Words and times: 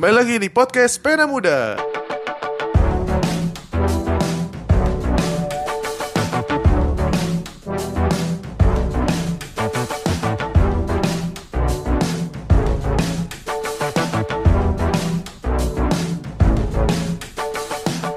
Kembali 0.00 0.16
lagi 0.16 0.40
di 0.40 0.48
podcast 0.48 0.96
Pena 1.04 1.28
Muda. 1.28 1.76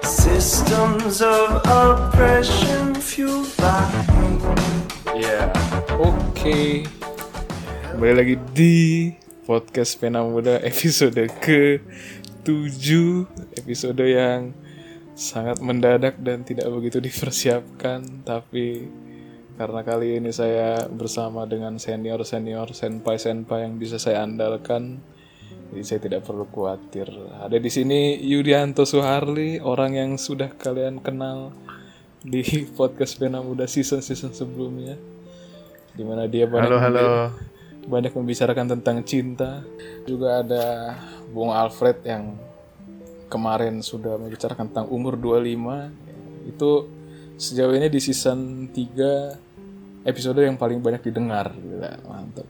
Systems 0.08 1.20
of 1.20 1.60
oppression 1.68 2.96
fueled 2.96 3.52
by 3.60 3.92
Ya, 5.20 5.52
oke. 6.00 6.88
Kembali 7.92 8.14
lagi 8.16 8.36
di 8.56 8.76
podcast 9.44 10.00
Pena 10.00 10.23
Muda 10.23 10.59
episode 10.70 11.20
ke 11.39 11.84
7 12.48 13.59
Episode 13.59 14.04
yang 14.08 14.55
sangat 15.13 15.62
mendadak 15.62 16.18
dan 16.20 16.41
tidak 16.41 16.68
begitu 16.73 16.98
dipersiapkan 17.04 18.26
Tapi 18.26 18.88
karena 19.54 19.85
kali 19.85 20.18
ini 20.18 20.34
saya 20.34 20.90
bersama 20.90 21.45
dengan 21.45 21.77
senior-senior, 21.77 22.73
senpai-senpai 22.73 23.70
yang 23.70 23.77
bisa 23.77 24.02
saya 24.02 24.26
andalkan 24.26 24.98
jadi 25.73 25.84
saya 25.85 25.99
tidak 26.05 26.21
perlu 26.30 26.46
khawatir. 26.54 27.10
Ada 27.41 27.57
di 27.57 27.70
sini 27.73 28.21
Yudianto 28.21 28.85
Suharli, 28.85 29.57
orang 29.57 29.98
yang 29.98 30.12
sudah 30.21 30.54
kalian 30.54 31.02
kenal 31.02 31.49
di 32.21 32.46
podcast 32.77 33.18
Pena 33.18 33.41
Muda 33.41 33.66
season-season 33.66 34.38
sebelumnya. 34.38 34.94
Di 35.94 36.05
mana 36.05 36.30
dia 36.30 36.46
banyak, 36.46 36.70
Halo, 36.70 36.77
halo. 36.77 37.52
Banyak 37.88 38.14
membicarakan 38.16 38.80
tentang 38.80 39.04
cinta. 39.04 39.64
Juga 40.08 40.44
ada 40.44 40.96
Bung 41.32 41.52
Alfred 41.52 42.04
yang 42.05 42.38
kemarin 43.28 43.82
sudah 43.82 44.18
membicarakan 44.22 44.70
tentang 44.70 44.88
umur 44.91 45.18
25. 45.18 46.49
Itu 46.49 46.88
sejauh 47.40 47.74
ini 47.74 47.90
di 47.90 47.99
season 47.99 48.70
3 48.70 50.05
episode 50.05 50.40
yang 50.44 50.60
paling 50.60 50.80
banyak 50.84 51.02
didengar. 51.02 51.52
Gila, 51.55 51.91
mantap. 52.07 52.48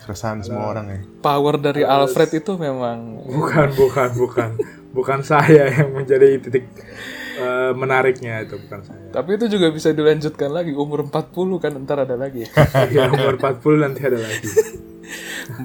Keresahan 0.00 0.40
semua 0.40 0.72
orang 0.72 0.86
ya. 0.88 1.00
Power 1.20 1.60
dari 1.60 1.84
Alfred 1.84 2.40
itu 2.40 2.56
memang 2.56 3.20
Bukan, 3.28 3.68
bukan, 3.76 4.10
bukan. 4.16 4.50
Bukan 4.88 5.20
saya 5.20 5.68
yang 5.68 5.92
menjadi 5.92 6.40
titik 6.40 6.64
eh, 7.38 7.72
menariknya 7.72 8.42
itu, 8.42 8.58
bukan 8.58 8.80
saya. 8.82 9.00
Tapi 9.14 9.38
itu 9.38 9.46
juga 9.46 9.70
bisa 9.70 9.94
dilanjutkan 9.94 10.50
lagi 10.50 10.74
umur 10.74 11.06
40 11.06 11.62
kan 11.62 11.72
ntar 11.86 12.02
ada 12.02 12.18
lagi. 12.18 12.44
Ya, 12.90 13.06
umur 13.14 13.38
40 13.38 13.84
nanti 13.84 14.00
ada 14.02 14.18
lagi. 14.18 14.48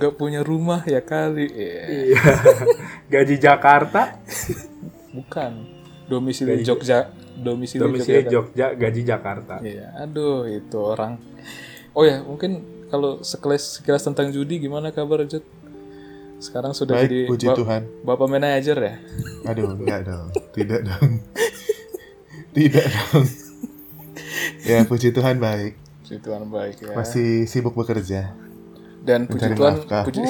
nggak 0.00 0.14
punya 0.16 0.40
rumah 0.40 0.86
ya 0.86 1.02
kali. 1.04 1.50
Iya. 1.50 1.82
Iya. 1.90 2.22
Gaji 3.12 3.36
Jakarta, 3.36 4.22
Bukan. 5.12 5.52
Domisili 6.08 6.64
Jogja, 6.64 7.12
domisili, 7.36 7.84
domisili 7.84 8.24
Jogja. 8.24 8.32
Jogja, 8.32 8.66
gaji 8.72 9.02
Jakarta. 9.04 9.60
Iya, 9.60 9.92
aduh 10.00 10.48
itu 10.48 10.80
orang. 10.80 11.20
Oh 11.92 12.00
ya, 12.00 12.24
mungkin 12.24 12.64
kalau 12.88 13.20
sekelas 13.20 13.76
sekilas 13.80 14.00
tentang 14.00 14.32
judi 14.32 14.56
gimana 14.56 14.88
kabar 14.88 15.28
Jod? 15.28 15.44
Sekarang 16.38 16.70
sudah 16.70 17.02
Baik, 17.02 17.10
jadi 17.10 17.20
puji 17.26 17.46
Tuhan. 17.50 17.82
Bapak 18.06 18.26
manajer 18.30 18.78
ya? 18.78 18.94
Aduh, 19.50 19.74
enggak 19.74 20.06
dong. 20.06 20.30
Tidak 20.54 20.80
dong. 20.86 21.10
Tidak 22.54 22.86
dong. 22.86 23.26
Ya, 24.62 24.86
puji 24.86 25.10
Tuhan 25.10 25.42
baik. 25.42 25.74
Puji 26.06 26.16
Tuhan 26.22 26.46
baik 26.46 26.76
ya. 26.78 26.94
Masih 26.94 27.44
sibuk 27.50 27.74
bekerja. 27.74 28.32
Dan 29.02 29.26
puji 29.26 29.50
mencari 29.50 29.54
Tuhan, 29.58 29.74
nafkah. 29.82 30.04
puji, 30.06 30.20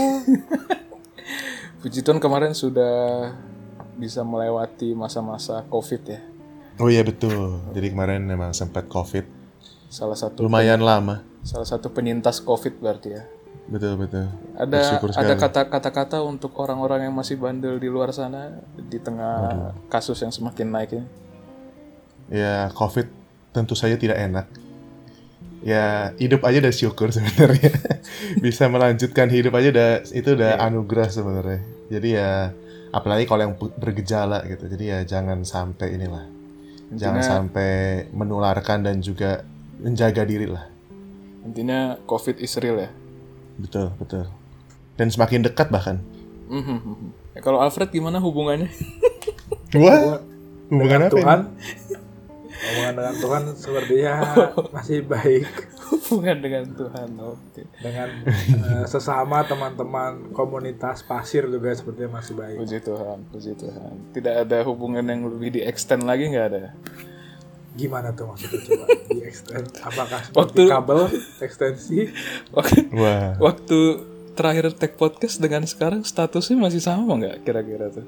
puji 1.84 1.98
Tuhan 2.00 2.20
kemarin 2.20 2.53
sudah 2.56 3.33
bisa 3.98 4.25
melewati 4.25 4.97
masa-masa 4.97 5.61
COVID 5.69 6.03
ya. 6.09 6.20
Oh 6.78 6.89
iya 6.89 7.03
betul. 7.03 7.59
Jadi 7.75 7.91
kemarin 7.91 8.22
memang 8.25 8.55
sempat 8.55 8.87
COVID. 8.87 9.27
Salah 9.88 10.16
satu 10.16 10.44
Lumayan 10.47 10.81
lama. 10.84 11.25
salah 11.43 11.65
satu 11.65 11.88
penyintas 11.91 12.44
COVID 12.44 12.78
berarti 12.78 13.09
ya. 13.15 13.25
Betul 13.69 13.98
betul. 14.00 14.26
Ada 14.56 15.02
ada 15.02 15.34
sekali. 15.34 15.34
kata 15.36 15.60
kata-kata 15.69 16.19
untuk 16.22 16.54
orang-orang 16.56 17.10
yang 17.10 17.14
masih 17.14 17.36
bandel 17.36 17.76
di 17.76 17.91
luar 17.91 18.14
sana 18.14 18.54
di 18.78 18.96
tengah 18.96 19.74
kasus 19.91 20.16
yang 20.22 20.32
semakin 20.32 20.66
naik 20.72 20.91
ini. 20.96 21.06
Ya, 22.28 22.69
COVID 22.72 23.08
tentu 23.52 23.74
saja 23.74 23.96
tidak 23.98 24.16
enak. 24.20 24.46
Ya, 25.60 26.14
hidup 26.16 26.46
aja 26.46 26.62
udah 26.62 26.74
syukur 26.74 27.10
sebenarnya. 27.10 27.74
Bisa 28.44 28.70
melanjutkan 28.70 29.28
hidup 29.28 29.52
aja 29.58 29.69
udah 29.75 29.90
itu 30.14 30.28
udah 30.32 30.62
anugerah 30.64 31.08
sebenarnya. 31.10 31.60
Jadi 31.90 32.08
ya 32.14 32.52
apalagi 32.94 33.28
kalau 33.28 33.42
yang 33.48 33.54
bergejala 33.56 34.44
gitu. 34.48 34.64
Jadi 34.64 34.84
ya 34.86 34.98
jangan 35.04 35.44
sampai 35.44 35.98
inilah. 35.98 36.25
Jangan 36.88 37.20
Intinya- 37.20 37.28
sampai 37.28 37.72
menularkan 38.16 38.80
dan 38.80 39.04
juga 39.04 39.44
menjaga 39.82 40.25
diri 40.25 40.48
lah. 40.48 40.64
Intinya 41.44 42.00
COVID 42.08 42.40
is 42.40 42.56
real 42.60 42.80
ya. 42.80 42.90
Betul, 43.58 43.91
betul. 43.98 44.24
Dan 44.94 45.10
semakin 45.10 45.42
dekat 45.42 45.69
bahkan. 45.69 45.98
Mhm. 46.48 47.12
Ya, 47.34 47.41
kalau 47.42 47.60
Alfred 47.60 47.91
gimana 47.91 48.19
hubungannya? 48.19 48.70
Wah, 49.76 50.22
hubungan 50.66 50.80
Dengan 50.80 51.00
apa 51.02 51.12
Tuhan, 51.12 51.38
ini? 51.44 51.96
hubungan 52.58 52.92
dengan 52.96 53.14
Tuhan 53.20 53.42
sepertinya 53.54 54.14
masih 54.74 54.98
baik. 55.04 55.46
Hubungan 55.88 56.36
dengan 56.41 56.64
Tuhan. 56.72 57.08
Oke. 57.20 57.62
Dengan 57.78 58.08
eh, 58.26 58.84
sesama 58.84 59.44
teman-teman 59.44 60.32
komunitas 60.32 61.04
pasir 61.04 61.46
juga 61.46 61.70
sepertinya 61.72 62.19
masih 62.19 62.34
baik. 62.34 62.56
Puji 62.58 62.78
Tuhan, 62.80 63.19
puji 63.28 63.52
Tuhan. 63.54 63.92
Tidak 64.12 64.34
ada 64.46 64.58
hubungan 64.64 65.04
yang 65.04 65.28
lebih 65.28 65.52
di 65.52 65.60
extend 65.60 66.08
lagi 66.08 66.32
nggak 66.32 66.46
ada. 66.48 66.72
Gimana 67.78 68.11
tuh 68.11 68.27
maksudnya 68.27 68.59
coba 68.61 68.84
di 69.09 69.22
extend? 69.22 69.66
Apakah 69.78 70.19
seperti 70.21 70.34
Waktu- 70.34 70.66
kabel 70.66 71.00
ekstensi? 71.39 71.99
Waktu, 72.56 72.78
Wah, 72.91 73.39
waktu 73.39 73.78
terakhir 74.34 74.71
tag 74.72 74.94
podcast 74.94 75.39
dengan 75.39 75.62
sekarang 75.62 76.03
statusnya 76.03 76.59
masih 76.59 76.78
sama 76.78 77.15
nggak 77.15 77.43
kira-kira 77.43 77.87
tuh? 77.88 78.06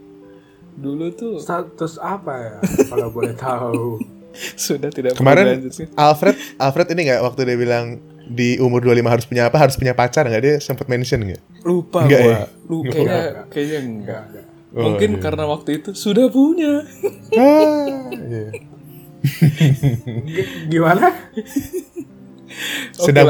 Dulu 0.72 1.06
tuh 1.12 1.38
Status 1.38 1.98
apa 1.98 2.34
ya 2.36 2.54
kalau 2.90 3.08
boleh 3.08 3.32
tahu? 3.32 4.02
sudah 4.54 4.90
tidak 4.90 5.14
kemarin. 5.14 5.58
Alfred 5.94 6.38
Alfred 6.56 6.86
ini 6.90 7.10
nggak 7.10 7.18
waktu 7.20 7.40
dia 7.44 7.58
bilang 7.58 7.98
di 8.24 8.58
umur 8.58 8.78
25 8.80 9.02
harus 9.04 9.26
punya 9.26 9.42
apa? 9.46 9.58
Harus 9.58 9.74
punya 9.74 9.90
pacar 9.90 10.22
nggak? 10.22 10.38
Dia 10.40 10.54
sempat 10.58 10.86
mention 10.86 11.18
nggak? 11.20 11.42
lupa 11.62 12.06
Enggak 12.06 12.20
gua. 12.20 12.30
ya? 12.30 12.42
Lu 12.64 12.76
kayaknya 12.84 13.20
kayaknya 13.46 13.78
enggak. 13.80 14.22
Oh, 14.70 14.86
Mungkin 14.86 15.10
iya. 15.12 15.20
karena 15.20 15.44
waktu 15.44 15.82
itu 15.82 15.90
sudah 15.92 16.30
punya. 16.30 16.86
Ah, 17.34 18.06
iya. 18.14 18.54
Gimana? 20.70 21.12
Sedang 22.96 23.28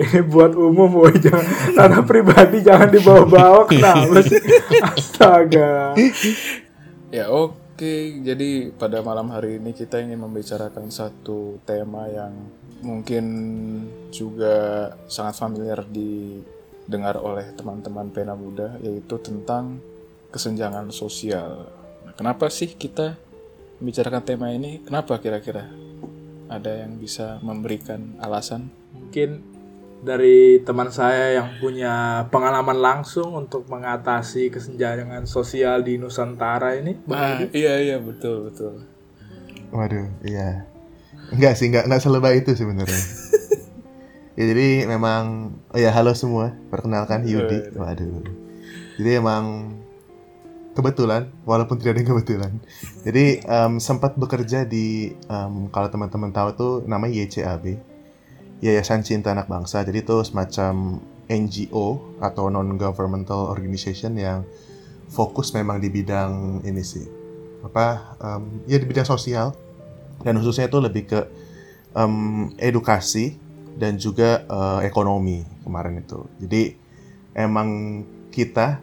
ini 0.00 0.24
buat 0.24 0.56
umum 0.56 0.88
boy 0.88 1.12
jangan 1.20 1.44
karena 1.76 2.00
pribadi 2.00 2.64
jangan 2.64 2.88
dibawa-bawa 2.88 3.68
kenapa 3.68 4.24
sih? 4.24 4.40
Astaga. 4.80 5.92
Ya 7.12 7.28
oke, 7.28 8.24
jadi 8.24 8.72
pada 8.72 9.04
malam 9.04 9.28
hari 9.28 9.60
ini 9.60 9.76
kita 9.76 10.00
ingin 10.00 10.16
membicarakan 10.16 10.88
satu 10.88 11.60
tema 11.68 12.08
yang 12.08 12.32
mungkin 12.80 13.24
juga 14.08 14.88
sangat 15.12 15.36
familiar 15.36 15.84
didengar 15.84 17.20
oleh 17.20 17.52
teman-teman 17.52 18.08
pena 18.08 18.32
muda, 18.32 18.80
yaitu 18.80 19.20
tentang 19.20 19.76
kesenjangan 20.32 20.88
sosial. 20.88 21.68
Nah, 22.08 22.16
kenapa 22.16 22.48
sih 22.48 22.72
kita 22.72 23.20
membicarakan 23.82 24.22
tema 24.22 24.54
ini? 24.54 24.78
Kenapa 24.86 25.18
kira-kira? 25.18 25.66
Ada 26.46 26.86
yang 26.86 27.02
bisa 27.02 27.42
memberikan 27.42 28.14
alasan? 28.22 28.70
mungkin 29.12 29.44
dari 30.00 30.64
teman 30.64 30.88
saya 30.88 31.36
yang 31.36 31.60
punya 31.60 32.24
pengalaman 32.32 32.80
langsung 32.80 33.36
untuk 33.36 33.68
mengatasi 33.68 34.48
kesenjangan 34.48 35.28
sosial 35.28 35.84
di 35.84 36.00
Nusantara 36.00 36.80
ini 36.80 36.96
Ah, 37.12 37.44
iya 37.52 37.76
iya 37.76 38.00
betul 38.00 38.48
betul. 38.48 38.88
Waduh, 39.68 40.08
iya. 40.24 40.64
Enggak 41.28 41.60
sih, 41.60 41.68
enggak, 41.68 41.92
enggak 41.92 42.00
selebay 42.08 42.40
itu 42.40 42.56
sebenarnya. 42.56 43.04
ya 44.40 44.44
jadi 44.48 44.88
memang, 44.88 45.52
oh 45.68 45.76
ya 45.76 45.92
halo 45.92 46.16
semua, 46.16 46.56
perkenalkan 46.72 47.28
Yudi. 47.28 47.76
Waduh. 47.76 48.24
Jadi 48.96 49.10
emang 49.12 49.76
kebetulan, 50.72 51.28
walaupun 51.44 51.76
tidak 51.78 51.96
ada 51.96 52.00
yang 52.00 52.10
kebetulan. 52.16 52.52
Jadi 53.04 53.24
em, 53.44 53.72
sempat 53.78 54.16
bekerja 54.16 54.64
di, 54.64 55.12
em, 55.12 55.68
kalau 55.68 55.88
teman-teman 55.92 56.32
tahu 56.32 56.48
tuh 56.56 56.72
namanya 56.88 57.22
YCAB, 57.22 57.78
Yayasan 58.62 59.02
Cinta 59.04 59.34
Anak 59.34 59.50
Bangsa. 59.50 59.84
Jadi 59.84 60.04
itu 60.04 60.16
semacam 60.24 61.02
NGO 61.28 62.18
atau 62.20 62.48
non-governmental 62.48 63.50
organization 63.50 64.16
yang 64.16 64.44
fokus 65.12 65.52
memang 65.52 65.78
di 65.80 65.92
bidang 65.92 66.64
ini 66.64 66.82
sih, 66.82 67.04
apa, 67.64 68.16
em, 68.20 68.64
ya 68.64 68.80
di 68.80 68.86
bidang 68.88 69.06
sosial 69.06 69.52
dan 70.24 70.38
khususnya 70.40 70.70
itu 70.72 70.78
lebih 70.80 71.04
ke 71.08 71.20
em, 71.92 72.48
edukasi 72.56 73.36
dan 73.76 73.96
juga 73.96 74.44
eh, 74.44 74.80
ekonomi 74.88 75.44
kemarin 75.64 76.00
itu. 76.00 76.20
Jadi 76.44 76.62
emang 77.32 77.68
kita 78.32 78.80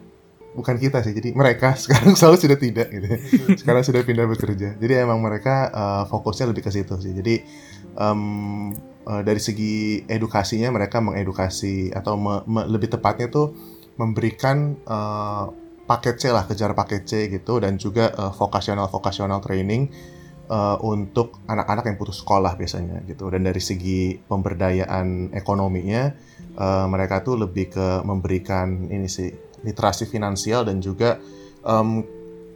bukan 0.50 0.76
kita 0.76 1.02
sih 1.06 1.14
jadi 1.14 1.30
mereka 1.32 1.74
sekarang 1.82 2.18
selalu 2.18 2.36
sudah 2.38 2.58
tidak 2.58 2.88
gitu. 2.90 3.06
Sekarang 3.58 3.82
sudah 3.86 4.02
pindah 4.02 4.26
bekerja. 4.26 4.74
Jadi 4.76 4.92
emang 4.98 5.22
mereka 5.22 5.70
uh, 5.70 6.04
fokusnya 6.10 6.50
lebih 6.50 6.66
ke 6.66 6.70
situ 6.74 6.94
sih. 6.98 7.12
Jadi 7.14 7.34
um, 7.94 8.74
uh, 9.06 9.22
dari 9.22 9.38
segi 9.38 10.02
edukasinya 10.06 10.70
mereka 10.74 10.98
mengedukasi 10.98 11.94
atau 11.94 12.18
me- 12.18 12.44
me- 12.46 12.68
lebih 12.68 12.90
tepatnya 12.90 13.30
tuh 13.30 13.54
memberikan 14.00 14.80
uh, 14.88 15.52
paket 15.84 16.22
C 16.22 16.30
lah 16.30 16.46
kejar 16.46 16.72
paket 16.78 17.02
C 17.06 17.12
gitu 17.26 17.58
dan 17.58 17.74
juga 17.74 18.14
uh, 18.14 18.30
vocational 18.30 18.86
vocational 18.86 19.42
training 19.42 19.90
uh, 20.46 20.78
untuk 20.86 21.42
anak-anak 21.50 21.90
yang 21.90 21.96
putus 21.98 22.22
sekolah 22.22 22.54
biasanya 22.54 23.02
gitu. 23.06 23.26
Dan 23.30 23.46
dari 23.46 23.58
segi 23.58 24.14
pemberdayaan 24.18 25.34
ekonominya 25.34 26.14
uh, 26.58 26.86
mereka 26.86 27.22
tuh 27.26 27.42
lebih 27.42 27.74
ke 27.74 27.88
memberikan 28.06 28.86
ini 28.90 29.10
sih 29.10 29.49
literasi 29.62 30.08
finansial 30.08 30.64
dan 30.64 30.80
juga 30.80 31.20
um, 31.64 32.04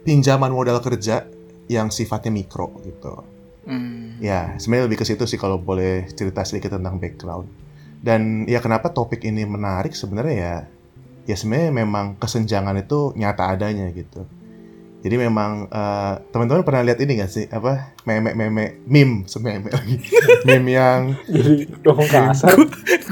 pinjaman 0.05 0.53
modal 0.53 0.81
kerja 0.81 1.25
yang 1.65 1.89
sifatnya 1.89 2.29
mikro 2.29 2.77
gitu. 2.85 3.25
Hmm. 3.65 4.21
Ya, 4.21 4.53
sebenarnya 4.61 4.85
lebih 4.85 5.01
ke 5.01 5.05
situ 5.09 5.25
sih 5.25 5.41
kalau 5.41 5.57
boleh 5.57 6.05
cerita 6.13 6.45
sedikit 6.45 6.77
tentang 6.77 7.01
background. 7.01 7.49
Dan 8.05 8.45
ya 8.45 8.61
kenapa 8.61 8.93
topik 8.93 9.25
ini 9.25 9.41
menarik 9.49 9.97
sebenarnya 9.97 10.35
ya 10.37 10.55
ya 11.25 11.33
sebenarnya 11.33 11.73
memang 11.73 12.21
kesenjangan 12.21 12.77
itu 12.77 13.17
nyata 13.17 13.49
adanya 13.49 13.89
gitu. 13.89 14.29
Jadi 15.05 15.21
memang 15.21 15.69
uh, 15.69 16.17
teman-teman 16.33 16.65
pernah 16.65 16.81
lihat 16.81 16.97
ini 16.97 17.21
gak 17.21 17.29
sih 17.29 17.45
apa 17.53 17.93
meme 18.09 18.33
meme 18.33 18.81
meme 18.89 19.29
sememe 19.29 19.69
lagi 19.69 20.01
meme 20.49 20.69
yang 20.73 21.01
Jadi 21.29 21.69
dong 21.85 22.01
kasar. 22.09 22.57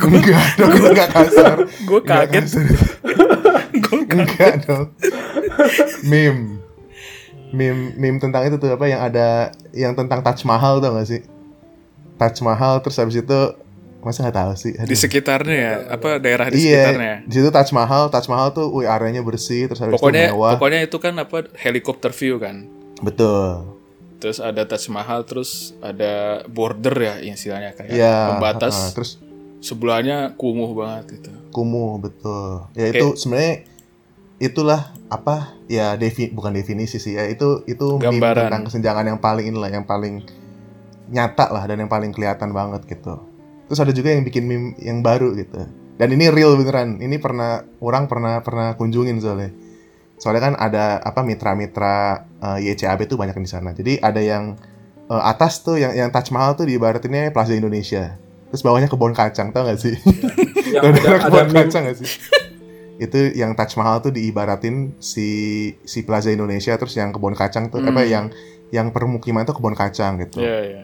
enggak 0.02 0.46
dong 0.58 0.74
enggak 0.74 1.10
kasar 1.14 1.58
Gue 1.86 2.02
kaget. 2.02 2.50
kasar. 2.50 2.66
Enggak 4.16 4.54
dong 4.66 4.86
meme 6.04 6.62
meme 7.50 7.94
meme 7.96 8.18
tentang 8.18 8.44
itu 8.44 8.58
tuh 8.58 8.72
apa 8.72 8.86
yang 8.86 9.02
ada 9.02 9.28
yang 9.72 9.94
tentang 9.94 10.20
Taj 10.20 10.42
Mahal 10.44 10.80
tuh 10.80 10.90
gak 10.92 11.08
sih 11.08 11.22
Taj 12.16 12.38
Mahal 12.42 12.80
terus 12.80 12.98
habis 12.98 13.16
itu 13.16 13.40
masa 14.00 14.20
nggak 14.22 14.36
tahu 14.36 14.52
sih 14.54 14.74
Aduh. 14.76 14.86
Di 14.86 14.98
sekitarnya 14.98 15.56
ya, 15.56 15.74
apa 15.90 16.20
daerah 16.20 16.48
di 16.48 16.60
iya 16.62 16.92
sekitarnya. 16.92 17.16
di 17.24 17.34
situ 17.34 17.50
Taj 17.50 17.70
Mahal 17.72 18.04
Taj 18.10 18.28
Mahal 18.28 18.52
tuh 18.52 18.68
wih 18.70 18.84
areanya 18.84 19.22
bersih 19.22 19.66
terus 19.66 19.80
habis 19.80 19.96
Pokoknya 19.96 20.28
itu 20.28 20.34
mewah 20.34 20.52
pokoknya 20.54 20.80
itu 20.82 20.98
kan 20.98 21.14
apa 21.16 21.38
helikopter 21.56 22.12
view 22.12 22.36
kan. 22.36 22.68
betul 23.00 23.76
Terus 24.18 24.40
ada 24.40 24.64
Taj 24.64 24.88
Mahal, 24.88 25.24
terus 25.24 25.76
ada 25.80 26.14
border 26.48 26.96
ya 26.96 27.14
istilahnya 27.22 27.76
kayak 27.76 27.92
Iya, 27.92 28.16
pembatas. 28.30 28.72
heeh. 28.74 28.92
terus 28.92 29.12
Sebelahnya 29.60 30.32
kumuh 30.34 30.72
banget 30.74 31.06
gitu. 31.14 31.32
kumuh 31.50 31.96
betul 31.98 32.68
ya 32.74 32.90
itu 32.90 33.16
sebenarnya 33.16 33.64
itulah 34.42 34.94
apa 35.14 35.54
ya 35.70 35.94
defi 35.94 36.34
bukan 36.34 36.58
definisi 36.58 36.98
sih 36.98 37.14
ya 37.14 37.30
itu 37.30 37.62
itu 37.70 38.02
meme 38.02 38.18
Gambaran. 38.18 38.50
tentang 38.50 38.62
kesenjangan 38.66 39.06
yang 39.14 39.20
paling 39.22 39.46
inilah 39.54 39.70
yang 39.70 39.86
paling 39.86 40.26
nyata 41.14 41.54
lah 41.54 41.64
dan 41.70 41.86
yang 41.86 41.92
paling 41.92 42.10
kelihatan 42.10 42.50
banget 42.50 42.82
gitu. 42.90 43.22
Terus 43.70 43.80
ada 43.80 43.94
juga 43.94 44.10
yang 44.10 44.26
bikin 44.26 44.44
meme 44.46 44.68
yang 44.82 45.06
baru 45.06 45.38
gitu. 45.38 45.70
Dan 45.94 46.10
ini 46.10 46.34
real 46.34 46.58
beneran 46.58 46.98
ini 46.98 47.22
pernah 47.22 47.62
orang 47.78 48.10
pernah 48.10 48.42
pernah 48.42 48.74
kunjungin 48.74 49.22
soalnya. 49.22 49.54
Soalnya 50.18 50.42
kan 50.52 50.54
ada 50.58 50.98
apa 51.04 51.22
mitra-mitra 51.22 52.26
eh, 52.42 52.74
YCAB 52.74 53.06
tuh 53.06 53.18
banyak 53.20 53.38
di 53.38 53.50
sana. 53.50 53.78
Jadi 53.78 54.02
ada 54.02 54.20
yang 54.20 54.58
eh, 55.10 55.24
atas 55.24 55.62
tuh 55.62 55.78
yang 55.78 55.94
yang 55.94 56.10
Taj 56.10 56.34
Mahal 56.34 56.58
tuh 56.58 56.66
diibaratinnya 56.66 57.30
Plaza 57.30 57.54
Indonesia. 57.54 58.18
Terus 58.50 58.62
bawahnya 58.66 58.90
kebun 58.90 59.14
kacang 59.18 59.50
tau 59.50 59.66
gak 59.66 59.82
sih? 59.82 59.98
Yang 60.74 60.82
Tau 60.82 60.94
ada, 60.94 61.02
ada 61.10 61.18
kebun 61.26 61.46
meme, 61.50 61.58
kacang 61.66 61.84
gak 61.90 61.98
sih? 62.02 62.10
Itu 63.02 63.34
yang 63.34 63.58
Taj 63.58 63.74
Mahal 63.74 64.06
tuh 64.06 64.14
diibaratin 64.14 64.94
si 65.02 65.30
si 65.82 66.06
Plaza 66.06 66.30
Indonesia 66.30 66.78
terus 66.78 66.94
yang 66.94 67.10
kebun 67.10 67.34
kacang 67.34 67.74
tuh 67.74 67.82
Hmm. 67.82 67.90
apa 67.90 68.02
yang 68.06 68.26
yang 68.70 68.90
permukiman 68.90 69.46
tuh 69.46 69.58
kebun 69.58 69.74
kacang 69.74 70.18
gitu. 70.22 70.42
Iya, 70.42 70.60
iya. 70.66 70.82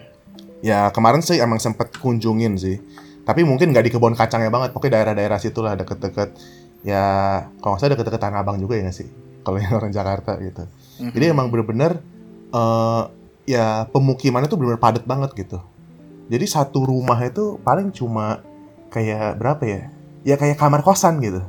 Ya 0.59 0.79
kemarin 0.89 1.21
sih 1.21 1.37
emang 1.37 1.57
sempet 1.61 1.93
kunjungin 1.97 2.57
sih. 2.57 2.77
Tapi 3.25 3.45
mungkin 3.45 3.69
nggak 3.69 3.85
di 3.85 3.91
kebun 3.93 4.17
kacangnya 4.17 4.49
banget, 4.49 4.73
pokoknya 4.73 5.01
daerah-daerah 5.01 5.37
situ 5.37 5.61
lah 5.61 5.77
deket-deket 5.77 6.33
ya 6.81 7.03
kalau 7.61 7.75
nggak 7.75 7.81
salah 7.83 7.91
deket-deket 7.93 8.21
Tanah 8.21 8.39
Abang 8.41 8.57
juga 8.57 8.73
ya 8.77 8.89
nggak 8.89 8.97
sih? 8.97 9.09
Kalau 9.45 9.57
yang 9.61 9.73
orang 9.77 9.93
Jakarta 9.93 10.37
gitu. 10.41 10.65
Mhm. 11.01 11.13
Jadi 11.13 11.25
emang 11.29 11.47
bener-bener 11.53 12.01
eh 12.49 13.03
ya 13.45 13.85
pemukimannya 13.89 14.49
tuh 14.49 14.57
bener-bener 14.57 14.81
padat 14.81 15.05
banget 15.05 15.33
gitu. 15.37 15.61
Jadi 16.29 16.45
satu 16.45 16.85
rumah 16.85 17.17
itu 17.25 17.57
paling 17.61 17.89
cuma 17.89 18.41
kayak 18.89 19.37
berapa 19.37 19.63
ya? 19.65 19.81
Ya 20.25 20.35
kayak 20.37 20.57
kamar 20.57 20.81
kosan 20.81 21.21
gitu. 21.21 21.41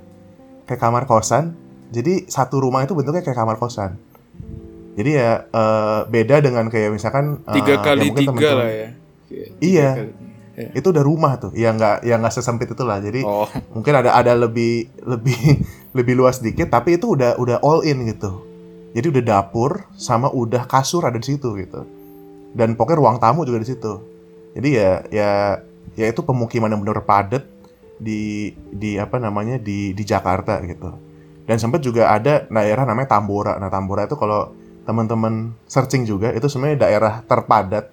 Kayak 0.70 0.80
kamar 0.80 1.02
kosan. 1.04 1.58
Jadi 1.90 2.30
satu 2.30 2.62
rumah 2.62 2.80
itu 2.80 2.94
bentuknya 2.94 3.20
kayak 3.20 3.34
kamar 3.36 3.58
kosan. 3.58 3.98
Jadi 4.94 5.10
ya 5.12 5.42
eh, 5.44 6.00
beda 6.06 6.38
dengan 6.38 6.66
kayak 6.66 6.94
misalkan 6.94 7.42
eh, 7.42 7.52
tiga 7.52 7.74
ya 7.74 7.82
kali 7.82 8.06
mungkin 8.06 8.22
tiga 8.22 8.30
teman-teman- 8.30 8.54
lah 8.56 8.70
ya. 8.70 8.88
Tiga 9.26 9.46
Iya. 9.60 9.90
kali- 9.96 10.14
Itu 10.70 10.92
udah 10.92 11.02
rumah 11.02 11.32
tuh. 11.36 11.50
Ya 11.52 11.72
nggak 11.72 12.04
ya 12.04 12.14
nggak 12.14 12.30
sesempit 12.30 12.68
itu 12.68 12.84
lah. 12.84 13.00
Jadi 13.00 13.20
Oh, 13.20 13.48
mungkin 13.72 13.90
ada 13.92 14.12
ada 14.12 14.36
lebih 14.36 14.86
lebih 15.02 15.38
lebih 15.98 16.14
luas 16.14 16.38
dikit 16.38 16.70
tapi 16.70 16.94
itu 16.94 17.10
udah 17.10 17.34
udah 17.34 17.58
all 17.60 17.82
in 17.82 18.06
gitu 18.06 18.46
jadi 18.90 19.06
udah 19.08 19.22
dapur 19.24 19.86
sama 19.92 20.30
udah 20.30 20.62
kasur 20.64 21.02
ada 21.02 21.14
di 21.14 21.26
situ 21.28 21.50
gitu 21.56 21.82
dan 22.52 22.74
pokoknya 22.74 22.94
ruang 22.96 23.18
tamu 23.18 23.42
juga 23.42 23.58
di 23.58 23.66
situ 23.66 23.98
jadi 24.54 24.68
ya 24.70 24.90
ya 25.10 25.30
ya 25.96 26.06
itu 26.06 26.22
pemukiman 26.22 26.66
yang 26.68 26.78
benar 26.78 27.02
padat 27.02 27.42
di 28.00 28.50
di 28.72 28.96
apa 28.96 29.20
namanya 29.20 29.60
di 29.60 29.92
di 29.92 30.04
Jakarta 30.08 30.58
gitu 30.64 30.88
dan 31.44 31.56
sempat 31.60 31.84
juga 31.84 32.08
ada 32.08 32.48
daerah 32.48 32.88
namanya 32.88 33.14
Tambora 33.14 33.60
nah 33.60 33.68
Tambora 33.68 34.08
itu 34.08 34.16
kalau 34.16 34.56
teman-teman 34.88 35.52
searching 35.68 36.08
juga 36.08 36.32
itu 36.32 36.48
sebenarnya 36.48 36.88
daerah 36.88 37.14
terpadat 37.28 37.92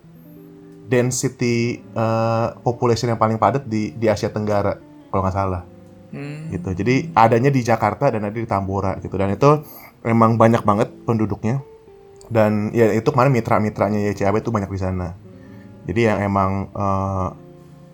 density 0.87 1.83
eh, 1.83 2.47
population 2.63 3.11
yang 3.11 3.19
paling 3.19 3.35
padat 3.35 3.67
di 3.67 3.91
di 3.93 4.07
Asia 4.07 4.31
Tenggara 4.31 4.79
kalau 5.11 5.21
nggak 5.27 5.35
salah 5.35 5.63
hmm. 6.11 6.55
gitu. 6.55 6.69
Jadi 6.83 7.11
adanya 7.13 7.51
di 7.51 7.61
Jakarta 7.63 8.11
dan 8.11 8.23
ada 8.27 8.35
di 8.35 8.47
Tambora 8.47 8.95
gitu. 9.03 9.15
Dan 9.19 9.35
itu 9.35 9.63
memang 10.03 10.39
banyak 10.39 10.63
banget 10.63 10.89
penduduknya. 11.03 11.61
Dan 12.27 12.75
ya 12.75 12.91
itu 12.91 13.07
kemarin 13.07 13.31
mitra-mitranya 13.31 14.03
YCAB 14.11 14.43
itu 14.43 14.51
banyak 14.51 14.71
di 14.71 14.79
sana. 14.79 15.15
Jadi 15.87 16.01
yang 16.03 16.19
emang 16.23 16.51
eh, 16.71 17.27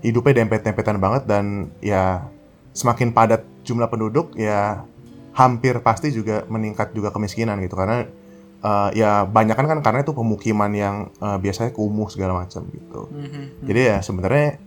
hidupnya 0.03 0.43
dempet-dempetan 0.43 0.99
banget 0.99 1.23
dan 1.25 1.71
ya 1.79 2.27
semakin 2.75 3.15
padat 3.15 3.47
jumlah 3.63 3.87
penduduk 3.87 4.35
ya 4.35 4.83
hampir 5.33 5.79
pasti 5.79 6.11
juga 6.11 6.43
meningkat 6.51 6.91
juga 6.91 7.09
kemiskinan 7.09 7.57
gitu 7.63 7.79
karena 7.79 8.05
eh, 8.61 8.89
ya 8.99 9.23
banyak 9.23 9.55
kan 9.55 9.79
karena 9.79 9.99
itu 10.03 10.11
pemukiman 10.11 10.69
yang 10.75 10.95
eh, 11.23 11.37
biasanya 11.39 11.71
kumuh 11.71 12.11
segala 12.11 12.43
macam 12.43 12.67
gitu. 12.69 13.07
Mhm. 13.09 13.63
Jadi 13.63 13.79
ya 13.79 13.97
sebenarnya 14.03 14.59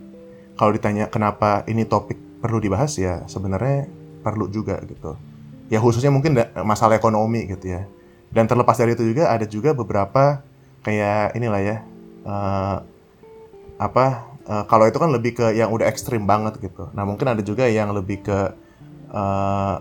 kalau 0.57 0.73
ditanya 0.73 1.12
kenapa 1.12 1.69
ini 1.69 1.85
topik 1.85 2.16
perlu 2.40 2.59
dibahas 2.59 2.97
ya 2.97 3.23
sebenarnya 3.28 3.87
perlu 4.25 4.49
juga 4.49 4.81
gitu. 4.88 5.21
Ya 5.69 5.85
khususnya 5.85 6.09
mungkin 6.09 6.33
masalah 6.64 6.97
ekonomi 6.97 7.45
gitu 7.45 7.76
ya. 7.76 7.85
Dan 8.33 8.49
terlepas 8.49 8.78
dari 8.81 8.97
itu 8.97 9.05
juga 9.05 9.31
ada 9.31 9.45
juga 9.45 9.76
beberapa 9.76 10.40
kayak 10.83 11.37
inilah 11.37 11.61
ya 11.61 11.76
eh, 12.25 12.76
apa 13.76 14.36
eh, 14.47 14.65
kalau 14.67 14.87
itu 14.87 14.99
kan 14.99 15.11
lebih 15.11 15.33
ke 15.37 15.47
yang 15.55 15.71
udah 15.75 15.87
ekstrim 15.91 16.25
banget 16.25 16.59
gitu. 16.62 16.91
Nah 16.95 17.03
mungkin 17.03 17.26
ada 17.31 17.43
juga 17.43 17.67
yang 17.67 17.93
lebih 17.93 18.23
ke 18.25 18.38
eh, 19.12 19.75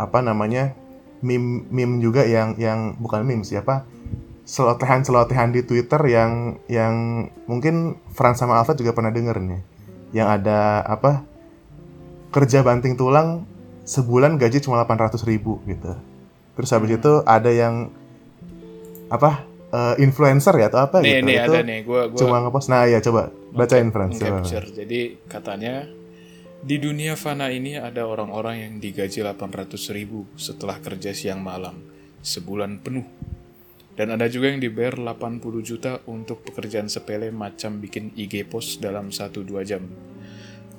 apa 0.00 0.18
namanya 0.22 0.74
meme 1.20 1.68
meme 1.68 2.00
juga 2.00 2.24
yang 2.24 2.56
yang 2.56 2.96
bukan 2.96 3.24
meme 3.24 3.44
siapa 3.44 3.84
celotehan-celotehan 4.50 5.54
di 5.54 5.62
Twitter 5.62 6.00
yang 6.10 6.58
yang 6.66 7.26
mungkin 7.46 8.02
Frans 8.10 8.42
sama 8.42 8.58
Alfred 8.58 8.82
juga 8.82 8.96
pernah 8.96 9.14
denger 9.14 9.38
nih. 9.38 9.62
Yang 10.10 10.28
ada 10.42 10.82
apa? 10.82 11.22
Kerja 12.34 12.66
banting 12.66 12.98
tulang 12.98 13.46
sebulan 13.86 14.38
gaji 14.38 14.58
cuma 14.58 14.82
800 14.82 15.22
ribu 15.26 15.62
gitu. 15.70 15.94
Terus 16.58 16.70
habis 16.74 16.98
itu 16.98 17.12
ada 17.22 17.50
yang 17.50 17.94
apa? 19.06 19.46
Eh, 19.70 19.94
influencer 20.02 20.54
ya 20.58 20.66
atau 20.68 20.80
apa 20.82 21.02
Nih, 21.02 21.22
gitu. 21.22 21.26
nih 21.26 21.36
itu 21.38 21.52
ada 21.54 21.60
nih, 21.62 21.78
gua 21.86 22.02
gua 22.10 22.18
cuma 22.18 22.36
ngepost. 22.42 22.68
Nah, 22.70 22.84
ya 22.90 22.98
coba 23.02 23.30
bacain 23.54 23.88
Frans. 23.94 24.18
Jadi 24.74 25.00
katanya 25.30 25.86
di 26.60 26.76
dunia 26.76 27.16
fana 27.16 27.48
ini 27.48 27.80
ada 27.80 28.04
orang-orang 28.04 28.68
yang 28.68 28.74
digaji 28.76 29.24
800 29.24 29.96
ribu 29.96 30.28
setelah 30.36 30.76
kerja 30.76 31.16
siang 31.16 31.40
malam 31.40 31.80
sebulan 32.20 32.84
penuh. 32.84 33.06
Dan 33.96 34.16
ada 34.16 34.28
juga 34.32 34.48
yang 34.48 34.60
dibayar 34.60 34.96
80 34.96 35.40
juta 35.60 36.00
untuk 36.08 36.40
pekerjaan 36.44 36.88
sepele 36.88 37.28
macam 37.28 37.80
bikin 37.80 38.16
IG 38.16 38.48
post 38.48 38.80
dalam 38.80 39.12
1-2 39.12 39.60
jam. 39.64 39.84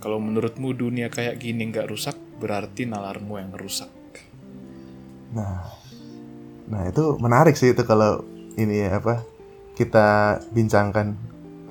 Kalau 0.01 0.17
menurutmu 0.17 0.73
dunia 0.73 1.13
kayak 1.13 1.37
gini 1.37 1.69
nggak 1.69 1.85
rusak, 1.85 2.17
berarti 2.41 2.89
nalarmu 2.89 3.37
yang 3.37 3.53
rusak. 3.53 3.89
Nah, 5.37 5.69
nah 6.65 6.81
itu 6.89 7.17
menarik 7.21 7.53
sih 7.53 7.77
itu 7.77 7.85
kalau 7.85 8.25
ini 8.57 8.87
ya 8.87 8.97
apa 8.99 9.23
kita 9.75 10.39
bincangkan. 10.51 11.15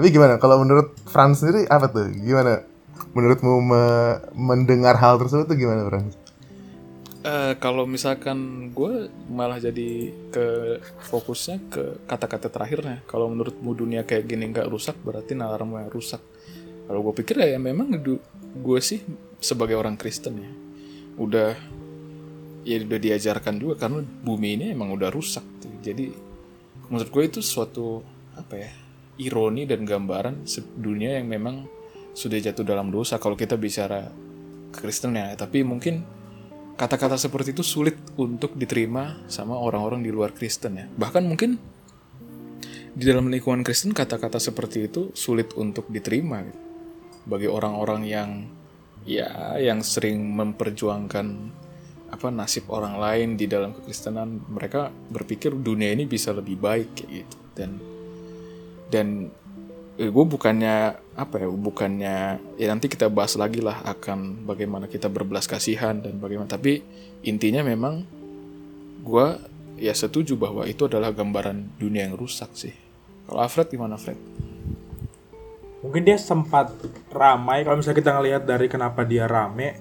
Tapi 0.01 0.07
gimana 0.09 0.41
kalau 0.41 0.61
menurut 0.65 0.97
Frans 1.05 1.45
sendiri 1.45 1.69
apa 1.69 1.93
tuh? 1.93 2.09
Gimana 2.09 2.65
menurutmu 3.13 3.61
me- 3.61 4.19
mendengar 4.33 4.97
hal 4.97 5.21
tersebut 5.21 5.45
tuh 5.51 5.59
gimana 5.59 5.85
Frans? 5.89 6.15
Eh, 7.21 7.53
kalau 7.61 7.85
misalkan 7.85 8.73
gue 8.73 9.13
malah 9.29 9.61
jadi 9.61 10.09
ke 10.33 10.47
fokusnya 11.13 11.57
ke 11.69 11.85
kata-kata 12.09 12.49
terakhirnya. 12.49 13.05
Kalau 13.05 13.29
menurutmu 13.29 13.77
dunia 13.77 14.09
kayak 14.09 14.25
gini 14.25 14.49
nggak 14.49 14.73
rusak, 14.73 14.97
berarti 15.05 15.37
nalarmu 15.37 15.77
yang 15.77 15.93
rusak. 15.93 16.25
Kalau 16.89 17.05
gue 17.05 17.15
pikir 17.21 17.45
ya 17.45 17.61
memang 17.61 17.93
gue 17.93 18.81
sih 18.81 19.05
sebagai 19.37 19.77
orang 19.77 20.01
Kristen 20.01 20.41
ya, 20.41 20.53
udah 21.21 21.53
ya 22.65 22.77
udah 22.89 23.01
diajarkan 23.01 23.61
juga 23.61 23.85
karena 23.85 24.01
bumi 24.01 24.57
ini 24.57 24.67
emang 24.73 24.97
udah 24.97 25.13
rusak. 25.13 25.45
Jadi 25.85 26.30
menurut 26.91 27.09
gue 27.09 27.25
itu 27.25 27.41
suatu 27.41 28.03
apa 28.35 28.55
ya 28.59 28.71
ironi 29.21 29.65
dan 29.65 29.87
gambaran 29.87 30.45
dunia 30.77 31.21
yang 31.21 31.31
memang 31.31 31.69
sudah 32.17 32.41
jatuh 32.41 32.67
dalam 32.67 32.91
dosa 32.91 33.23
kalau 33.23 33.39
kita 33.39 33.55
bicara 33.55 34.11
Kristen 34.75 35.15
ya. 35.15 35.37
Tapi 35.39 35.63
mungkin 35.63 36.03
kata-kata 36.75 37.21
seperti 37.21 37.53
itu 37.55 37.63
sulit 37.63 37.95
untuk 38.17 38.57
diterima 38.57 39.21
sama 39.31 39.55
orang-orang 39.55 40.03
di 40.03 40.11
luar 40.11 40.35
Kristen 40.35 40.81
ya. 40.81 40.87
Bahkan 40.89 41.23
mungkin 41.23 41.61
di 42.91 43.05
dalam 43.07 43.31
lingkungan 43.31 43.63
Kristen 43.63 43.95
kata-kata 43.95 44.43
seperti 44.43 44.91
itu 44.91 45.15
sulit 45.15 45.55
untuk 45.55 45.87
diterima 45.87 46.43
gitu. 46.43 46.61
bagi 47.21 47.47
orang-orang 47.47 48.03
yang 48.09 48.31
ya 49.07 49.55
yang 49.61 49.85
sering 49.85 50.35
memperjuangkan 50.35 51.27
apa 52.11 52.29
nasib 52.29 52.67
orang 52.69 52.99
lain 52.99 53.29
di 53.39 53.47
dalam 53.47 53.71
kekristenan 53.73 54.51
mereka 54.51 54.91
berpikir 54.91 55.55
dunia 55.55 55.95
ini 55.95 56.05
bisa 56.05 56.35
lebih 56.35 56.59
baik 56.59 56.89
kayak 56.99 57.11
gitu. 57.25 57.37
Dan 57.55 57.71
dan 58.91 59.07
gue 60.01 60.25
bukannya 60.27 60.97
apa 61.15 61.35
ya 61.45 61.49
bukannya 61.53 62.17
ya 62.57 62.67
nanti 62.73 62.89
kita 62.89 63.13
bahas 63.13 63.37
lagi 63.37 63.61
lah 63.61 63.85
akan 63.85 64.49
bagaimana 64.49 64.89
kita 64.89 65.07
berbelas 65.07 65.47
kasihan 65.47 65.99
dan 66.03 66.19
bagaimana. 66.19 66.51
Tapi 66.51 66.83
intinya 67.23 67.63
memang 67.63 68.03
gue 69.01 69.27
ya 69.81 69.95
setuju 69.95 70.37
bahwa 70.37 70.67
itu 70.67 70.85
adalah 70.91 71.15
gambaran 71.15 71.79
dunia 71.79 72.11
yang 72.11 72.19
rusak 72.19 72.53
sih. 72.59 72.75
Kalau 73.31 73.41
Alfred 73.41 73.71
gimana 73.71 73.95
Fred? 73.95 74.19
mungkin 75.81 76.05
dia 76.05 76.21
sempat 76.21 76.77
ramai 77.09 77.65
kalau 77.65 77.81
misalnya 77.81 77.99
kita 78.05 78.13
ngelihat 78.21 78.43
dari 78.45 78.67
kenapa 78.69 79.01
dia 79.05 79.25
rame 79.25 79.81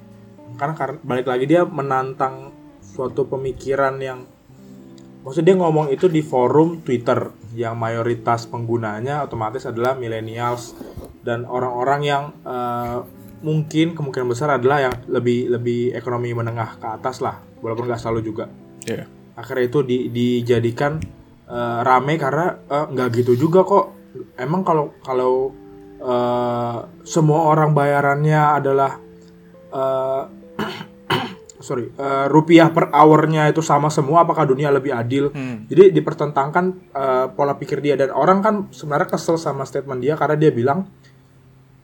karena 0.60 0.76
karena 0.76 0.98
balik 1.02 1.28
lagi 1.32 1.46
dia 1.48 1.64
menantang 1.64 2.52
suatu 2.84 3.26
pemikiran 3.32 3.96
yang 4.04 4.28
maksudnya 5.24 5.56
dia 5.56 5.58
ngomong 5.64 5.88
itu 5.96 6.12
di 6.12 6.20
forum 6.20 6.84
Twitter 6.84 7.32
yang 7.56 7.80
mayoritas 7.80 8.44
penggunanya 8.46 9.24
otomatis 9.24 9.64
adalah 9.64 9.96
millennials 9.96 10.76
dan 11.24 11.48
orang-orang 11.48 12.02
yang 12.04 12.24
eh, 12.44 13.00
mungkin 13.40 13.96
kemungkinan 13.96 14.28
besar 14.28 14.60
adalah 14.60 14.92
yang 14.92 14.96
lebih 15.08 15.48
lebih 15.48 15.96
ekonomi 15.96 16.36
menengah 16.36 16.76
ke 16.76 16.88
atas 17.00 17.24
lah 17.24 17.40
walaupun 17.64 17.88
nggak 17.88 18.02
selalu 18.04 18.20
juga. 18.28 18.52
Ya 18.84 19.08
akhirnya 19.40 19.72
itu 19.72 19.80
di- 19.88 20.08
dijadikan 20.12 21.00
eh, 21.48 21.80
rame 21.88 22.20
karena 22.20 22.60
eh, 22.68 22.86
nggak 22.92 23.08
gitu 23.24 23.40
juga 23.40 23.64
kok. 23.64 23.86
Emang 24.36 24.68
kalau 24.68 24.92
kalau 25.00 25.56
eh, 26.04 26.78
semua 27.08 27.48
orang 27.48 27.72
bayarannya 27.72 28.42
adalah 28.60 28.94
sorry 31.70 31.94
eh, 31.94 32.26
rupiah 32.26 32.74
per 32.74 32.90
hournya 32.90 33.46
itu 33.54 33.62
sama 33.62 33.94
semua 33.94 34.26
apakah 34.26 34.50
dunia 34.50 34.74
lebih 34.74 34.90
adil? 34.90 35.30
Hmm. 35.30 35.70
jadi 35.70 35.94
dipertentangkan 35.94 36.66
eh, 36.90 37.26
pola 37.38 37.54
pikir 37.54 37.78
dia. 37.86 37.94
Dan 37.94 38.10
orang 38.10 38.42
kan 38.42 38.56
sebenarnya 38.74 39.14
kesel 39.14 39.38
sama 39.38 39.70
statement 39.70 40.02
dia 40.02 40.18
karena 40.18 40.34
dia 40.34 40.50
bilang 40.50 40.90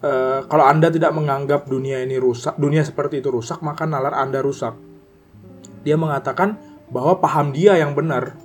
eh, 0.02 0.42
kalau 0.50 0.66
anda 0.66 0.90
tidak 0.90 1.14
menganggap 1.14 1.70
dunia 1.70 2.02
ini 2.02 2.18
rusak 2.18 2.58
dunia 2.58 2.82
seperti 2.82 3.22
itu 3.22 3.30
rusak 3.30 3.62
maka 3.62 3.86
nalar 3.86 4.18
anda 4.18 4.42
rusak. 4.42 4.74
Dia 5.86 6.02
mengatakan 6.02 6.58
bahwa 6.90 7.22
paham 7.22 7.54
dia 7.54 7.78
yang 7.78 7.94
benar. 7.94 8.42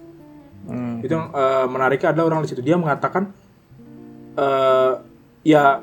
Hmm. 0.60 1.00
itu 1.00 1.08
yang 1.16 1.32
eh, 1.32 1.66
menariknya 1.72 2.12
adalah 2.12 2.36
orang 2.36 2.44
di 2.44 2.52
situ. 2.52 2.60
Dia 2.60 2.76
mengatakan 2.76 3.32
eh 4.36 4.92
ya 5.40 5.80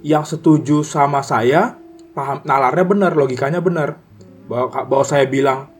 yang 0.00 0.24
setuju 0.24 0.80
sama 0.80 1.20
saya 1.20 1.76
paham 2.16 2.40
nalarnya 2.48 2.84
benar 2.88 3.12
logikanya 3.12 3.60
benar 3.60 4.00
bahwa 4.46 4.70
bahwa 4.86 5.04
saya 5.04 5.26
bilang 5.26 5.70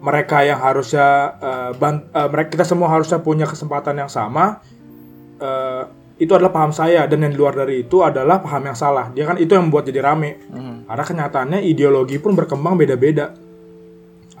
mereka 0.00 0.42
yang 0.42 0.58
harusnya 0.58 1.06
eh, 1.38 1.70
ban- 1.78 2.06
eh, 2.10 2.28
mereka 2.28 2.58
kita 2.58 2.64
semua 2.66 2.90
harusnya 2.90 3.18
punya 3.22 3.46
kesempatan 3.46 3.98
yang 4.00 4.10
sama 4.10 4.58
eh, 5.38 5.82
itu 6.20 6.36
adalah 6.36 6.52
paham 6.52 6.68
saya 6.68 7.08
dan 7.08 7.24
yang 7.24 7.32
di 7.32 7.38
luar 7.40 7.56
dari 7.56 7.80
itu 7.88 8.04
adalah 8.04 8.44
paham 8.44 8.68
yang 8.68 8.76
salah 8.76 9.08
dia 9.14 9.24
kan 9.24 9.40
itu 9.40 9.56
yang 9.56 9.70
membuat 9.70 9.88
jadi 9.88 10.04
rame 10.04 10.36
Hmm. 10.50 10.84
karena 10.84 11.04
kenyataannya 11.06 11.60
ideologi 11.64 12.20
pun 12.20 12.36
berkembang 12.36 12.76
beda-beda 12.76 13.32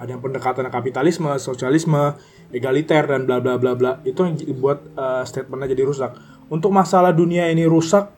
ada 0.00 0.16
yang 0.16 0.24
pendekatan 0.24 0.64
kapitalisme, 0.72 1.28
sosialisme, 1.36 2.16
egaliter 2.56 3.04
dan 3.04 3.28
bla 3.28 3.36
bla 3.36 3.60
bla 3.60 3.76
bla. 3.76 3.92
Itu 4.00 4.24
yang 4.24 4.40
buat 4.56 4.80
eh, 4.96 5.22
statementnya 5.28 5.76
jadi 5.76 5.84
rusak. 5.84 6.16
Untuk 6.48 6.72
masalah 6.72 7.12
dunia 7.12 7.52
ini 7.52 7.68
rusak 7.68 8.08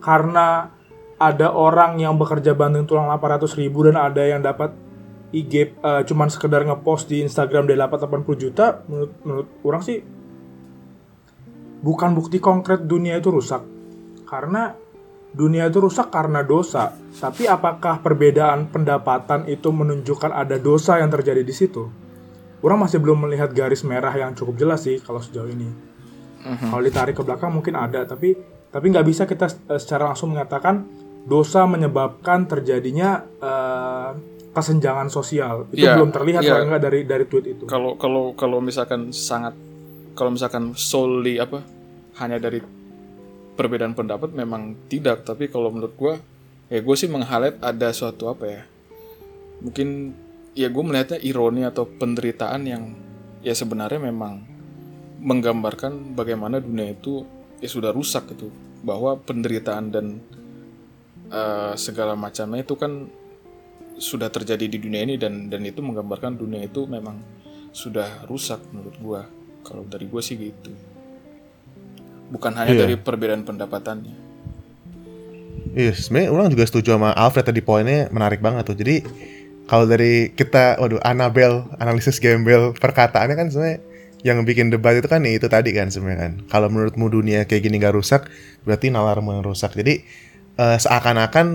karena 0.00 0.72
ada 1.20 1.52
orang 1.52 2.00
yang 2.00 2.16
bekerja 2.16 2.56
banting 2.56 2.88
tulang 2.88 3.12
800 3.12 3.60
ribu 3.60 3.84
dan 3.84 4.00
ada 4.00 4.24
yang 4.24 4.40
dapat 4.40 4.72
IG 5.30 5.76
eh, 5.76 6.02
cuman 6.08 6.32
sekedar 6.32 6.64
ngepost 6.64 7.12
di 7.12 7.20
Instagram 7.20 7.68
dia 7.68 7.78
dapat 7.78 8.02
80 8.08 8.24
juta 8.40 8.82
menurut 8.88 9.12
menurut 9.22 9.48
orang 9.62 9.82
sih 9.84 10.00
bukan 11.84 12.16
bukti 12.16 12.40
konkret 12.40 12.88
dunia 12.88 13.20
itu 13.20 13.28
rusak 13.28 13.62
karena 14.24 14.74
dunia 15.30 15.70
itu 15.70 15.78
rusak 15.78 16.10
karena 16.10 16.42
dosa. 16.42 16.94
Tapi 16.94 17.46
apakah 17.46 18.02
perbedaan 18.02 18.70
pendapatan 18.70 19.46
itu 19.46 19.70
menunjukkan 19.70 20.30
ada 20.34 20.58
dosa 20.58 20.98
yang 20.98 21.10
terjadi 21.10 21.42
di 21.46 21.54
situ? 21.54 21.86
Orang 22.60 22.84
masih 22.84 23.00
belum 23.00 23.24
melihat 23.24 23.54
garis 23.56 23.86
merah 23.86 24.12
yang 24.12 24.36
cukup 24.36 24.58
jelas 24.58 24.84
sih 24.84 25.00
kalau 25.00 25.22
sejauh 25.22 25.48
ini. 25.48 25.70
Kalau 26.40 26.80
ditarik 26.80 27.14
ke 27.16 27.22
belakang 27.24 27.52
mungkin 27.52 27.76
ada, 27.76 28.04
tapi 28.08 28.32
tapi 28.70 28.86
nggak 28.88 29.06
bisa 29.06 29.22
kita 29.28 29.48
eh, 29.70 29.80
secara 29.80 30.12
langsung 30.12 30.32
mengatakan 30.32 30.88
dosa 31.26 31.64
menyebabkan 31.68 32.48
terjadinya 32.48 33.24
eh, 33.40 34.10
kesenjangan 34.50 35.08
sosial. 35.08 35.70
Itu 35.70 35.86
Iya, 35.86 36.00
belum 36.00 36.10
terlihat 36.10 36.42
iya. 36.42 36.50
kalau 36.56 36.64
nggak 36.70 36.82
dari 36.82 37.00
dari 37.06 37.24
tweet 37.28 37.46
itu. 37.58 37.64
Kalau 37.70 37.94
kalau 37.96 38.34
kalau 38.34 38.58
misalkan 38.58 39.14
sangat 39.14 39.54
kalau 40.18 40.34
misalkan 40.34 40.74
solely 40.74 41.38
apa 41.38 41.62
hanya 42.20 42.36
dari 42.36 42.60
perbedaan 43.56 43.92
pendapat 43.92 44.32
memang 44.32 44.88
tidak 44.88 45.24
tapi 45.24 45.52
kalau 45.52 45.68
menurut 45.68 45.94
gue 45.96 46.14
ya 46.72 46.80
gue 46.80 46.96
sih 46.96 47.08
meng-highlight 47.08 47.60
ada 47.60 47.92
suatu 47.92 48.32
apa 48.32 48.44
ya 48.48 48.62
mungkin 49.60 50.16
ya 50.56 50.72
gue 50.72 50.82
melihatnya 50.84 51.20
ironi 51.20 51.68
atau 51.68 51.84
penderitaan 51.84 52.62
yang 52.64 52.96
ya 53.44 53.52
sebenarnya 53.52 54.00
memang 54.00 54.44
menggambarkan 55.20 56.16
bagaimana 56.16 56.60
dunia 56.60 56.96
itu 56.96 57.24
ya 57.60 57.68
sudah 57.68 57.92
rusak 57.92 58.32
gitu 58.32 58.48
bahwa 58.80 59.20
penderitaan 59.20 59.92
dan 59.92 60.06
eh, 61.30 61.74
segala 61.74 62.14
macamnya 62.14 62.60
itu 62.60 62.74
kan 62.74 63.06
sudah 64.00 64.32
terjadi 64.32 64.64
di 64.66 64.78
dunia 64.80 65.04
ini 65.04 65.14
dan 65.16 65.46
dan 65.46 65.60
itu 65.62 65.80
menggambarkan 65.80 66.34
dunia 66.34 66.64
itu 66.64 66.88
memang 66.88 67.20
sudah 67.70 68.24
rusak 68.26 68.58
menurut 68.72 68.96
gua 68.98 69.20
kalau 69.62 69.84
dari 69.84 70.08
gua 70.08 70.24
sih 70.24 70.34
gitu 70.34 70.72
bukan 72.30 72.56
hanya 72.56 72.72
Iya. 72.72 72.80
dari 72.86 72.94
perbedaan 72.96 73.44
pendapatannya 73.44 74.32
Iya, 75.70 75.94
sebenarnya 75.94 76.30
orang 76.34 76.48
juga 76.50 76.66
setuju 76.66 76.98
sama 76.98 77.14
Alfred 77.14 77.46
tadi 77.46 77.62
poinnya 77.62 78.10
menarik 78.10 78.42
banget 78.42 78.66
tuh. 78.66 78.74
Jadi 78.74 79.06
kalau 79.70 79.86
dari 79.86 80.34
kita, 80.34 80.82
waduh, 80.82 80.98
Annabelle, 80.98 81.62
analisis 81.78 82.18
gembel 82.18 82.74
perkataannya 82.74 83.38
kan 83.38 83.46
sebenarnya 83.54 83.78
yang 84.26 84.42
bikin 84.42 84.74
debat 84.74 84.98
itu 84.98 85.06
kan 85.06 85.22
ya 85.22 85.30
itu 85.38 85.46
tadi 85.46 85.70
kan 85.70 85.86
sebenarnya 85.86 86.18
kan. 86.26 86.32
Kalau 86.50 86.74
menurutmu 86.74 87.06
dunia 87.06 87.46
kayak 87.46 87.70
gini 87.70 87.78
nggak 87.78 87.94
rusak, 87.94 88.26
berarti 88.66 88.90
nalarmu 88.90 89.30
yang 89.30 89.46
rusak. 89.46 89.70
Jadi 89.78 90.02
eh, 90.60 90.76
seakan-akan 90.76 91.46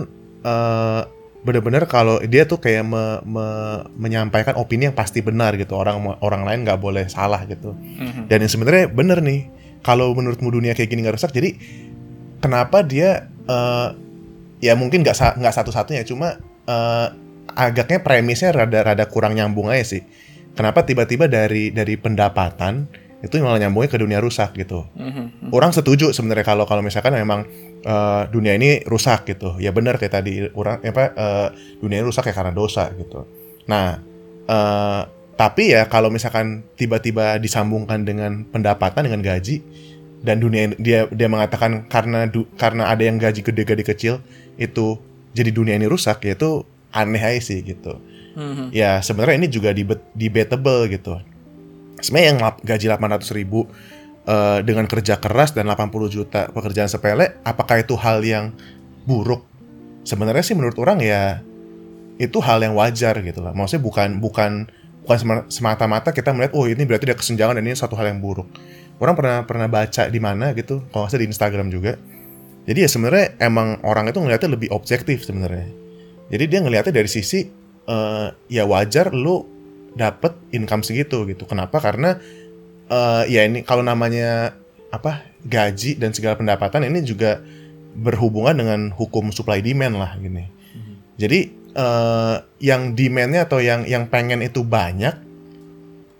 eh, 0.42 1.02
bener-bener 1.46 1.86
kalau 1.86 2.18
dia 2.26 2.42
tuh 2.42 2.58
kayak 2.58 2.82
me- 2.82 3.22
me- 3.22 3.86
menyampaikan 3.94 4.58
opini 4.58 4.90
yang 4.90 4.96
pasti 4.98 5.22
benar 5.22 5.54
gitu. 5.54 5.78
Orang 5.78 6.02
orang 6.18 6.42
lain 6.42 6.66
nggak 6.66 6.82
boleh 6.82 7.06
salah 7.06 7.46
gitu. 7.46 7.70
Mhm. 7.78 8.26
Dan 8.26 8.42
yang 8.42 8.50
sebenarnya 8.50 8.90
bener 8.90 9.22
nih, 9.22 9.46
kalau 9.86 10.10
menurutmu 10.10 10.50
dunia 10.50 10.74
kayak 10.74 10.90
gini 10.90 11.06
nggak 11.06 11.22
rusak, 11.22 11.30
jadi 11.30 11.54
kenapa 12.42 12.82
dia 12.82 13.30
eh, 13.46 13.88
ya 14.58 14.74
mungkin 14.74 15.06
nggak 15.06 15.38
nggak 15.38 15.54
satu-satunya, 15.54 16.02
cuma 16.02 16.34
eh, 16.66 17.06
agaknya 17.54 18.02
premisnya 18.02 18.50
rada-rada 18.50 19.06
kurang 19.06 19.38
nyambung 19.38 19.70
aja 19.70 19.96
sih. 19.96 20.02
Kenapa 20.56 20.82
tiba-tiba 20.82 21.30
dari 21.30 21.70
dari 21.70 21.94
pendapatan 21.94 23.05
itu 23.24 23.40
malah 23.40 23.56
nyambungnya 23.56 23.88
ke 23.88 23.98
dunia 23.98 24.20
rusak 24.20 24.52
gitu? 24.54 24.84
Mhm. 24.92 25.48
Orang 25.52 25.72
setuju 25.72 26.12
sebenarnya 26.12 26.44
kalau 26.44 26.68
kalau 26.68 26.84
misalkan 26.84 27.16
memang 27.16 27.48
eh, 27.80 28.22
dunia 28.28 28.58
ini 28.58 28.82
rusak 28.84 29.24
gitu, 29.30 29.56
ya 29.62 29.70
benar 29.70 29.96
kayak 29.96 30.12
tadi 30.20 30.48
orang 30.52 30.82
apa 30.82 31.04
eh, 31.16 31.48
dunia 31.80 32.02
ini 32.02 32.06
rusak 32.06 32.28
ya 32.28 32.34
karena 32.34 32.52
dosa 32.52 32.90
gitu. 32.92 33.24
Nah, 33.70 34.02
eh, 34.46 35.02
tapi 35.36 35.72
ya 35.76 35.84
kalau 35.86 36.08
misalkan 36.08 36.64
tiba-tiba 36.74 37.36
disambungkan 37.36 38.02
dengan 38.08 38.44
pendapatan 38.48 39.04
dengan 39.06 39.20
gaji 39.20 39.60
dan 40.24 40.40
dunia 40.40 40.72
dia 40.80 41.06
dia 41.12 41.28
mengatakan 41.28 41.86
karena 41.92 42.24
du- 42.26 42.48
karena 42.56 42.88
ada 42.88 43.04
yang 43.04 43.20
gaji 43.20 43.44
gede 43.44 43.62
gaji 43.68 43.84
kecil 43.84 44.14
itu 44.56 44.96
jadi 45.36 45.52
dunia 45.52 45.76
ini 45.76 45.84
rusak 45.86 46.24
ya 46.24 46.32
itu 46.34 46.64
aneh 46.90 47.20
aja 47.20 47.40
sih 47.52 47.60
gitu. 47.60 48.00
Mhm. 48.36 48.68
ya 48.68 49.00
sebenarnya 49.00 49.36
ini 49.40 49.48
juga 49.48 49.72
debatable 50.12 50.92
gitu. 50.92 51.16
Sebenarnya 52.00 52.28
yang 52.32 52.40
gaji 52.60 52.86
800 52.92 53.38
ribu 53.38 53.64
eh, 54.28 54.58
dengan 54.66 54.84
kerja 54.84 55.16
keras 55.16 55.56
dan 55.56 55.68
80 55.70 56.12
juta 56.12 56.48
pekerjaan 56.52 56.90
sepele, 56.90 57.40
apakah 57.42 57.80
itu 57.80 57.96
hal 57.96 58.20
yang 58.20 58.52
buruk? 59.08 59.44
Sebenarnya 60.06 60.44
sih 60.44 60.54
menurut 60.54 60.76
orang 60.78 61.02
ya 61.02 61.40
itu 62.16 62.38
hal 62.40 62.62
yang 62.64 62.76
wajar 62.76 63.16
gitu 63.20 63.40
lah. 63.44 63.52
Maksudnya 63.52 63.82
bukan 63.84 64.08
bukan 64.20 64.52
bukan 65.04 65.18
sema- 65.18 65.46
semata-mata 65.46 66.10
kita 66.10 66.32
melihat 66.32 66.52
oh 66.56 66.66
ini 66.66 66.82
berarti 66.82 67.06
ada 67.12 67.16
kesenjangan 67.16 67.54
dan 67.60 67.64
ini 67.64 67.76
satu 67.76 67.94
hal 67.94 68.10
yang 68.10 68.20
buruk. 68.20 68.48
Orang 68.96 69.12
pernah 69.12 69.44
pernah 69.44 69.68
baca 69.68 70.08
di 70.08 70.20
mana 70.20 70.56
gitu, 70.56 70.80
kalau 70.88 71.04
nggak 71.04 71.12
salah 71.12 71.22
di 71.22 71.28
Instagram 71.28 71.68
juga. 71.68 72.00
Jadi 72.66 72.78
ya 72.82 72.88
sebenarnya 72.90 73.38
emang 73.38 73.78
orang 73.86 74.10
itu 74.10 74.18
ngelihatnya 74.18 74.50
lebih 74.58 74.68
objektif 74.74 75.22
sebenarnya. 75.22 75.70
Jadi 76.32 76.44
dia 76.50 76.60
ngelihatnya 76.64 76.94
dari 76.96 77.06
sisi 77.06 77.46
eh, 77.86 78.28
ya 78.50 78.64
wajar 78.66 79.14
lu 79.14 79.55
dapet 79.96 80.36
income 80.52 80.84
segitu 80.84 81.24
gitu. 81.24 81.48
Kenapa? 81.48 81.80
Karena 81.80 82.20
eh, 82.92 83.22
ya 83.32 83.48
ini 83.48 83.64
kalau 83.64 83.80
namanya 83.80 84.52
apa 84.92 85.24
gaji 85.42 85.98
dan 85.98 86.12
segala 86.12 86.36
pendapatan 86.36 86.84
ini 86.86 87.02
juga 87.02 87.40
berhubungan 87.96 88.54
dengan 88.54 88.80
hukum 88.92 89.32
supply 89.32 89.64
demand 89.64 89.96
lah 89.96 90.12
gini. 90.20 90.46
Jadi 91.16 91.48
eh, 91.72 92.36
yang 92.60 92.92
demandnya 92.92 93.48
atau 93.48 93.58
yang 93.64 93.88
yang 93.88 94.06
pengen 94.12 94.44
itu 94.44 94.60
banyak, 94.60 95.16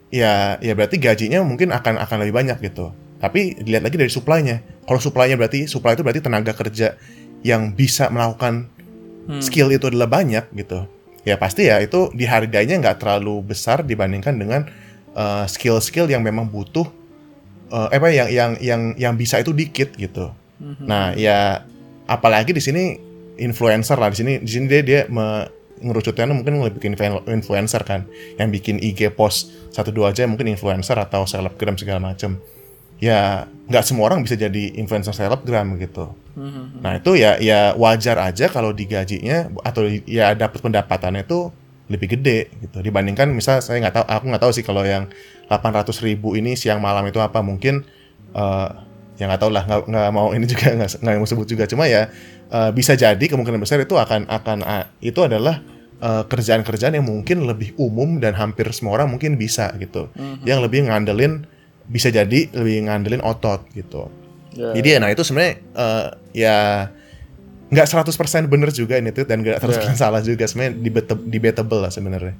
ya 0.09 0.57
ya 0.59 0.73
berarti 0.73 0.97
gajinya 0.97 1.45
mungkin 1.45 1.71
akan 1.71 2.01
akan 2.01 2.17
lebih 2.25 2.35
banyak 2.35 2.59
gitu. 2.65 2.97
Tapi 3.21 3.61
dilihat 3.61 3.85
lagi 3.85 3.97
dari 3.97 4.13
supply-nya. 4.13 4.65
Kalau 4.89 5.01
supply-nya 5.01 5.37
berarti 5.37 5.69
supply 5.69 5.97
itu 5.97 6.05
berarti 6.05 6.21
tenaga 6.25 6.53
kerja 6.53 6.97
yang 7.45 7.73
bisa 7.77 8.09
melakukan 8.09 8.73
Hmm. 9.27 9.43
skill 9.43 9.75
itu 9.75 9.91
adalah 9.91 10.07
banyak 10.07 10.47
gitu. 10.55 10.87
Ya 11.27 11.35
pasti 11.37 11.67
ya 11.67 11.83
itu 11.83 12.09
dihargainya 12.15 12.79
nggak 12.79 13.03
terlalu 13.03 13.43
besar 13.43 13.83
dibandingkan 13.83 14.39
dengan 14.39 14.71
uh, 15.19 15.43
skill-skill 15.51 16.07
yang 16.07 16.23
memang 16.23 16.47
butuh 16.47 16.87
uh, 17.75 17.91
apa 17.91 18.15
yang 18.15 18.29
yang 18.31 18.51
yang 18.63 18.83
yang 18.95 19.15
bisa 19.19 19.43
itu 19.43 19.51
dikit 19.51 19.99
gitu. 19.99 20.31
Nah 20.87 21.13
ya 21.19 21.67
apalagi 22.07 22.55
di 22.55 22.63
sini 22.63 22.97
influencer 23.37 23.99
lah. 23.99 24.15
Di 24.15 24.23
sini 24.23 24.33
di 24.41 24.51
sini 24.51 24.65
dia 24.71 24.81
dia 24.87 25.01
me, 25.11 25.51
ngerucutnya 25.83 26.31
mungkin 26.31 26.63
lebih 26.63 26.79
bikin 26.81 26.95
influ- 26.95 27.27
influencer 27.27 27.83
kan. 27.83 28.07
Yang 28.39 28.49
bikin 28.63 28.77
IG 28.79 29.13
post 29.13 29.53
satu 29.75 29.91
dua 29.93 30.15
aja 30.15 30.25
mungkin 30.25 30.49
influencer 30.49 30.97
atau 30.97 31.27
selebgram 31.27 31.77
segala 31.77 32.15
macem 32.15 32.41
ya 32.97 33.45
nggak 33.67 33.85
semua 33.85 34.09
orang 34.09 34.23
bisa 34.23 34.39
jadi 34.39 34.79
influencer 34.79 35.13
selebgram 35.13 35.77
gitu. 35.77 36.15
Mhm. 36.37 36.81
Nah 36.81 37.01
itu 37.01 37.19
ya 37.19 37.37
ya 37.41 37.73
wajar 37.75 38.21
aja 38.21 38.47
kalau 38.49 38.71
digajinya 38.71 39.51
atau 39.65 39.89
ya 40.07 40.33
dapat 40.33 40.61
pendapatannya 40.63 41.27
itu 41.27 41.51
lebih 41.91 42.19
gede 42.19 42.51
gitu. 42.63 42.79
Dibandingkan 42.81 43.31
misal 43.35 43.61
saya 43.61 43.83
nggak 43.83 43.95
tahu 44.01 44.07
aku 44.07 44.25
nggak 44.33 44.43
tahu 44.43 44.53
sih 44.55 44.65
kalau 44.65 44.83
yang 44.87 45.11
800 45.51 45.93
ribu 46.03 46.35
ini 46.39 46.55
siang 46.55 46.79
malam 46.79 47.05
itu 47.11 47.19
apa. 47.19 47.43
Mungkin 47.43 47.83
eh 48.37 48.69
ya 49.17 49.25
nggak 49.29 49.41
tahu 49.41 49.51
lah 49.51 49.65
nggak 49.65 49.81
nggak 49.89 50.13
mau 50.13 50.29
ini 50.37 50.45
juga 50.45 50.73
nggak 50.77 50.91
nggak 51.03 51.17
mau 51.19 51.29
sebut 51.29 51.47
juga. 51.51 51.65
Cuma 51.67 51.91
ya 51.91 52.09
eh, 52.53 52.71
bisa 52.71 52.95
jadi 52.95 53.21
kemungkinan 53.21 53.61
besar 53.61 53.83
itu 53.83 53.99
akan 53.99 54.31
akan 54.31 54.59
ah, 54.63 54.87
itu 55.03 55.21
adalah 55.27 55.59
eh, 55.99 56.23
kerjaan-kerjaan 56.23 56.95
yang 56.97 57.07
mungkin 57.07 57.43
lebih 57.45 57.75
umum 57.83 58.23
dan 58.23 58.39
hampir 58.39 58.71
semua 58.71 58.95
orang 59.01 59.11
mungkin 59.11 59.35
bisa 59.35 59.75
gitu. 59.83 60.07
Yang 60.47 60.71
lebih 60.71 60.87
ngandelin 60.87 61.56
bisa 61.87 62.09
jadi 62.09 62.51
lebih 62.51 62.87
ngandelin 62.87 63.23
otot 63.23 63.65
gitu 63.73 64.11
Ya. 64.57 64.73
jadi 64.73 64.89
ya 64.97 64.99
nah 65.05 65.13
itu 65.13 65.21
sebenarnya 65.21 65.55
eh, 65.77 66.07
ya 66.33 66.57
nggak 67.67 67.87
100% 68.09 68.49
bener 68.49 68.71
juga 68.71 68.97
ini 68.97 69.11
tuh 69.11 69.27
dan 69.27 69.43
nggak 69.43 69.59
100% 69.61 69.93
salah 69.99 70.23
juga 70.23 70.47
sebenarnya 70.47 70.81
debate- 70.81 71.25
debatable 71.27 71.83
lah 71.83 71.91
sebenarnya. 71.91 72.33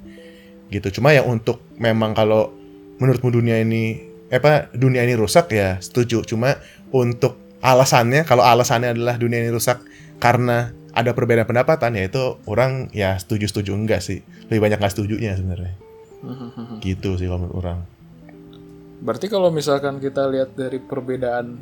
Gitu. 0.67 0.97
Cuma 0.97 1.13
ya 1.13 1.21
untuk 1.21 1.61
memang 1.77 2.15
kalau 2.15 2.55
menurutmu 2.97 3.35
dunia 3.35 3.59
ini 3.59 4.01
eh, 4.31 4.39
apa 4.39 4.71
dunia 4.73 5.03
ini 5.03 5.13
rusak 5.13 5.53
ya 5.53 5.77
setuju. 5.77 6.25
Cuma 6.25 6.57
untuk 6.89 7.37
alasannya 7.61 8.23
kalau 8.23 8.41
alasannya 8.41 8.95
adalah 8.95 9.19
dunia 9.19 9.43
ini 9.43 9.51
rusak 9.51 9.83
karena 10.17 10.71
ada 10.95 11.13
perbedaan 11.13 11.45
pendapatan 11.45 12.01
ya 12.01 12.09
itu 12.09 12.41
orang 12.49 12.89
ya 12.95 13.19
setuju-setuju 13.19 13.75
enggak 13.75 14.01
sih. 14.01 14.23
Lebih 14.49 14.63
banyak 14.63 14.79
nggak 14.81 14.95
setujunya 14.95 15.37
sebenarnya. 15.37 15.75
Mhm. 16.23 16.81
Gitu 16.81 17.19
sih 17.19 17.27
kalau 17.27 17.45
menurut 17.45 17.61
orang. 17.61 17.79
Berarti 19.01 19.27
kalau 19.29 19.53
misalkan 19.53 20.01
kita 20.01 20.25
lihat 20.29 20.57
dari 20.57 20.81
perbedaan 20.81 21.57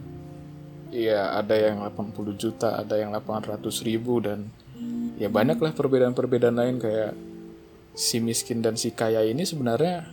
ya 0.94 1.34
ada 1.34 1.54
yang 1.58 1.82
80 1.82 2.38
juta, 2.38 2.78
ada 2.78 2.94
yang 2.94 3.10
800 3.10 3.58
ribu 3.82 4.22
dan 4.22 4.46
ya 5.18 5.26
banyak 5.26 5.58
lah 5.58 5.74
perbedaan-perbedaan 5.74 6.56
lain 6.58 6.76
kayak 6.78 7.12
si 7.94 8.18
miskin 8.18 8.62
dan 8.62 8.74
si 8.74 8.90
kaya 8.90 9.22
ini 9.22 9.46
sebenarnya 9.46 10.06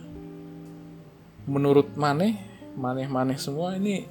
menurut 1.46 1.94
maneh, 1.98 2.38
maneh-maneh 2.78 3.38
semua 3.38 3.74
ini 3.74 4.06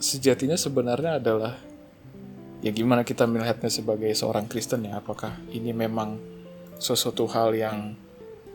sejatinya 0.00 0.56
sebenarnya 0.56 1.20
adalah 1.20 1.56
ya 2.64 2.72
gimana 2.72 3.04
kita 3.04 3.28
melihatnya 3.28 3.68
sebagai 3.68 4.12
seorang 4.16 4.48
Kristen 4.48 4.88
ya? 4.88 5.00
Apakah 5.00 5.36
ini 5.52 5.72
memang 5.76 6.16
sesuatu 6.80 7.28
hal 7.28 7.52
yang 7.56 7.96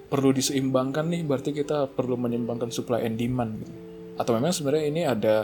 perlu 0.09 0.33
diseimbangkan 0.33 1.05
nih 1.05 1.21
berarti 1.21 1.53
kita 1.53 1.93
perlu 1.93 2.17
menyeimbangkan 2.17 2.73
supply 2.73 3.05
and 3.05 3.21
demand 3.21 3.61
gitu. 3.61 3.73
atau 4.17 4.31
memang 4.35 4.51
sebenarnya 4.51 4.85
ini 4.89 5.01
ada 5.05 5.35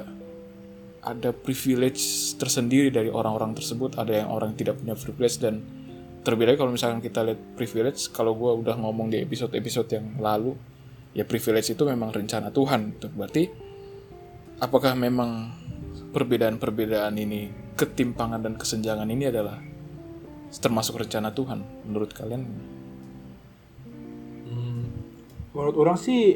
ada 1.06 1.30
privilege 1.30 2.34
tersendiri 2.42 2.90
dari 2.90 3.14
orang-orang 3.14 3.54
tersebut 3.54 4.02
ada 4.02 4.26
yang 4.26 4.30
orang 4.34 4.58
tidak 4.58 4.82
punya 4.82 4.98
privilege 4.98 5.38
dan 5.38 5.62
terlebih 6.26 6.50
lagi 6.50 6.58
kalau 6.58 6.74
misalkan 6.74 7.00
kita 7.06 7.22
lihat 7.22 7.40
privilege 7.54 8.10
kalau 8.10 8.34
gue 8.34 8.52
udah 8.66 8.74
ngomong 8.82 9.14
di 9.14 9.22
episode-episode 9.22 9.90
yang 9.94 10.18
lalu 10.18 10.58
ya 11.14 11.22
privilege 11.24 11.70
itu 11.70 11.86
memang 11.86 12.10
rencana 12.10 12.50
Tuhan 12.50 12.98
gitu. 12.98 13.08
berarti 13.14 13.46
apakah 14.58 14.98
memang 14.98 15.54
perbedaan-perbedaan 16.10 17.14
ini 17.22 17.54
ketimpangan 17.78 18.42
dan 18.42 18.54
kesenjangan 18.58 19.06
ini 19.14 19.30
adalah 19.30 19.62
termasuk 20.58 20.98
rencana 20.98 21.30
Tuhan 21.30 21.86
menurut 21.86 22.10
kalian 22.18 22.74
Menurut 25.56 25.76
orang 25.80 25.96
sih 25.96 26.36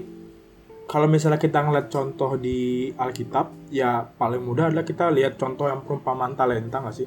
kalau 0.89 1.05
misalnya 1.05 1.37
kita 1.37 1.61
ngeliat 1.61 1.91
contoh 1.91 2.39
di 2.39 2.89
Alkitab, 2.95 3.69
ya 3.69 4.01
paling 4.01 4.41
mudah 4.41 4.71
adalah 4.71 4.87
kita 4.87 5.11
lihat 5.13 5.37
contoh 5.37 5.69
yang 5.69 5.85
perumpamaan 5.85 6.33
talenta 6.33 6.81
nggak 6.81 6.95
sih? 6.95 7.05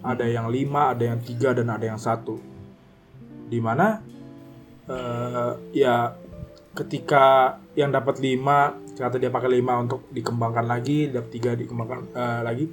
Ada 0.00 0.24
yang 0.24 0.48
lima, 0.48 0.94
ada 0.94 1.10
yang 1.10 1.20
tiga, 1.20 1.52
dan 1.52 1.68
ada 1.68 1.84
yang 1.84 2.00
satu. 2.00 2.38
Di 3.50 3.58
mana 3.58 4.00
eh 4.88 5.52
ya 5.74 6.16
ketika 6.72 7.58
yang 7.74 7.92
dapat 7.92 8.22
lima, 8.22 8.72
ternyata 8.94 9.20
dia 9.20 9.28
pakai 9.28 9.50
lima 9.52 9.74
untuk 9.82 10.06
dikembangkan 10.14 10.64
lagi, 10.64 11.10
dapat 11.12 11.30
tiga 11.34 11.50
dikembangkan 11.58 12.00
eh, 12.14 12.40
lagi. 12.46 12.64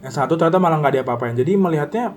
Yang 0.00 0.14
satu 0.16 0.34
ternyata 0.40 0.58
malah 0.58 0.80
nggak 0.80 0.94
diapa-apain. 1.04 1.36
Jadi 1.36 1.52
melihatnya 1.54 2.16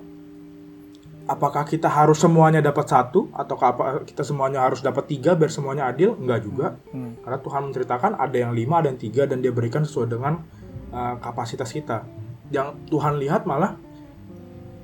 apakah 1.24 1.64
kita 1.64 1.88
harus 1.88 2.20
semuanya 2.20 2.60
dapat 2.60 2.88
satu? 2.88 3.32
Atau 3.32 3.56
apa 3.60 4.04
kita 4.04 4.20
semuanya 4.24 4.64
harus 4.64 4.84
dapat 4.84 5.08
tiga 5.08 5.32
biar 5.32 5.48
semuanya 5.48 5.88
adil? 5.88 6.16
Enggak 6.16 6.40
juga. 6.44 6.66
Hmm. 6.92 7.16
karena 7.24 7.38
Tuhan 7.40 7.62
menceritakan 7.70 8.12
ada 8.20 8.36
yang 8.36 8.52
lima 8.52 8.84
ada 8.84 8.92
yang 8.92 9.00
tiga 9.00 9.24
dan 9.24 9.40
dia 9.40 9.48
berikan 9.48 9.82
sesuai 9.88 10.08
dengan 10.12 10.44
uh, 10.92 11.16
kapasitas 11.20 11.72
kita. 11.72 12.04
Yang 12.52 12.76
Tuhan 12.92 13.16
lihat 13.16 13.48
malah 13.48 13.80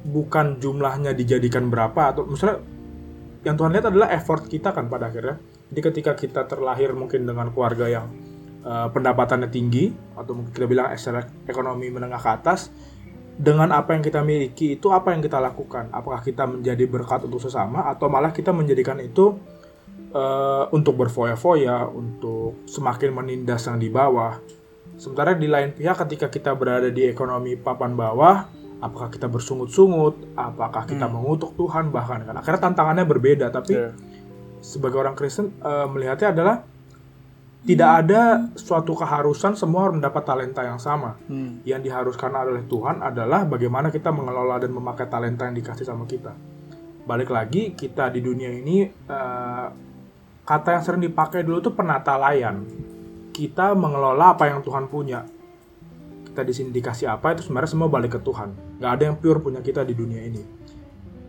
bukan 0.00 0.56
jumlahnya 0.56 1.12
dijadikan 1.12 1.68
berapa 1.68 2.16
atau 2.16 2.24
misalnya 2.24 2.64
yang 3.44 3.56
Tuhan 3.56 3.72
lihat 3.76 3.86
adalah 3.92 4.08
effort 4.12 4.48
kita 4.48 4.72
kan 4.72 4.88
pada 4.88 5.12
akhirnya. 5.12 5.36
Jadi 5.70 5.80
ketika 5.80 6.12
kita 6.16 6.48
terlahir 6.48 6.96
mungkin 6.96 7.28
dengan 7.28 7.52
keluarga 7.52 7.86
yang 7.86 8.08
uh, 8.64 8.88
pendapatannya 8.90 9.48
tinggi 9.52 9.92
atau 10.16 10.32
mungkin 10.32 10.52
kita 10.52 10.66
bilang 10.66 10.92
secara 10.96 11.28
ekonomi 11.44 11.92
menengah 11.92 12.20
ke 12.20 12.30
atas 12.32 12.72
dengan 13.40 13.72
apa 13.72 13.96
yang 13.96 14.04
kita 14.04 14.20
miliki 14.20 14.76
itu 14.76 14.92
apa 14.92 15.16
yang 15.16 15.24
kita 15.24 15.40
lakukan? 15.40 15.88
Apakah 15.96 16.20
kita 16.20 16.44
menjadi 16.44 16.84
berkat 16.84 17.24
untuk 17.24 17.40
sesama 17.40 17.88
atau 17.88 18.12
malah 18.12 18.36
kita 18.36 18.52
menjadikan 18.52 19.00
itu 19.00 19.40
eh, 20.12 20.64
untuk 20.76 21.00
berfoya-foya 21.00 21.88
untuk 21.88 22.68
semakin 22.68 23.16
menindas 23.16 23.64
yang 23.64 23.80
di 23.80 23.88
bawah? 23.88 24.36
Sementara 25.00 25.32
di 25.32 25.48
lain 25.48 25.72
pihak 25.72 25.96
ketika 26.04 26.28
kita 26.28 26.52
berada 26.52 26.92
di 26.92 27.08
ekonomi 27.08 27.56
papan 27.56 27.96
bawah 27.96 28.44
apakah 28.84 29.08
kita 29.08 29.32
bersungut-sungut? 29.32 30.36
Apakah 30.36 30.84
kita 30.84 31.08
mengutuk 31.08 31.56
Tuhan? 31.56 31.88
Bahkan 31.88 32.28
kan? 32.28 32.34
Akhirnya 32.36 32.60
tantangannya 32.60 33.08
berbeda 33.08 33.48
tapi 33.48 33.72
Ya. 33.72 33.96
sebagai 34.60 35.00
orang 35.00 35.16
Kristen 35.16 35.56
eh, 35.64 35.86
melihatnya 35.88 36.36
adalah 36.36 36.56
tidak 37.60 37.90
ada 38.04 38.48
suatu 38.56 38.96
keharusan 38.96 39.52
semua 39.52 39.84
harus 39.84 40.00
mendapat 40.00 40.22
talenta 40.24 40.64
yang 40.64 40.80
sama 40.80 41.20
Hmm. 41.28 41.60
yang 41.68 41.84
diharuskan 41.84 42.32
oleh 42.32 42.64
Tuhan 42.64 43.04
adalah 43.04 43.44
bagaimana 43.44 43.92
kita 43.92 44.08
mengelola 44.08 44.56
dan 44.56 44.72
memakai 44.72 45.04
talenta 45.12 45.44
yang 45.44 45.56
dikasih 45.60 45.84
sama 45.84 46.08
kita. 46.08 46.32
Balik 47.04 47.28
lagi 47.28 47.76
kita 47.76 48.08
di 48.08 48.24
dunia 48.24 48.48
ini 48.48 48.88
eh, 48.88 49.66
kata 50.40 50.68
yang 50.72 50.82
sering 50.82 51.02
dipakai 51.04 51.44
dulu 51.44 51.60
tuh 51.60 51.74
penata 51.76 52.16
layan. 52.16 52.64
Kita 53.30 53.76
mengelola 53.76 54.36
apa 54.36 54.48
yang 54.48 54.64
Tuhan 54.64 54.88
punya. 54.88 55.22
Kita 56.26 56.40
di 56.46 56.52
sini 56.56 56.70
dikasih 56.72 57.12
apa 57.12 57.36
itu 57.36 57.44
sebenarnya 57.44 57.70
semua 57.76 57.88
balik 57.92 58.16
ke 58.16 58.20
Tuhan. 58.24 58.80
Gak 58.80 58.90
ada 58.96 59.02
yang 59.10 59.16
pure 59.20 59.42
punya 59.42 59.60
kita 59.60 59.84
di 59.84 59.92
dunia 59.92 60.22
ini. 60.24 60.42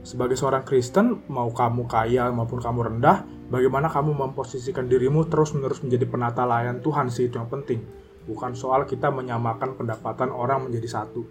Sebagai 0.01 0.33
seorang 0.33 0.65
Kristen 0.65 1.21
mau 1.29 1.53
kamu 1.53 1.85
kaya 1.85 2.33
maupun 2.33 2.57
kamu 2.57 2.89
rendah 2.93 3.21
bagaimana 3.53 3.85
kamu 3.89 4.17
memposisikan 4.17 4.89
dirimu 4.89 5.29
terus 5.29 5.53
menerus 5.53 5.85
menjadi 5.85 6.09
penata 6.09 6.41
layan 6.45 6.81
Tuhan 6.81 7.13
sih 7.13 7.29
itu 7.29 7.37
yang 7.37 7.49
penting 7.49 7.85
bukan 8.25 8.57
soal 8.57 8.89
kita 8.89 9.13
menyamakan 9.13 9.77
pendapatan 9.77 10.33
orang 10.33 10.65
menjadi 10.65 11.01
satu 11.01 11.21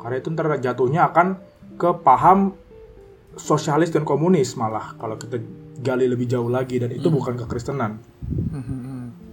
karena 0.00 0.16
itu 0.20 0.28
ntar 0.32 0.48
jatuhnya 0.56 1.08
akan 1.12 1.36
ke 1.76 1.90
paham 2.00 2.56
sosialis 3.36 3.92
dan 3.92 4.08
komunis 4.08 4.56
malah 4.56 4.96
kalau 4.96 5.20
kita 5.20 5.40
gali 5.84 6.08
lebih 6.08 6.24
jauh 6.24 6.48
lagi 6.48 6.80
dan 6.80 6.92
itu 6.94 7.12
bukan 7.12 7.36
kekristenan 7.36 8.00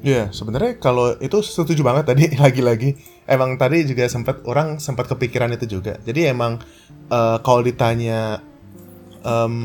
Iya, 0.01 0.33
sebenarnya 0.33 0.81
kalau 0.81 1.13
itu 1.21 1.45
setuju 1.45 1.85
banget 1.85 2.09
tadi 2.09 2.25
lagi-lagi. 2.43 2.97
Emang 3.29 3.53
tadi 3.61 3.85
juga 3.85 4.09
sempat 4.09 4.41
orang 4.49 4.81
sempat 4.81 5.05
kepikiran 5.05 5.53
itu 5.53 5.77
juga. 5.77 6.01
Jadi 6.01 6.25
emang 6.25 6.57
eh, 7.05 7.37
kalau 7.45 7.61
ditanya 7.61 8.41
em, 9.21 9.55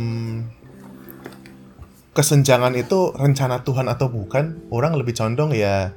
kesenjangan 2.16 2.72
itu 2.80 3.12
rencana 3.12 3.60
Tuhan 3.60 3.92
atau 3.92 4.08
bukan, 4.08 4.64
orang 4.72 4.96
lebih 4.96 5.12
condong 5.12 5.52
ya 5.52 5.92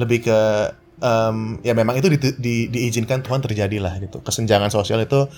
lebih 0.00 0.24
ke 0.24 0.38
em, 1.02 1.60
ya 1.60 1.76
memang 1.76 2.00
itu 2.00 2.08
di- 2.08 2.36
di- 2.40 2.68
diizinkan 2.72 3.20
Tuhan 3.20 3.44
terjadi 3.44 3.76
lah 3.82 4.00
gitu. 4.00 4.24
Kesenjangan 4.24 4.72
sosial 4.72 5.04
itu 5.04 5.28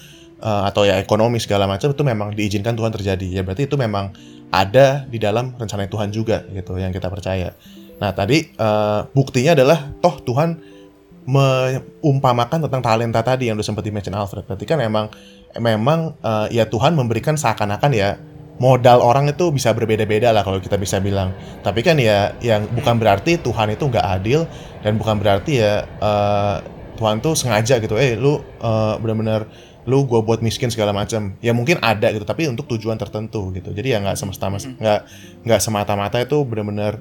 eh, 0.41 0.63
atau 0.69 0.89
ya 0.89 0.97
ekonomi 1.03 1.37
segala 1.43 1.69
macam 1.69 1.93
itu 1.93 2.03
memang 2.07 2.33
diizinkan 2.33 2.79
Tuhan 2.79 2.93
terjadi. 2.95 3.41
Ya 3.41 3.43
berarti 3.43 3.67
itu 3.67 3.77
memang 3.77 4.15
ada 4.51 5.07
di 5.07 5.19
dalam 5.21 5.55
rencana 5.55 5.87
Tuhan 5.87 6.11
juga 6.11 6.47
gitu 6.51 6.79
yang 6.79 6.95
kita 6.95 7.11
percaya. 7.11 7.53
Nah 8.01 8.11
tadi 8.15 8.55
eh, 8.55 9.01
buktinya 9.13 9.53
adalah 9.59 9.93
toh 9.99 10.21
Tuhan 10.23 10.81
mengumpamakan 11.21 12.67
tentang 12.67 12.83
talenta 12.83 13.21
tadi 13.21 13.53
yang 13.53 13.61
udah 13.61 13.67
sempat 13.67 13.85
di-mention 13.85 14.17
Alfred. 14.17 14.49
Berarti 14.49 14.65
kan 14.65 14.81
memang 14.81 15.13
memang 15.59 16.15
eh, 16.23 16.61
ya 16.61 16.71
Tuhan 16.71 16.95
memberikan 16.95 17.35
seakan-akan 17.35 17.93
ya 17.97 18.21
modal 18.61 19.01
orang 19.01 19.33
itu 19.33 19.49
bisa 19.49 19.73
berbeda-beda 19.73 20.37
lah 20.37 20.45
kalau 20.45 20.61
kita 20.61 20.77
bisa 20.77 21.01
bilang. 21.01 21.33
Tapi 21.65 21.81
kan 21.81 21.97
ya 21.97 22.37
yang 22.45 22.69
bukan 22.71 23.01
berarti 23.01 23.41
Tuhan 23.41 23.73
itu 23.73 23.89
nggak 23.89 24.07
adil 24.21 24.45
dan 24.85 25.01
bukan 25.01 25.17
berarti 25.17 25.65
ya 25.65 25.89
eh, 25.89 26.57
Tuhan 27.01 27.25
tuh 27.25 27.33
sengaja 27.33 27.81
gitu. 27.81 27.97
Eh 27.97 28.15
lu 28.21 28.39
eh, 28.61 28.95
benar-benar 29.01 29.49
lu 29.89 30.05
gue 30.05 30.21
buat 30.21 30.45
miskin 30.45 30.69
segala 30.69 30.93
macam. 30.93 31.35
Ya 31.41 31.57
mungkin 31.57 31.81
ada 31.81 32.13
gitu, 32.13 32.29
tapi 32.29 32.47
untuk 32.47 32.69
tujuan 32.77 33.01
tertentu 33.01 33.49
gitu. 33.57 33.73
Jadi 33.73 33.97
ya 33.97 33.99
nggak 34.05 34.15
semesta 34.21 34.53
nggak 34.53 35.01
nggak 35.49 35.61
semata-mata 35.65 36.21
itu 36.21 36.45
benar-benar 36.45 37.01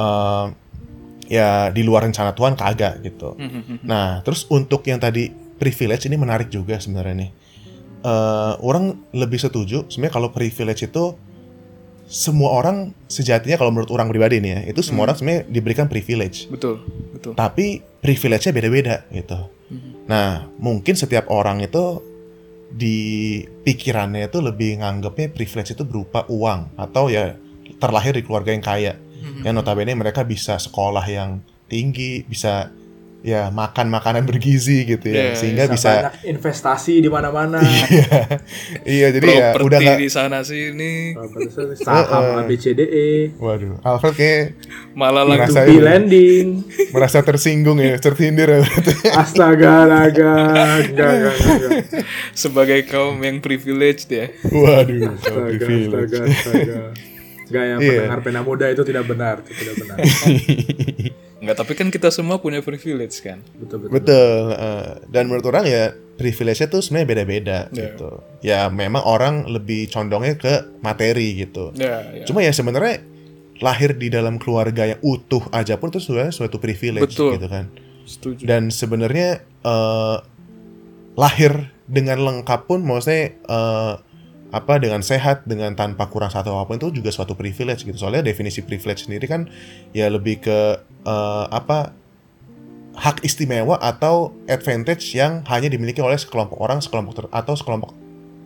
eh, 0.00 0.46
ya 1.28 1.68
di 1.68 1.84
luar 1.84 2.08
rencana 2.08 2.32
Tuhan 2.32 2.56
kagak 2.56 3.04
gitu. 3.04 3.36
Nah, 3.84 4.20
terus 4.24 4.48
untuk 4.48 4.84
yang 4.88 5.00
tadi 5.00 5.28
privilege 5.60 6.08
ini 6.08 6.16
menarik 6.16 6.48
juga 6.48 6.80
sebenarnya 6.80 7.28
nih. 7.28 7.30
Eh, 8.04 8.54
orang 8.60 9.00
lebih 9.16 9.40
setuju 9.40 9.88
sebenarnya 9.88 10.12
kalau 10.12 10.28
privilege 10.28 10.84
itu 10.84 11.16
semua 12.04 12.52
orang 12.52 12.92
sejatinya 13.08 13.56
kalau 13.56 13.72
menurut 13.72 13.88
orang 13.96 14.12
pribadi 14.12 14.44
nih 14.44 14.50
ya, 14.52 14.60
itu 14.76 14.84
semua 14.84 15.08
orang 15.08 15.16
sebenarnya 15.16 15.48
diberikan 15.48 15.88
privilege. 15.88 16.44
Betul, 16.52 16.84
betul. 17.16 17.32
Tapi 17.32 17.80
privilege-nya 18.04 18.52
beda-beda 18.52 19.08
gitu. 19.08 19.48
Nah, 20.04 20.44
mungkin 20.60 21.00
setiap 21.00 21.32
orang 21.32 21.64
itu 21.64 22.04
di 22.68 23.40
pikirannya 23.64 24.28
itu 24.28 24.44
lebih 24.44 24.84
nganggapnya 24.84 25.32
privilege 25.32 25.72
itu 25.72 25.88
berupa 25.88 26.28
uang 26.28 26.76
atau 26.76 27.08
ya 27.08 27.40
terlahir 27.80 28.12
di 28.12 28.20
keluarga 28.20 28.52
yang 28.52 28.60
kaya. 28.60 29.00
Yang 29.40 29.64
notabene 29.64 29.96
mereka 29.96 30.28
bisa 30.28 30.60
sekolah 30.60 31.08
yang 31.08 31.40
tinggi, 31.72 32.20
bisa 32.28 32.68
ya 33.24 33.48
makan 33.48 33.88
makanan 33.88 34.28
bergizi 34.28 34.84
gitu 34.84 35.08
ya, 35.08 35.32
Iya, 35.32 35.34
sehingga 35.34 35.64
bisa 35.64 35.72
bisa, 35.72 35.90
banyak 36.12 36.14
investasi 36.28 37.00
di 37.00 37.08
mana-mana. 37.08 37.56
Iya. 38.84 39.08
Jadi 39.10 39.26
ya 39.26 39.56
Properti 39.56 39.64
udah 39.64 39.78
nggak 39.80 39.98
di 39.98 40.08
sana 40.08 40.44
sini. 40.44 41.16
Saham 41.74 42.44
ABCDE 42.44 43.32
waduh 43.40 43.80
Alfred 43.80 44.12
kayak 44.12 44.44
malah 44.92 45.24
Ngerasain. 45.24 45.66
di 45.66 45.78
lending. 45.80 46.46
merasa 46.92 47.24
tersinggung 47.24 47.80
ya 47.80 47.96
tersindir 47.96 48.44
ya. 48.46 48.62
Astaga 49.16 49.88
naga. 49.88 50.32
Enggak 50.84 51.10
enggak 51.16 51.34
enggak. 51.34 51.70
Sebagai 52.36 52.84
kaum 52.84 53.16
yang 53.18 53.40
privileged 53.40 54.12
ya. 54.12 54.28
waduh 54.44 55.16
astaga 55.16 55.48
privilege. 55.58 56.12
astaga 56.12 56.28
astaga. 56.28 56.76
Enggak 57.44 57.62
ya 57.62 57.74
Iya. 57.74 57.88
pendengar 58.04 58.20
pena 58.20 58.40
muda 58.40 58.66
itu 58.68 58.82
tidak 58.82 59.04
benar 59.04 59.40
itu 59.40 59.52
tidak 59.54 59.74
benar 59.80 59.96
Enggak, 61.44 61.60
tapi 61.60 61.72
kan 61.74 61.88
kita 61.88 62.08
semua 62.08 62.40
punya 62.40 62.64
privilege 62.64 63.20
kan. 63.20 63.44
betul 63.54 63.84
betul 63.84 63.92
Betul. 63.92 64.36
eh, 64.50 64.90
dan 65.06 65.28
menurut 65.28 65.44
orang 65.44 65.64
ya 65.64 65.84
privilege-nya 66.14 66.66
tuh 66.66 66.80
sebenarnya 66.80 67.08
beda-beda 67.10 67.58
Iya. 67.68 67.76
gitu. 67.92 68.10
Ya 68.40 68.60
memang 68.66 69.04
orang 69.04 69.44
lebih 69.46 69.86
condongnya 69.88 70.34
ke 70.34 70.52
materi 70.80 71.36
gitu. 71.36 71.74
Ya, 71.76 72.00
ya. 72.10 72.24
Cuma 72.24 72.40
ya 72.40 72.50
sebenarnya 72.50 73.04
lahir 73.60 73.94
di 73.94 74.08
dalam 74.08 74.38
keluarga 74.38 74.88
yang 74.88 75.00
utuh 75.00 75.44
aja 75.50 75.76
pun 75.76 75.90
itu 75.90 76.00
sebenarnya 76.00 76.32
suatu 76.32 76.56
privilege 76.56 77.12
Betul. 77.12 77.36
gitu 77.36 77.46
kan. 77.46 77.68
Setuju. 78.04 78.42
Dan 78.44 78.68
sebenarnya 78.68 79.42
eh, 79.62 80.16
lahir 81.14 81.52
dengan 81.84 82.18
lengkap 82.22 82.60
pun 82.64 82.80
maksudnya 82.80 83.36
eh, 83.36 83.94
apa 84.54 84.78
dengan 84.78 85.02
sehat 85.02 85.42
dengan 85.44 85.74
tanpa 85.74 86.06
kurang 86.06 86.30
satu 86.30 86.54
apa 86.54 86.70
pun 86.70 86.78
itu 86.78 87.02
juga 87.02 87.10
suatu 87.10 87.34
privilege 87.34 87.82
gitu. 87.82 87.98
Soalnya 87.98 88.22
definisi 88.22 88.62
privilege 88.62 89.10
sendiri 89.10 89.26
kan 89.26 89.50
ya 89.90 90.06
lebih 90.06 90.38
ke 90.46 90.58
eh, 91.02 91.46
apa 91.50 91.90
hak 92.94 93.26
istimewa 93.26 93.74
atau 93.82 94.30
advantage 94.46 95.18
yang 95.18 95.42
hanya 95.50 95.66
dimiliki 95.66 95.98
oleh 95.98 96.14
sekelompok 96.14 96.62
orang 96.62 96.78
sekelompok 96.78 97.12
ter- 97.18 97.32
atau 97.34 97.54
sekelompok 97.58 97.90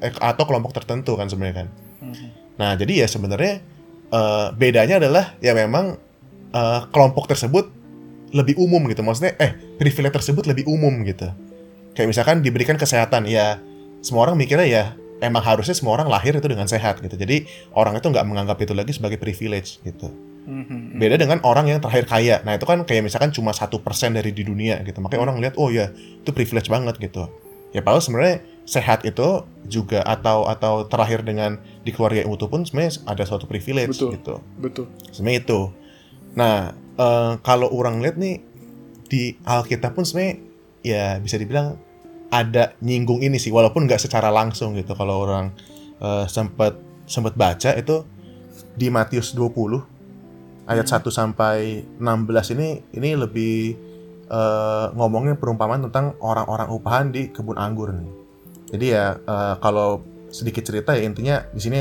eh, 0.00 0.12
atau 0.16 0.44
kelompok 0.48 0.72
tertentu 0.72 1.20
kan 1.20 1.28
sebenarnya 1.28 1.64
kan. 1.64 1.68
Nah 2.56 2.72
jadi 2.74 3.04
ya 3.04 3.06
sebenarnya 3.06 3.60
eh, 4.08 4.46
bedanya 4.56 4.96
adalah 4.96 5.36
ya 5.44 5.52
memang 5.52 6.00
eh, 6.56 6.80
kelompok 6.88 7.28
tersebut 7.28 7.68
lebih 8.28 8.60
umum 8.60 8.84
gitu 8.92 9.00
maksudnya 9.00 9.36
eh 9.40 9.56
privilege 9.76 10.16
tersebut 10.16 10.48
lebih 10.48 10.64
umum 10.64 11.04
gitu. 11.04 11.28
Kayak 11.92 12.08
misalkan 12.16 12.40
diberikan 12.40 12.80
kesehatan 12.80 13.28
ya 13.28 13.60
semua 14.00 14.28
orang 14.28 14.38
mikirnya 14.38 14.68
ya 14.68 14.84
emang 15.18 15.42
harusnya 15.42 15.74
semua 15.74 15.98
orang 15.98 16.08
lahir 16.10 16.34
itu 16.34 16.46
dengan 16.46 16.66
sehat 16.70 17.02
gitu. 17.02 17.14
Jadi 17.18 17.46
orang 17.74 17.98
itu 17.98 18.06
nggak 18.06 18.26
menganggap 18.26 18.58
itu 18.62 18.72
lagi 18.74 18.92
sebagai 18.94 19.18
privilege 19.18 19.82
gitu. 19.82 20.10
Mhm. 20.48 20.96
Beda 20.96 21.20
dengan 21.20 21.38
orang 21.44 21.68
yang 21.68 21.78
terakhir 21.82 22.08
kaya. 22.08 22.36
Nah 22.46 22.56
itu 22.56 22.64
kan 22.64 22.80
kayak 22.88 23.04
misalkan 23.04 23.34
cuma 23.34 23.52
satu 23.52 23.82
persen 23.82 24.16
dari 24.16 24.32
di 24.32 24.46
dunia 24.46 24.80
gitu. 24.86 25.02
Makanya 25.04 25.20
orang 25.28 25.36
lihat 25.42 25.54
oh 25.60 25.68
ya 25.68 25.92
itu 25.94 26.30
privilege 26.32 26.72
banget 26.72 26.96
gitu. 26.96 27.28
Ya 27.76 27.84
padahal 27.84 28.00
sebenarnya 28.00 28.36
sehat 28.64 29.04
itu 29.04 29.44
juga 29.68 30.00
atau 30.04 30.48
atau 30.48 30.88
terakhir 30.88 31.24
dengan 31.24 31.60
di 31.84 31.92
keluarga 31.92 32.24
yang 32.24 32.32
utuh 32.32 32.48
pun 32.48 32.64
sebenarnya 32.64 33.04
ada 33.04 33.24
suatu 33.28 33.44
privilege 33.44 33.92
Betul. 33.92 34.10
gitu. 34.16 34.34
Betul. 34.56 34.84
Sebenarnya 35.12 35.38
itu. 35.44 35.60
Nah 36.32 36.72
eh, 36.96 37.32
kalau 37.44 37.68
orang 37.68 38.00
lihat 38.00 38.16
nih 38.16 38.40
di 39.08 39.36
Alkitab 39.44 39.96
pun 39.96 40.04
sebenarnya 40.08 40.36
ya 40.84 41.04
bisa 41.20 41.36
dibilang 41.36 41.76
ada 42.28 42.76
nyinggung 42.84 43.24
ini 43.24 43.40
sih 43.40 43.48
walaupun 43.48 43.88
nggak 43.88 44.00
secara 44.00 44.28
langsung 44.28 44.76
gitu 44.76 44.92
kalau 44.92 45.24
orang 45.24 45.52
eh, 46.00 46.24
sempat 46.28 46.76
sempat 47.08 47.34
baca 47.34 47.72
itu 47.72 48.04
di 48.76 48.92
Matius 48.92 49.32
20 49.32 50.68
ayat 50.68 50.86
1 50.86 51.08
sampai 51.08 51.82
16 51.96 52.54
ini 52.54 52.68
ini 52.92 53.10
lebih 53.16 53.56
eh, 54.28 54.86
ngomongin 54.92 55.40
perumpamaan 55.40 55.88
tentang 55.88 56.14
orang-orang 56.20 56.68
upahan 56.68 57.06
di 57.10 57.32
kebun 57.32 57.56
anggur 57.56 57.96
nih. 57.96 58.12
Jadi 58.76 58.86
ya 58.92 59.16
eh, 59.16 59.54
kalau 59.64 60.04
sedikit 60.28 60.60
cerita 60.68 60.92
ya 60.92 61.08
intinya 61.08 61.40
di 61.56 61.60
sini 61.64 61.80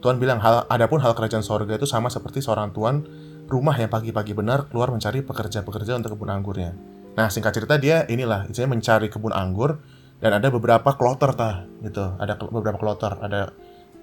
Tuhan 0.00 0.16
bilang 0.16 0.40
hal 0.40 0.64
adapun 0.70 1.02
hal 1.02 1.12
kerajaan 1.12 1.44
sorga 1.44 1.76
itu 1.76 1.84
sama 1.84 2.08
seperti 2.08 2.40
seorang 2.40 2.72
tuan 2.72 3.04
rumah 3.50 3.74
yang 3.74 3.90
pagi-pagi 3.90 4.32
benar 4.32 4.70
keluar 4.70 4.94
mencari 4.94 5.26
pekerja-pekerja 5.26 5.98
untuk 5.98 6.16
kebun 6.16 6.30
anggurnya. 6.30 6.72
Nah 7.14 7.26
singkat 7.32 7.52
cerita 7.56 7.74
dia 7.80 8.06
inilah 8.06 8.46
istilahnya 8.46 8.78
mencari 8.78 9.06
kebun 9.10 9.34
anggur 9.34 9.82
dan 10.20 10.36
ada 10.36 10.52
beberapa 10.52 10.94
kloter 10.94 11.32
tah 11.32 11.64
gitu. 11.80 12.14
Ada 12.20 12.36
beberapa 12.36 12.76
kloter, 12.76 13.16
ada 13.18 13.50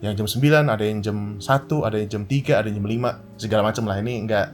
yang 0.02 0.13
jam 0.13 0.30
9, 0.30 0.70
ada 0.70 0.84
yang 0.84 1.00
jam 1.02 1.17
1, 1.41 1.86
ada 1.86 1.96
yang 1.98 2.10
jam 2.10 2.24
3, 2.26 2.58
ada 2.58 2.65
yang 2.70 2.78
jam 2.82 2.88
5, 2.89 3.41
segala 3.41 3.62
macam 3.65 3.84
lah. 3.86 3.98
Ini 4.02 4.13
nggak 4.26 4.48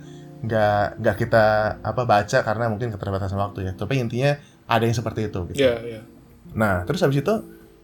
nggak 0.44 0.86
nggak 1.00 1.16
kita 1.24 1.46
apa 1.80 2.02
baca 2.04 2.38
karena 2.44 2.66
mungkin 2.68 2.92
keterbatasan 2.92 3.40
waktu 3.40 3.60
ya. 3.68 3.72
Tapi 3.76 4.00
intinya 4.00 4.36
ada 4.68 4.84
yang 4.84 4.96
seperti 4.96 5.32
itu. 5.32 5.40
Gitu. 5.52 5.60
Ya, 5.64 5.80
ya. 5.84 6.02
Nah, 6.54 6.84
terus 6.84 7.04
habis 7.04 7.24
itu 7.24 7.36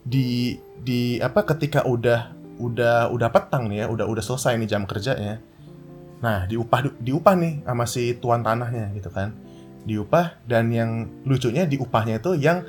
di 0.03 0.59
di 0.79 1.19
apa 1.19 1.43
ketika 1.43 1.83
udah 1.87 2.35
udah 2.59 3.11
udah 3.11 3.29
petang 3.31 3.71
nih 3.71 3.83
ya, 3.83 3.85
udah 3.87 4.05
udah 4.07 4.23
selesai 4.23 4.59
nih 4.59 4.67
jam 4.67 4.83
kerjanya. 4.83 5.39
Nah, 6.19 6.43
diupah 6.51 6.99
diupah 6.99 7.35
nih 7.39 7.53
sama 7.63 7.87
si 7.87 8.19
tuan 8.19 8.43
tanahnya 8.43 8.91
gitu 8.91 9.07
kan. 9.07 9.31
Diupah 9.89 10.45
dan 10.45 10.69
yang 10.69 11.09
lucunya 11.25 11.65
diupahnya 11.65 12.21
itu 12.21 12.37
yang 12.37 12.61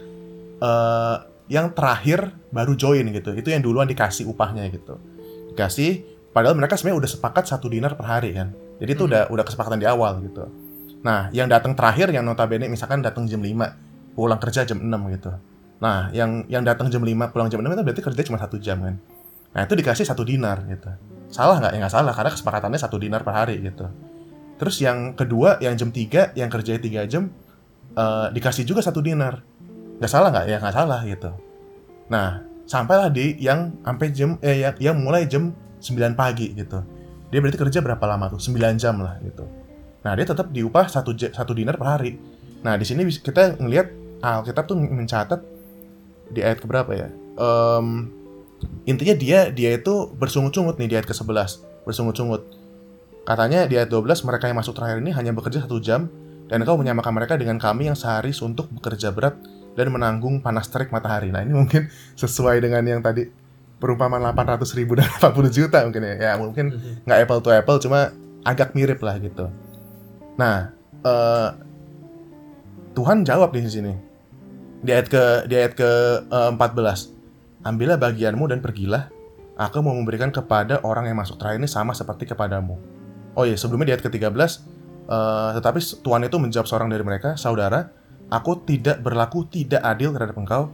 eh, 0.57 1.17
yang 1.53 1.77
terakhir 1.77 2.33
baru 2.49 2.73
join 2.73 3.05
gitu. 3.13 3.37
Itu 3.37 3.53
yang 3.53 3.61
duluan 3.61 3.85
dikasih 3.85 4.25
upahnya 4.25 4.65
gitu. 4.73 4.97
Dikasih 5.53 6.09
padahal 6.33 6.57
mereka 6.57 6.81
sebenarnya 6.81 7.05
udah 7.05 7.11
sepakat 7.13 7.45
satu 7.45 7.69
dinar 7.69 7.99
per 8.01 8.07
hari 8.09 8.33
kan. 8.33 8.57
Jadi 8.81 8.91
itu 8.97 9.05
udah 9.05 9.29
udah 9.29 9.45
kesepakatan 9.45 9.77
di 9.77 9.85
awal 9.85 10.25
gitu. 10.25 10.49
Nah, 11.05 11.29
yang 11.37 11.49
datang 11.49 11.77
terakhir 11.77 12.09
yang 12.13 12.25
notabene 12.25 12.69
misalkan 12.69 13.01
datang 13.01 13.25
jam 13.25 13.41
5, 13.41 14.17
pulang 14.17 14.41
kerja 14.41 14.65
jam 14.69 14.81
6 14.81 14.89
gitu. 15.17 15.33
Nah, 15.81 16.13
yang 16.13 16.45
yang 16.49 16.65
datang 16.65 16.93
jam 16.93 17.01
5 17.01 17.33
pulang 17.33 17.49
jam 17.53 17.61
6 17.61 17.69
itu 17.73 17.83
berarti 17.85 18.03
kerja 18.05 18.23
cuma 18.25 18.39
satu 18.41 18.57
jam 18.57 18.81
kan. 18.81 18.97
Nah 19.51 19.67
itu 19.67 19.75
dikasih 19.75 20.07
satu 20.07 20.23
dinar 20.23 20.63
gitu. 20.71 20.91
Salah 21.31 21.59
nggak? 21.59 21.73
Ya 21.75 21.79
nggak 21.83 21.95
salah 21.95 22.13
karena 22.15 22.31
kesepakatannya 22.35 22.79
satu 22.79 22.97
dinar 22.99 23.27
per 23.27 23.35
hari 23.35 23.59
gitu. 23.63 23.87
Terus 24.61 24.77
yang 24.85 25.17
kedua 25.17 25.57
yang 25.65 25.73
jam 25.73 25.89
3 25.89 26.37
yang 26.37 26.53
kerja 26.53 26.77
3 26.77 27.09
jam 27.09 27.33
eh, 27.97 28.27
dikasih 28.37 28.69
juga 28.69 28.85
satu 28.85 29.01
dinar. 29.01 29.41
Nggak 29.97 30.11
salah 30.13 30.29
nggak? 30.29 30.47
Ya 30.53 30.57
nggak 30.61 30.77
salah 30.77 31.01
gitu. 31.09 31.33
Nah 32.13 32.45
sampailah 32.69 33.09
di 33.09 33.41
yang 33.41 33.81
sampai 33.81 34.13
jam 34.13 34.37
eh 34.45 34.61
yang, 34.61 34.77
yang 34.77 34.97
mulai 35.01 35.25
jam 35.25 35.57
9 35.81 36.13
pagi 36.13 36.53
gitu. 36.53 36.85
Dia 37.33 37.41
berarti 37.41 37.57
kerja 37.57 37.81
berapa 37.81 38.05
lama 38.05 38.29
tuh? 38.37 38.41
9 38.53 38.77
jam 38.77 39.01
lah 39.01 39.17
gitu. 39.25 39.49
Nah 40.05 40.13
dia 40.13 40.29
tetap 40.29 40.53
diupah 40.53 40.93
satu 40.93 41.17
satu 41.17 41.57
dinar 41.57 41.81
per 41.81 41.89
hari. 41.89 42.21
Nah 42.61 42.77
di 42.77 42.85
sini 42.85 43.09
kita 43.09 43.57
ngelihat 43.57 43.97
Alkitab 44.21 44.69
tuh 44.69 44.77
mencatat 44.77 45.41
di 46.29 46.45
ayat 46.45 46.61
keberapa 46.61 46.93
ya? 46.93 47.09
Em, 47.41 48.13
intinya 48.85 49.17
dia 49.17 49.49
dia 49.49 49.71
itu 49.73 50.13
bersungut-sungut 50.13 50.77
nih 50.77 50.89
di 50.93 50.95
ayat 51.01 51.09
ke-11 51.09 51.65
bersungut-sungut 51.89 52.60
katanya 53.31 53.63
di 53.71 53.79
ayat 53.79 53.87
12 53.87 54.27
mereka 54.27 54.51
yang 54.51 54.59
masuk 54.59 54.75
terakhir 54.75 54.99
ini 54.99 55.15
hanya 55.15 55.31
bekerja 55.31 55.63
satu 55.63 55.79
jam 55.79 56.11
dan 56.51 56.67
engkau 56.67 56.75
menyamakan 56.75 57.15
mereka 57.15 57.39
dengan 57.39 57.63
kami 57.63 57.87
yang 57.87 57.95
sehari 57.95 58.35
suntuk 58.35 58.67
bekerja 58.75 59.15
berat 59.15 59.39
dan 59.79 59.87
menanggung 59.95 60.43
panas 60.43 60.67
terik 60.67 60.91
matahari. 60.91 61.31
Nah 61.31 61.47
ini 61.47 61.55
mungkin 61.55 61.87
sesuai 62.19 62.59
dengan 62.59 62.83
yang 62.83 62.99
tadi 62.99 63.31
perumpamaan 63.79 64.35
800 64.35 64.67
ribu 64.75 64.99
dan 64.99 65.07
80 65.07 65.47
juta 65.47 65.79
mungkin 65.87 66.03
ya. 66.03 66.15
Ya 66.19 66.33
mungkin 66.43 66.75
nggak 67.07 67.19
apple 67.23 67.39
to 67.39 67.55
apple 67.55 67.79
cuma 67.79 68.11
agak 68.43 68.75
mirip 68.75 68.99
lah 68.99 69.15
gitu. 69.23 69.47
Nah 70.35 70.75
eh, 71.07 71.49
Tuhan 72.99 73.23
jawab 73.23 73.55
di 73.55 73.63
sini. 73.71 73.95
Di 74.83 74.91
ayat 74.91 75.07
ke 75.07 75.25
di 75.47 75.55
ayat 75.55 75.79
ke 75.79 75.91
eh, 76.27 76.51
14 76.51 77.63
ambillah 77.63 77.95
bagianmu 77.95 78.51
dan 78.51 78.59
pergilah. 78.59 79.07
Aku 79.55 79.87
mau 79.87 79.95
memberikan 79.95 80.35
kepada 80.35 80.83
orang 80.83 81.07
yang 81.07 81.21
masuk 81.21 81.39
terakhir 81.39 81.63
ini 81.63 81.69
sama 81.71 81.95
seperti 81.95 82.27
kepadamu 82.27 83.00
oh 83.35 83.45
iya 83.47 83.55
sebelumnya 83.59 83.93
di 83.93 83.93
ayat 83.99 84.05
ke 84.07 84.11
13 84.11 84.27
eh, 84.27 85.51
tetapi 85.59 85.79
Tuhan 86.03 86.23
itu 86.27 86.37
menjawab 86.39 86.67
seorang 86.67 86.89
dari 86.89 87.05
mereka 87.05 87.35
saudara 87.35 88.01
aku 88.31 88.63
tidak 88.65 89.03
berlaku 89.03 89.45
tidak 89.51 89.83
adil 89.83 90.15
terhadap 90.15 90.39
engkau. 90.39 90.71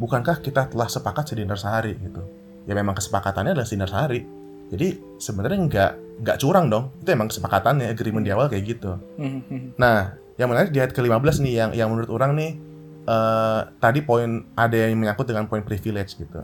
Bukankah 0.00 0.40
kita 0.40 0.70
telah 0.72 0.88
sepakat 0.88 1.34
sedinar 1.34 1.60
sehari? 1.60 1.98
Gitu. 1.98 2.22
Ya 2.64 2.72
memang 2.72 2.96
kesepakatannya 2.96 3.52
adalah 3.52 3.68
sedinar 3.68 3.90
sehari. 3.90 4.24
Jadi 4.70 5.18
sebenarnya 5.20 5.58
nggak 5.66 5.92
nggak 6.24 6.36
curang 6.40 6.72
dong. 6.72 6.94
Itu 7.02 7.10
emang 7.12 7.28
kesepakatannya 7.28 7.90
agreement 7.92 8.24
di 8.24 8.32
awal 8.32 8.48
kayak 8.48 8.64
gitu. 8.64 8.96
Mhm. 9.18 9.76
Nah, 9.76 10.16
yang 10.40 10.48
menarik 10.48 10.72
di 10.72 10.80
ayat 10.80 10.94
ke-15 10.96 11.42
nih 11.44 11.54
yang 11.58 11.70
yang 11.76 11.88
menurut 11.92 12.08
orang 12.08 12.32
nih 12.38 12.56
eh, 13.04 13.60
tadi 13.76 14.00
poin 14.00 14.46
ada 14.56 14.72
yang 14.72 14.96
menyangkut 14.96 15.26
dengan 15.28 15.44
poin 15.50 15.60
privilege 15.60 16.16
gitu. 16.16 16.40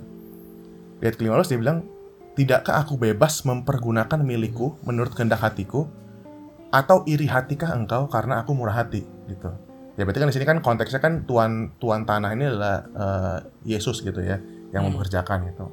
Di 1.00 1.02
ayat 1.08 1.16
ke-15 1.16 1.48
dia 1.48 1.60
bilang, 1.62 1.78
"Tidakkah 2.36 2.84
aku 2.84 3.00
bebas 3.00 3.42
mempergunakan 3.42 4.20
milikku 4.20 4.76
menurut 4.84 5.16
kehendak 5.16 5.40
hatiku 5.40 5.88
atau 6.68 7.02
iri 7.08 7.26
hatikah 7.26 7.72
engkau 7.72 8.06
karena 8.06 8.44
aku 8.44 8.52
murah 8.52 8.84
hati?" 8.84 9.02
gitu. 9.26 9.50
Ya 9.96 10.04
berarti 10.04 10.20
kan 10.20 10.28
di 10.28 10.34
sini 10.36 10.44
kan 10.46 10.58
konteksnya 10.60 11.00
kan 11.00 11.24
tuan 11.24 11.72
tuan 11.80 12.04
tanah 12.04 12.36
ini 12.36 12.44
adalah 12.52 12.76
eh, 12.84 13.38
Yesus 13.72 14.04
gitu 14.04 14.20
ya 14.20 14.36
yang 14.70 14.84
Hmm. 14.84 14.92
mempekerjakan 14.92 15.48
gitu. 15.48 15.72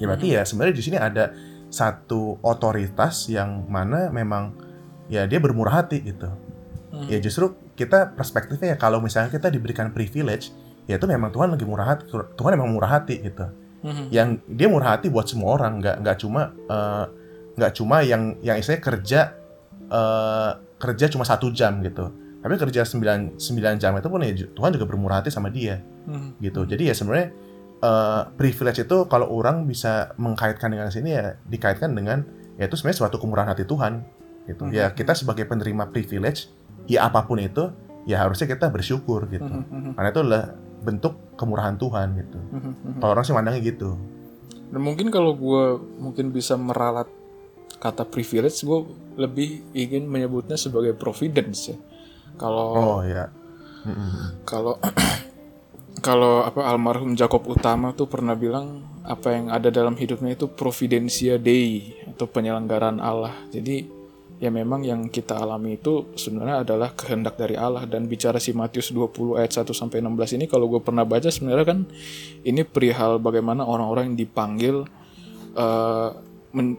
Ya 0.00 0.08
berarti 0.08 0.26
ya 0.32 0.42
sebenarnya 0.48 0.74
di 0.80 0.84
sini 0.84 0.96
ada 0.96 1.36
satu 1.68 2.40
otoritas 2.40 3.28
yang 3.28 3.68
mana 3.68 4.08
memang 4.08 4.56
ya 5.06 5.28
dia 5.28 5.38
bermurah 5.38 5.84
hati 5.84 6.02
gitu 6.02 6.26
Hmm. 6.90 7.06
ya 7.06 7.22
justru 7.22 7.54
kita 7.78 8.18
perspektifnya 8.18 8.74
ya 8.74 8.78
kalau 8.80 8.98
misalnya 8.98 9.30
kita 9.30 9.46
diberikan 9.46 9.94
privilege 9.94 10.50
ya 10.90 10.98
itu 10.98 11.06
memang 11.06 11.30
Tuhan 11.30 11.54
lagi 11.54 11.62
murah 11.62 11.94
hati 11.94 12.10
Tuhan 12.10 12.58
memang 12.58 12.74
murah 12.74 12.98
hati 12.98 13.22
gitu 13.22 13.46
Mhm. 13.80 14.04
yang 14.12 14.28
dia 14.44 14.68
murah 14.68 14.96
hati 14.96 15.08
buat 15.08 15.24
semua 15.24 15.56
orang 15.56 15.80
nggak 15.80 15.96
nggak 16.04 16.16
cuma 16.20 16.52
eh, 16.52 17.04
nggak 17.56 17.72
cuma 17.76 17.96
yang 18.04 18.36
yang 18.44 18.56
istilahnya 18.60 18.84
kerja 18.84 19.20
eh, 19.90 20.50
kerja 20.80 21.04
cuma 21.12 21.24
satu 21.24 21.52
jam 21.52 21.80
gitu. 21.84 22.08
Tapi 22.40 22.56
kerja 22.56 22.88
9, 22.88 23.36
9 23.36 23.76
jam 23.76 23.92
itu 23.92 24.08
pun 24.08 24.20
ya 24.24 24.32
Tuhan 24.32 24.70
juga 24.72 24.86
bermurah 24.88 25.20
hati 25.20 25.28
sama 25.28 25.52
dia. 25.52 25.80
Mhm. 26.08 26.40
gitu. 26.40 26.64
Jadi 26.64 26.88
ya 26.88 26.94
sebenarnya 26.96 27.28
eh, 27.80 28.22
privilege 28.36 28.84
itu 28.84 28.96
kalau 29.08 29.28
orang 29.32 29.64
bisa 29.64 30.12
mengkaitkan 30.16 30.68
dengan 30.72 30.88
sini 30.92 31.16
ya 31.16 31.36
dikaitkan 31.48 31.92
dengan 31.96 32.24
ya 32.60 32.68
itu 32.68 32.76
sebenarnya 32.76 33.04
suatu 33.04 33.16
kemurahan 33.20 33.52
hati 33.52 33.64
Tuhan. 33.64 34.04
Gitu. 34.48 34.72
Ya 34.72 34.92
kita 34.92 35.12
sebagai 35.16 35.44
penerima 35.48 35.88
privilege 35.92 36.48
ya 36.88 37.08
apa 37.08 37.24
pun 37.28 37.40
itu 37.40 37.72
ya 38.08 38.24
harusnya 38.24 38.48
kita 38.48 38.68
bersyukur 38.72 39.28
gitu. 39.28 39.44
Mhm. 39.44 39.96
karena 39.96 40.08
itu 40.08 40.20
adalah 40.24 40.44
bentuk 40.80 41.36
kemurahan 41.36 41.76
Tuhan 41.76 42.16
gitu 42.16 42.38
Mhm. 42.50 43.00
kalau 43.00 43.12
orang 43.12 43.24
sih 43.24 43.32
mandangnya 43.32 43.62
gitu 43.62 43.96
Dan 44.70 44.86
mungkin 44.86 45.10
kalau 45.10 45.34
gue 45.34 45.62
mungkin 45.98 46.30
bisa 46.30 46.54
meralat 46.54 47.10
kata 47.82 48.06
privilege, 48.06 48.62
gue 48.62 48.86
lebih 49.18 49.66
ingin 49.72 50.06
menyebutnya 50.06 50.54
sebagai 50.54 50.94
providence 50.94 51.74
ya. 51.74 51.76
Kalau 52.38 52.68
oh 52.72 53.00
ya 53.02 53.34
kalau 54.44 54.78
kalau 56.06 56.46
apa 56.46 56.70
almarhum 56.70 57.18
Jacob 57.18 57.44
Utama 57.44 57.90
tuh 57.92 58.06
pernah 58.06 58.38
bilang 58.38 58.86
apa 59.02 59.34
yang 59.34 59.50
ada 59.50 59.68
dalam 59.68 59.98
hidupnya 59.98 60.38
itu 60.38 60.46
providentia 60.46 61.34
dei 61.34 61.90
atau 62.06 62.30
penyelenggaraan 62.30 63.02
Allah. 63.02 63.34
Jadi 63.50 63.90
ya 64.40 64.48
memang 64.48 64.80
yang 64.82 65.12
kita 65.12 65.36
alami 65.36 65.76
itu 65.76 66.16
sebenarnya 66.16 66.64
adalah 66.64 66.96
kehendak 66.96 67.36
dari 67.36 67.54
Allah. 67.54 67.84
Dan 67.84 68.08
bicara 68.08 68.40
si 68.40 68.56
Matius 68.56 68.90
20 68.90 69.36
ayat 69.36 69.52
1 69.52 69.70
sampai 69.76 70.00
16 70.00 70.40
ini 70.40 70.44
kalau 70.48 70.66
gue 70.66 70.80
pernah 70.80 71.04
baca 71.04 71.28
sebenarnya 71.28 71.66
kan 71.68 71.78
ini 72.42 72.64
perihal 72.64 73.20
bagaimana 73.20 73.68
orang-orang 73.68 74.12
yang 74.12 74.18
dipanggil 74.18 74.76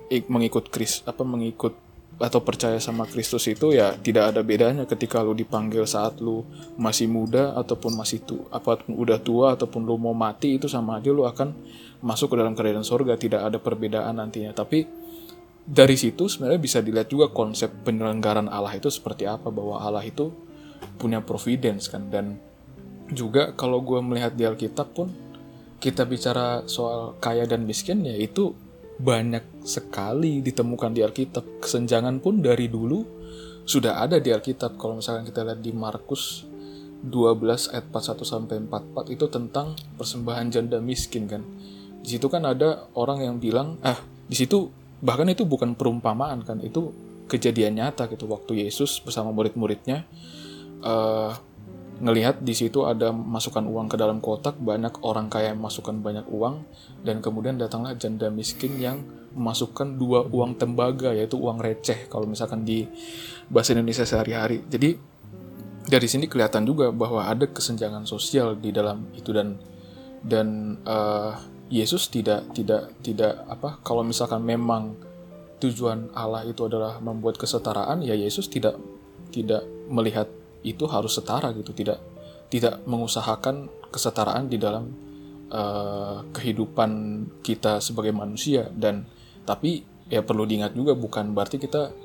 ik- 0.09 0.27
mengikut 0.27 0.73
Kris 0.73 1.05
apa 1.05 1.21
mengikut 1.21 1.77
atau 2.21 2.37
percaya 2.45 2.77
sama 2.77 3.09
Kristus 3.09 3.49
itu 3.49 3.73
ya 3.73 3.97
tidak 3.97 4.29
ada 4.29 4.45
bedanya 4.45 4.85
ketika 4.85 5.25
lu 5.25 5.33
dipanggil 5.33 5.89
saat 5.89 6.21
lu 6.21 6.45
masih 6.77 7.09
muda 7.09 7.57
ataupun 7.57 7.97
masih 7.97 8.21
tu 8.21 8.45
ataupun 8.53 8.93
udah 8.93 9.17
tua 9.17 9.57
ataupun 9.57 9.81
lu 9.81 9.97
mau 9.97 10.13
mati 10.13 10.61
itu 10.61 10.69
sama 10.69 11.01
aja 11.01 11.09
lu 11.09 11.25
akan 11.25 11.49
masuk 12.01 12.33
ke 12.33 12.35
dalam 12.41 12.57
kerajaan 12.57 12.83
sorga. 12.83 13.15
Tidak 13.15 13.39
ada 13.39 13.61
perbedaan 13.61 14.17
nantinya. 14.17 14.51
Tapi 14.51 14.83
dari 15.71 15.95
situ 15.95 16.27
sebenarnya 16.27 16.59
bisa 16.59 16.83
dilihat 16.83 17.07
juga 17.07 17.31
konsep 17.31 17.71
penyelenggaran 17.87 18.51
Allah 18.51 18.75
itu 18.75 18.91
seperti 18.91 19.23
apa 19.23 19.47
bahwa 19.47 19.79
Allah 19.79 20.03
itu 20.03 20.35
punya 20.99 21.23
providence 21.23 21.87
kan. 21.87 22.11
Dan 22.11 22.35
juga 23.07 23.55
kalau 23.55 23.79
gue 23.79 24.03
melihat 24.03 24.35
di 24.35 24.43
Alkitab 24.43 24.91
pun 24.91 25.07
kita 25.79 26.03
bicara 26.03 26.67
soal 26.67 27.15
kaya 27.23 27.47
dan 27.47 27.63
miskin 27.63 28.03
ya 28.03 28.19
itu 28.19 28.51
banyak 28.99 29.63
sekali 29.63 30.43
ditemukan 30.43 30.91
di 30.91 31.07
Alkitab. 31.07 31.63
Kesenjangan 31.63 32.19
pun 32.19 32.43
dari 32.43 32.67
dulu 32.67 33.07
sudah 33.63 34.03
ada 34.03 34.19
di 34.19 34.27
Alkitab. 34.27 34.75
Kalau 34.75 34.99
misalkan 34.99 35.23
kita 35.23 35.47
lihat 35.47 35.63
di 35.63 35.71
Markus 35.71 36.43
12 37.01 37.71
ayat 37.71 37.87
41 37.87 38.27
sampai 38.27 38.55
44 38.59 39.15
itu 39.15 39.25
tentang 39.31 39.79
persembahan 39.95 40.51
janda 40.51 40.83
miskin 40.83 41.31
kan. 41.31 41.47
Di 42.03 42.19
situ 42.19 42.27
kan 42.27 42.43
ada 42.43 42.91
orang 42.91 43.23
yang 43.23 43.39
bilang 43.39 43.79
ah 43.87 44.03
di 44.27 44.35
situ 44.35 44.80
bahkan 45.01 45.27
itu 45.27 45.43
bukan 45.43 45.73
perumpamaan 45.73 46.45
kan 46.45 46.61
itu 46.61 46.93
kejadian 47.25 47.81
nyata 47.81 48.05
gitu. 48.07 48.29
Waktu 48.29 48.65
Yesus 48.65 49.01
bersama 49.01 49.33
murid-muridnya 49.33 50.05
eh, 50.85 51.31
ngelihat 52.01 52.41
di 52.41 52.57
situ 52.57 52.81
ada 52.89 53.13
masukkan 53.13 53.61
uang 53.61 53.85
ke 53.85 53.95
dalam 53.95 54.17
kotak 54.17 54.57
banyak 54.57 55.05
orang 55.05 55.29
kaya 55.29 55.53
yang 55.53 55.61
masukkan 55.61 55.93
banyak 55.93 56.25
uang 56.33 56.65
dan 57.05 57.21
kemudian 57.21 57.61
datanglah 57.61 57.93
janda 57.93 58.33
miskin 58.33 58.81
yang 58.81 59.05
memasukkan 59.37 60.01
dua 60.01 60.25
uang 60.25 60.57
tembaga 60.57 61.13
yaitu 61.13 61.37
uang 61.37 61.61
receh 61.61 62.09
kalau 62.09 62.25
misalkan 62.25 62.65
di 62.65 62.89
bahasa 63.47 63.77
Indonesia 63.77 64.03
sehari-hari. 64.03 64.65
Jadi 64.65 64.97
dari 65.85 66.07
sini 66.09 66.25
kelihatan 66.25 66.65
juga 66.65 66.89
bahwa 66.89 67.29
ada 67.29 67.45
kesenjangan 67.45 68.09
sosial 68.09 68.57
di 68.57 68.73
dalam 68.73 69.13
itu 69.13 69.29
dan 69.29 69.61
dan 70.25 70.77
eh, 70.81 71.33
Yesus 71.71 72.11
tidak 72.11 72.51
tidak 72.51 72.91
tidak 72.99 73.47
apa 73.47 73.79
kalau 73.81 74.03
misalkan 74.03 74.43
memang 74.43 74.99
tujuan 75.63 76.11
Allah 76.11 76.43
itu 76.43 76.67
adalah 76.67 76.99
membuat 76.99 77.39
kesetaraan 77.39 78.03
ya 78.03 78.11
Yesus 78.11 78.51
tidak 78.51 78.75
tidak 79.31 79.63
melihat 79.87 80.27
itu 80.61 80.83
harus 80.85 81.15
setara 81.15 81.55
gitu 81.55 81.71
tidak 81.71 82.03
tidak 82.51 82.83
mengusahakan 82.83 83.71
kesetaraan 83.89 84.51
di 84.51 84.59
dalam 84.59 84.91
eh, 85.47 86.17
kehidupan 86.35 86.91
kita 87.39 87.79
sebagai 87.79 88.11
manusia. 88.11 88.67
Dan 88.67 89.07
tapi 89.47 89.81
ya 90.11 90.19
perlu 90.21 90.43
diingat 90.43 90.75
juga 90.75 90.91
bukan 90.93 91.31
berarti 91.31 91.57
kita 91.57 91.95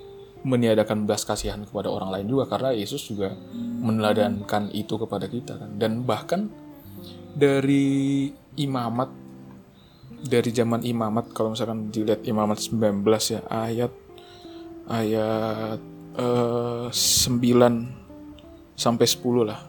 meniadakan 0.47 1.11
belas 1.11 1.27
kasihan 1.27 1.67
kepada 1.67 1.91
orang 1.91 2.15
lain 2.15 2.27
juga 2.31 2.47
karena 2.47 2.71
Yesus 2.71 3.11
juga 3.11 3.35
meneladankan 3.83 4.71
itu 4.71 4.95
kepada 4.95 5.27
kita 5.27 5.59
kan. 5.59 5.71
Dan 5.75 6.07
bahkan 6.07 6.47
dari 7.35 8.31
imamat 8.57 9.26
dari 10.25 10.51
zaman 10.51 10.81
imamat 10.83 11.33
kalau 11.37 11.53
misalkan 11.53 11.93
dilihat 11.93 12.25
imamat 12.25 12.63
19 12.63 13.05
ya 13.29 13.41
ayat 13.51 13.93
ayat 14.89 15.81
eh, 16.17 16.87
9 16.89 18.77
sampai 18.77 19.07
10 19.07 19.49
lah 19.49 19.61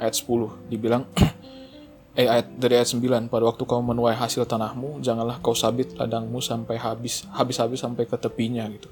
ayat 0.00 0.14
10 0.16 0.72
dibilang 0.72 1.04
eh 2.20 2.26
ayat 2.26 2.56
dari 2.56 2.80
ayat 2.80 2.90
9 2.96 3.28
pada 3.28 3.44
waktu 3.46 3.62
kau 3.68 3.84
menuai 3.84 4.16
hasil 4.16 4.48
tanahmu 4.48 5.04
janganlah 5.04 5.38
kau 5.44 5.54
sabit 5.54 5.94
ladangmu 5.94 6.40
sampai 6.42 6.80
habis 6.80 7.28
habis-habis 7.30 7.80
sampai 7.80 8.08
ke 8.08 8.16
tepinya 8.18 8.66
gitu. 8.72 8.88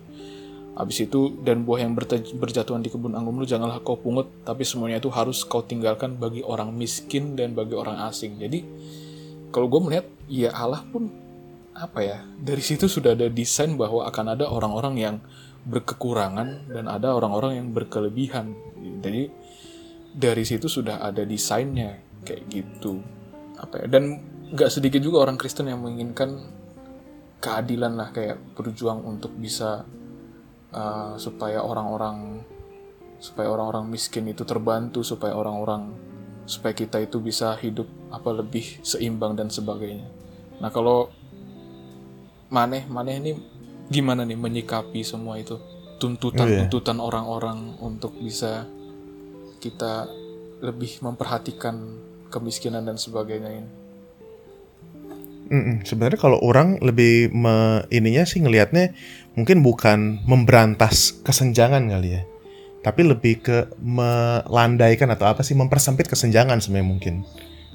Habis 0.79 1.11
itu 1.11 1.35
dan 1.43 1.67
buah 1.67 1.83
yang 1.83 1.99
berjatuhan 2.39 2.79
di 2.79 2.87
kebun 2.87 3.19
anggurmu 3.19 3.43
janganlah 3.43 3.83
kau 3.83 3.99
pungut 3.99 4.31
tapi 4.47 4.63
semuanya 4.63 5.03
itu 5.03 5.11
harus 5.11 5.43
kau 5.43 5.67
tinggalkan 5.67 6.15
bagi 6.15 6.47
orang 6.47 6.71
miskin 6.71 7.35
dan 7.35 7.51
bagi 7.59 7.75
orang 7.75 7.99
asing. 8.07 8.39
Jadi 8.39 8.63
kalau 9.53 9.67
gue 9.69 9.81
melihat 9.81 10.07
ya 10.29 10.53
Allah 10.53 10.85
pun 10.89 11.09
apa 11.79 12.03
ya 12.03 12.19
dari 12.43 12.61
situ 12.61 12.91
sudah 12.91 13.15
ada 13.15 13.31
desain 13.31 13.79
bahwa 13.79 14.03
akan 14.11 14.35
ada 14.35 14.51
orang-orang 14.51 14.95
yang 14.99 15.17
berkekurangan 15.69 16.71
dan 16.73 16.85
ada 16.89 17.13
orang-orang 17.13 17.61
yang 17.61 17.69
berkelebihan. 17.77 18.57
Jadi 19.05 19.31
dari 20.17 20.45
situ 20.49 20.67
sudah 20.67 21.05
ada 21.05 21.23
desainnya 21.23 22.01
kayak 22.25 22.43
gitu. 22.51 22.99
Apa 23.59 23.85
ya 23.85 23.87
dan 23.91 24.23
nggak 24.49 24.71
sedikit 24.73 25.05
juga 25.05 25.29
orang 25.29 25.37
Kristen 25.37 25.69
yang 25.69 25.85
menginginkan 25.85 26.41
keadilan 27.39 27.95
lah 27.95 28.11
kayak 28.11 28.57
berjuang 28.59 29.05
untuk 29.07 29.31
bisa 29.39 29.87
uh, 30.75 31.15
supaya 31.21 31.63
orang-orang 31.63 32.43
supaya 33.19 33.51
orang-orang 33.51 33.91
miskin 33.91 34.31
itu 34.31 34.47
terbantu 34.47 35.03
supaya 35.03 35.35
orang-orang 35.35 35.91
supaya 36.49 36.73
kita 36.73 37.05
itu 37.05 37.21
bisa 37.21 37.53
hidup 37.61 37.87
apa 38.09 38.33
lebih 38.33 38.81
seimbang 38.81 39.37
dan 39.37 39.53
sebagainya 39.53 40.09
nah 40.59 40.73
kalau 40.73 41.13
maneh 42.49 42.89
maneh 42.89 43.21
ini 43.21 43.33
gimana 43.93 44.25
nih 44.25 44.37
menyikapi 44.37 45.05
semua 45.05 45.37
itu 45.37 45.61
tuntutan 45.99 46.47
Oh, 46.47 46.51
iya. 46.51 46.59
tuntutan 46.65 46.99
orang-orang 47.03 47.77
untuk 47.83 48.15
bisa 48.17 48.65
kita 49.59 50.07
lebih 50.63 51.03
memperhatikan 51.03 51.99
kemiskinan 52.31 52.87
dan 52.87 52.99
sebagainya 52.99 53.51
ini. 53.51 53.71
Mm-mm. 55.49 55.77
Sebenarnya 55.83 56.21
kalau 56.21 56.39
orang 56.45 56.77
lebih 56.85 57.33
me, 57.33 57.83
ininya 57.89 58.29
sih 58.29 58.45
ngelihatnya 58.45 58.93
mungkin 59.33 59.65
bukan 59.65 60.21
memberantas 60.29 61.25
kesenjangan 61.25 61.89
kali 61.89 62.21
ya, 62.21 62.23
tapi 62.83 63.03
lebih 63.03 63.43
ke 63.43 63.57
melandaikan 63.83 65.11
atau 65.11 65.27
apa 65.27 65.43
sih 65.43 65.59
mempersempit 65.59 66.07
kesenjangan 66.07 66.63
sebenarnya 66.63 66.89
mungkin. 66.89 67.15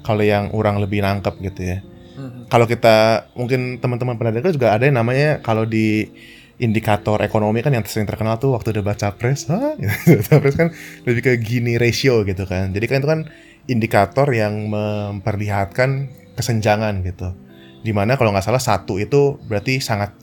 Kalau 0.04 0.20
yang 0.20 0.52
orang 0.52 0.80
lebih 0.80 1.00
nangkep 1.00 1.34
gitu 1.40 1.60
ya. 1.64 1.78
Mhm. 2.14 2.48
Kalau 2.48 2.66
kita 2.68 3.28
mungkin 3.34 3.80
teman-teman 3.80 4.16
pernah 4.16 4.32
dengar 4.36 4.52
juga 4.52 4.72
ada 4.76 4.84
yang 4.84 4.96
namanya 5.00 5.40
kalau 5.40 5.64
di 5.64 6.08
indikator 6.62 7.18
ekonomi 7.26 7.60
kan 7.66 7.74
yang 7.74 7.82
sering 7.82 8.06
terkenal 8.06 8.38
tuh 8.38 8.54
waktu 8.54 8.70
debat 8.70 8.94
capres, 8.94 9.50
Hah? 9.50 9.74
Capres 10.30 10.54
kan 10.54 10.70
lebih 11.02 11.22
ke 11.26 11.32
Gini 11.42 11.74
ratio 11.76 12.22
gitu 12.22 12.46
kan. 12.46 12.70
Jadi 12.70 12.84
kan 12.86 13.02
itu 13.02 13.08
kan 13.10 13.20
indikator 13.66 14.28
yang 14.30 14.70
memperlihatkan 14.70 16.10
kesenjangan 16.38 17.02
gitu. 17.02 17.34
Di 17.82 17.90
mana 17.90 18.14
kalau 18.14 18.30
nggak 18.30 18.46
salah 18.46 18.62
satu 18.62 19.02
itu 19.02 19.36
berarti 19.44 19.82
sangat 19.82 20.14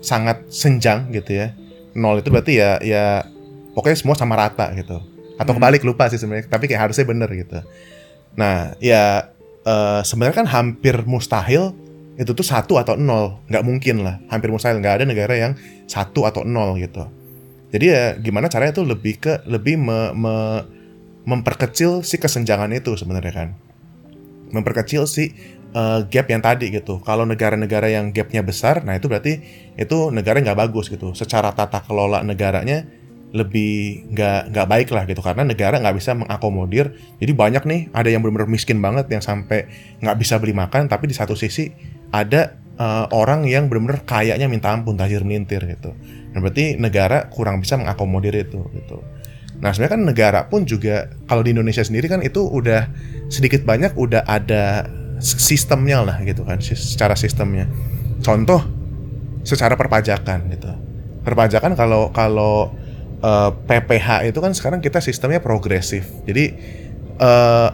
sangat 0.00 0.48
senjang 0.48 1.12
gitu 1.12 1.44
ya. 1.44 1.52
Nol 1.96 2.20
itu 2.24 2.32
berarti 2.32 2.56
ya 2.56 2.80
ya 2.80 3.35
pokoknya 3.76 4.00
semua 4.00 4.16
sama 4.16 4.40
rata 4.40 4.72
gitu. 4.72 4.96
Atau 5.36 5.52
Hmm. 5.52 5.60
kebalik 5.60 5.84
lupa 5.84 6.08
sih 6.08 6.16
sebenarnya. 6.16 6.48
Tapi 6.48 6.64
kayak 6.64 6.88
harusnya 6.88 7.04
bener 7.04 7.28
gitu. 7.36 7.60
Nah 8.40 8.72
ya 8.80 9.28
eh, 9.66 10.00
sebenarnya 10.00 10.36
kan 10.40 10.48
hampir 10.48 11.04
mustahil 11.04 11.76
itu 12.16 12.32
tuh 12.32 12.46
satu 12.46 12.80
atau 12.80 12.96
nol 12.96 13.44
nggak 13.52 13.64
mungkin 13.66 14.00
lah 14.00 14.16
hampir 14.32 14.48
mustahil 14.48 14.80
nggak 14.80 15.02
ada 15.02 15.04
negara 15.04 15.36
yang 15.36 15.52
satu 15.84 16.24
atau 16.24 16.48
nol 16.48 16.80
gitu 16.80 17.04
jadi 17.68 17.84
ya 17.84 18.02
gimana 18.16 18.48
caranya 18.48 18.80
tuh 18.80 18.88
lebih 18.88 19.20
ke 19.20 19.44
lebih 19.44 19.76
me- 19.76 20.16
me- 20.16 20.64
memperkecil 21.28 22.00
si 22.00 22.16
kesenjangan 22.16 22.72
itu 22.72 22.96
sebenarnya 22.96 23.32
kan 23.36 23.48
memperkecil 24.48 25.04
si 25.04 25.36
eh, 25.76 26.00
gap 26.08 26.26
yang 26.32 26.40
tadi 26.40 26.72
gitu 26.72 27.04
kalau 27.04 27.28
negara-negara 27.28 27.92
yang 27.92 28.16
gapnya 28.16 28.40
besar 28.40 28.80
nah 28.80 28.96
itu 28.96 29.12
berarti 29.12 29.32
itu 29.76 30.08
negara 30.08 30.40
nggak 30.40 30.56
bagus 30.56 30.88
gitu 30.88 31.12
secara 31.12 31.52
tata 31.52 31.84
kelola 31.84 32.24
negaranya 32.24 32.88
lebih 33.36 34.08
nggak 34.16 34.56
nggak 34.56 34.66
baik 34.66 34.88
lah 34.96 35.04
gitu. 35.04 35.20
Karena 35.20 35.44
negara 35.44 35.76
nggak 35.76 35.96
bisa 35.96 36.16
mengakomodir. 36.16 36.96
Jadi 37.20 37.32
banyak 37.36 37.62
nih 37.68 37.80
ada 37.92 38.08
yang 38.08 38.24
benar-benar 38.24 38.48
miskin 38.48 38.80
banget 38.80 39.12
yang 39.12 39.20
sampai 39.20 39.68
nggak 40.00 40.16
bisa 40.16 40.40
beli 40.40 40.56
makan 40.56 40.88
tapi 40.88 41.06
di 41.06 41.14
satu 41.14 41.36
sisi 41.36 41.68
ada 42.10 42.56
eh, 42.80 43.06
orang 43.12 43.44
yang 43.44 43.68
benar-benar 43.68 44.08
kayaknya 44.08 44.48
minta 44.48 44.72
ampun 44.72 44.96
tajir 44.96 45.22
melintir 45.22 45.60
gitu. 45.68 45.92
Nah 46.32 46.40
berarti 46.40 46.80
negara 46.80 47.28
kurang 47.28 47.60
bisa 47.60 47.76
mengakomodir 47.76 48.32
itu 48.36 48.64
gitu. 48.72 49.04
Nah 49.60 49.72
sebenarnya 49.72 49.92
kan 49.96 50.02
negara 50.04 50.40
pun 50.48 50.68
juga 50.68 51.08
kalau 51.24 51.40
di 51.40 51.56
Indonesia 51.56 51.80
sendiri 51.80 52.08
kan 52.12 52.20
itu 52.20 52.44
udah 52.44 52.88
sedikit 53.32 53.64
banyak 53.64 53.96
udah 53.96 54.28
ada 54.28 54.88
sistemnya 55.20 56.04
lah 56.04 56.20
gitu 56.24 56.44
kan 56.44 56.60
secara 56.60 57.16
sistemnya. 57.16 57.64
Contoh 58.20 58.60
secara 59.46 59.78
perpajakan 59.78 60.52
gitu. 60.52 60.70
Perpajakan 61.24 61.72
kalau 61.72 62.12
kalau 62.12 62.74
eh, 63.22 63.50
PPH 63.54 64.28
itu 64.28 64.38
kan 64.42 64.52
sekarang 64.52 64.80
kita 64.84 64.98
sistemnya 65.00 65.40
progresif. 65.40 66.08
Jadi 66.24 66.44
eh 67.16 67.70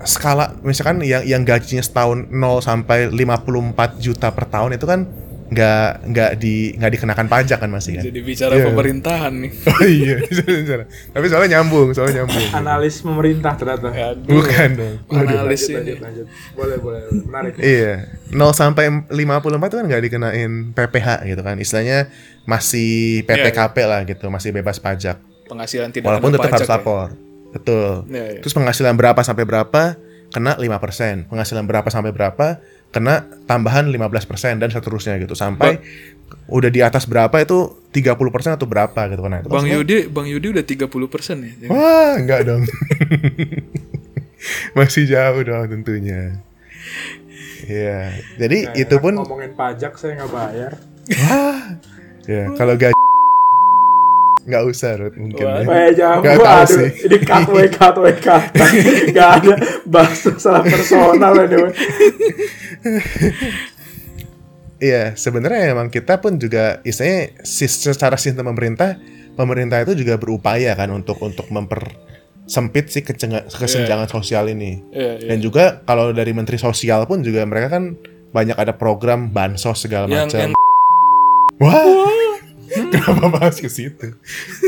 skala 0.00 0.56
misalkan 0.64 1.04
yang 1.04 1.20
yang 1.28 1.44
gajinya 1.44 1.84
setahun 1.84 2.32
0 2.32 2.64
sampai 2.64 3.12
54 3.12 4.00
juta 4.00 4.32
per 4.32 4.48
tahun 4.48 4.80
itu 4.80 4.88
kan 4.88 5.04
nggak 5.50 6.06
nggak 6.06 6.30
di 6.38 6.54
nggak 6.74 6.90
dikenakan 6.94 7.26
pajak 7.26 7.58
kan 7.58 7.66
masih 7.66 7.98
kan 7.98 8.04
Jadi 8.06 8.20
bicara 8.22 8.54
Iya. 8.54 8.70
pemerintahan 8.70 9.32
nih. 9.34 9.50
oh 9.72 9.82
iya 9.82 10.14
bisa, 10.22 10.42
bisa. 10.46 10.74
tapi 11.10 11.26
soalnya 11.26 11.58
nyambung 11.58 11.90
soalnya 11.90 12.22
nyambung 12.22 12.44
Analis 12.54 13.02
pemerintah 13.02 13.52
ternyata. 13.54 13.90
Aduh, 13.90 14.30
bukan 14.30 14.68
dong 14.72 14.94
analis 15.10 15.60
Lanjut, 15.60 15.70
ini. 15.72 15.76
lanjut, 15.76 15.98
lanjut. 16.00 16.26
Boleh, 16.54 16.76
boleh. 16.78 17.00
boleh. 17.02 17.22
Menarik. 17.26 17.52
Iya, 17.58 17.94
0 18.30 18.38
sampai 18.52 18.84
54 19.10 19.10
itu 19.66 19.76
kan 19.76 19.86
nggak 19.86 20.02
dikenain 20.02 20.50
PPH 20.70 21.08
gitu 21.26 21.42
kan. 21.42 21.56
Istilahnya 21.58 21.98
masih 22.44 22.90
PPKP 23.24 23.76
lah 23.84 24.00
gitu, 24.02 24.26
masih 24.26 24.50
bebas 24.50 24.78
pajak. 24.78 25.18
Penghasilan 25.46 25.90
tidak 25.90 26.06
Walaupun 26.08 26.30
kena 26.30 26.36
tetap 26.38 26.46
harus 26.48 26.60
pajak 26.60 26.68
ya. 26.68 26.74
lapor. 26.78 27.08
Betul. 27.50 27.90
Iya, 28.06 28.24
iya. 28.30 28.40
Terus 28.40 28.54
penghasilan 28.54 28.94
berapa 28.94 29.20
sampai 29.20 29.42
berapa 29.42 29.82
kena 30.30 30.54
5%. 30.54 31.26
Penghasilan 31.26 31.66
berapa 31.66 31.88
sampai 31.88 32.14
berapa 32.14 32.62
kena 32.90 33.14
tambahan 33.46 33.86
15% 33.86 34.58
dan 34.58 34.68
seterusnya 34.68 35.18
gitu. 35.18 35.34
Sampai 35.34 35.78
udah 36.46 36.70
di 36.70 36.82
atas 36.82 37.06
berapa 37.06 37.32
itu 37.36 37.78
30% 37.90 38.54
atau 38.54 38.66
berapa 38.66 39.00
gitu 39.08 39.22
kan. 39.22 39.42
Bang 39.42 39.62
semua- 39.62 39.74
Yudi, 39.78 40.06
Bang 40.06 40.26
Yudi 40.26 40.46
udah 40.50 40.62
30% 40.62 41.42
ya. 41.42 41.50
Wah, 41.66 42.14
enggak 42.14 42.40
dong. 42.44 42.62
Masih 44.76 45.04
jauh 45.06 45.42
dong 45.42 45.66
tentunya. 45.68 46.40
Iya, 47.60 48.16
jadi 48.34 48.58
Nah, 48.66 48.74
itu 48.74 48.96
pun 48.98 49.14
ngomongin 49.14 49.52
pajak 49.52 49.94
saya 49.94 50.16
nggak 50.16 50.32
bayar. 50.32 50.72
Wah, 51.28 51.60
ya 52.24 52.48
kalau 52.56 52.74
gaji 52.74 52.96
nggak 54.40 54.62
usah 54.66 54.90
Ruth 54.96 55.16
mungkin 55.16 55.44
Wah. 55.44 55.60
ya. 55.60 55.68
Eh 55.68 55.90
jangan 55.92 56.18
Nggak 56.20 56.36
gua, 56.36 56.46
tahu 56.48 56.64
sih. 56.72 56.88
ini 57.04 57.18
cut 57.20 57.46
way 57.48 57.68
cut 57.68 57.96
way 57.96 58.14
cut. 58.16 58.42
Gak 59.16 59.30
ada 59.38 59.54
bahasa 59.84 60.30
salah 60.34 60.64
personal 60.64 61.34
ini. 61.38 61.56
we. 61.56 61.70
Iya, 64.80 65.12
sebenarnya 65.12 65.76
emang 65.76 65.92
kita 65.92 66.16
pun 66.18 66.40
juga 66.40 66.80
istilahnya 66.80 67.36
secara 67.44 68.16
sistem 68.16 68.48
pemerintah, 68.48 68.96
pemerintah 69.36 69.84
itu 69.84 69.92
juga 69.92 70.16
berupaya 70.16 70.72
kan 70.72 70.88
untuk 70.88 71.20
untuk 71.20 71.52
mempersempit 71.52 72.88
si 72.88 73.04
kecenga- 73.04 73.44
kesenjangan 73.44 74.08
sosial 74.08 74.48
ini. 74.48 74.80
Iya, 74.88 75.20
iya. 75.20 75.28
Dan 75.28 75.44
juga 75.44 75.84
kalau 75.84 76.16
dari 76.16 76.32
Menteri 76.32 76.56
Sosial 76.56 77.04
pun 77.04 77.20
juga 77.20 77.44
mereka 77.44 77.76
kan 77.76 77.92
banyak 78.32 78.56
ada 78.56 78.72
program 78.72 79.28
bansos 79.28 79.84
segala 79.84 80.08
macam. 80.08 80.48
yang 80.48 80.56
Wah, 81.60 81.84
kenapa 82.92 83.26
bahas 83.32 83.58
ke 83.58 83.66
situ? 83.66 84.14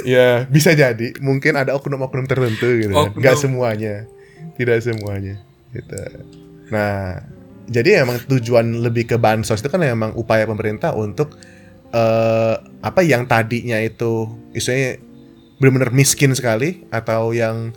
ya 0.03 0.45
bisa 0.51 0.75
jadi, 0.75 1.15
mungkin 1.23 1.55
ada 1.55 1.75
oknum-oknum 1.79 2.27
tertentu 2.27 2.69
gitu. 2.79 2.93
kan. 2.93 3.11
Oknum. 3.11 3.21
Nggak 3.23 3.37
semuanya, 3.39 3.95
tidak 4.59 4.83
semuanya. 4.83 5.39
Gitu. 5.73 5.97
Nah, 6.69 7.23
jadi 7.69 8.03
emang 8.03 8.21
tujuan 8.27 8.83
lebih 8.83 9.09
ke 9.09 9.17
bansos 9.17 9.63
itu 9.63 9.71
kan 9.71 9.81
emang 9.85 10.13
upaya 10.19 10.45
pemerintah 10.45 10.93
untuk 10.93 11.39
eh, 11.93 12.55
apa 12.61 13.01
yang 13.05 13.29
tadinya 13.29 13.79
itu 13.79 14.27
istilahnya 14.53 14.99
benar-benar 15.63 15.95
miskin 15.95 16.35
sekali 16.35 16.83
atau 16.91 17.31
yang 17.31 17.71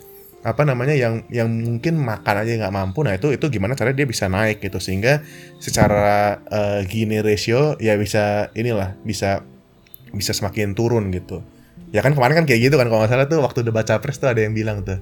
apa 0.46 0.62
namanya 0.62 0.94
yang 0.94 1.26
yang 1.26 1.50
mungkin 1.50 1.98
makan 1.98 2.46
aja 2.46 2.54
nggak 2.54 2.74
mampu 2.74 3.02
nah 3.02 3.18
itu 3.18 3.34
itu 3.34 3.50
gimana 3.50 3.74
caranya 3.74 4.02
dia 4.02 4.08
bisa 4.10 4.30
naik 4.30 4.62
gitu 4.62 4.78
sehingga 4.78 5.22
secara 5.58 6.38
eh, 6.46 6.80
Gini 6.86 7.18
ratio 7.18 7.74
ya 7.82 7.98
bisa 7.98 8.54
inilah 8.54 8.94
bisa 9.02 9.42
bisa 10.16 10.32
semakin 10.32 10.72
turun 10.72 11.12
gitu 11.12 11.44
ya 11.92 12.00
kan 12.02 12.16
kemarin 12.16 12.42
kan 12.42 12.44
kayak 12.48 12.72
gitu 12.72 12.74
kan 12.80 12.88
kalau 12.88 13.04
nggak 13.04 13.12
salah 13.12 13.26
tuh 13.28 13.40
waktu 13.44 13.60
debat 13.62 13.86
capres 13.86 14.18
tuh 14.18 14.32
ada 14.32 14.40
yang 14.42 14.56
bilang 14.56 14.82
tuh 14.82 14.98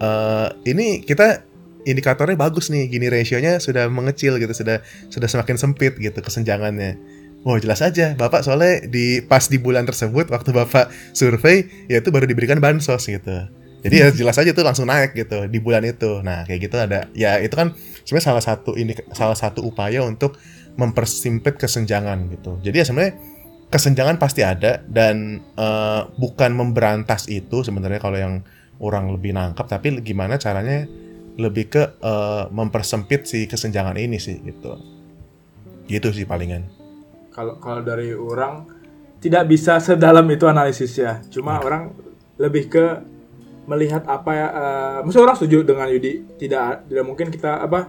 eh 0.00 0.48
ini 0.70 1.02
kita 1.04 1.44
indikatornya 1.82 2.38
bagus 2.38 2.70
nih 2.70 2.86
gini 2.86 3.10
rasionya 3.10 3.58
sudah 3.58 3.90
mengecil 3.90 4.38
gitu 4.38 4.54
sudah 4.54 4.80
sudah 5.10 5.28
semakin 5.28 5.58
sempit 5.58 5.98
gitu 5.98 6.18
kesenjangannya 6.22 6.98
Wah 7.42 7.58
jelas 7.58 7.82
aja 7.82 8.14
bapak 8.14 8.46
soalnya 8.46 8.86
di 8.86 9.18
pas 9.18 9.42
di 9.50 9.58
bulan 9.58 9.82
tersebut 9.82 10.30
waktu 10.30 10.54
bapak 10.54 10.94
survei 11.10 11.66
ya 11.90 11.98
itu 11.98 12.14
baru 12.14 12.30
diberikan 12.30 12.62
bansos 12.62 13.10
gitu 13.10 13.50
Jadi 13.82 13.98
ya 13.98 14.14
jelas 14.14 14.38
aja 14.38 14.54
tuh 14.54 14.62
langsung 14.62 14.86
naik 14.86 15.10
gitu 15.10 15.50
di 15.50 15.58
bulan 15.58 15.82
itu. 15.82 16.22
Nah 16.22 16.46
kayak 16.46 16.70
gitu 16.70 16.78
ada 16.78 17.10
ya 17.18 17.42
itu 17.42 17.50
kan 17.50 17.74
sebenarnya 18.06 18.26
salah 18.30 18.44
satu 18.46 18.78
ini 18.78 18.94
salah 19.10 19.34
satu 19.34 19.58
upaya 19.66 20.06
untuk 20.06 20.38
mempersempit 20.78 21.58
kesenjangan 21.58 22.30
gitu. 22.30 22.62
Jadi 22.62 22.78
ya 22.78 22.86
sebenarnya 22.86 23.18
kesenjangan 23.72 24.20
pasti 24.20 24.44
ada 24.44 24.84
dan 24.84 25.40
eh, 25.56 26.02
bukan 26.20 26.52
memberantas 26.52 27.24
itu 27.32 27.64
sebenarnya 27.64 27.98
kalau 27.98 28.20
yang 28.20 28.34
orang 28.84 29.08
lebih 29.08 29.32
nangkap 29.32 29.64
tapi 29.64 29.96
gimana 30.04 30.36
caranya 30.36 30.84
lebih 31.40 31.72
ke 31.72 31.82
eh, 31.96 32.44
mempersempit 32.52 33.24
si 33.24 33.48
kesenjangan 33.48 33.96
ini 33.96 34.20
sih 34.20 34.36
gitu. 34.44 34.76
Gitu 35.88 36.08
sih 36.12 36.28
palingan. 36.28 36.68
kalau 37.32 37.56
kalau 37.56 37.80
dari 37.80 38.12
orang 38.12 38.68
tidak 39.24 39.48
bisa 39.48 39.80
sedalam 39.80 40.28
itu 40.28 40.44
analisisnya 40.44 41.24
cuma 41.32 41.56
orang 41.64 41.96
lebih 42.36 42.68
ke 42.68 42.84
melihat 43.64 44.04
apa 44.04 44.30
ya 44.36 44.48
eh, 44.52 44.96
maksudnya 45.00 45.24
orang 45.32 45.36
setuju 45.40 45.58
dengan 45.64 45.88
Yudi 45.88 46.36
tidak 46.36 46.84
tidak 46.90 47.04
mungkin 47.08 47.32
kita 47.32 47.64
apa 47.64 47.88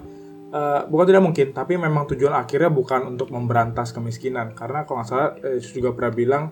eh, 0.54 0.82
bukan 0.86 1.06
tidak 1.10 1.24
mungkin 1.26 1.48
tapi 1.52 1.74
memang 1.76 2.06
tujuan 2.14 2.38
akhirnya 2.38 2.70
bukan 2.70 3.10
untuk 3.10 3.34
memberantas 3.34 3.90
kemiskinan 3.90 4.54
karena 4.54 4.86
kalau 4.86 5.02
nggak 5.02 5.10
salah 5.10 5.30
eh, 5.42 5.58
Yesus 5.58 5.74
juga 5.74 5.92
pernah 5.98 6.14
bilang 6.14 6.44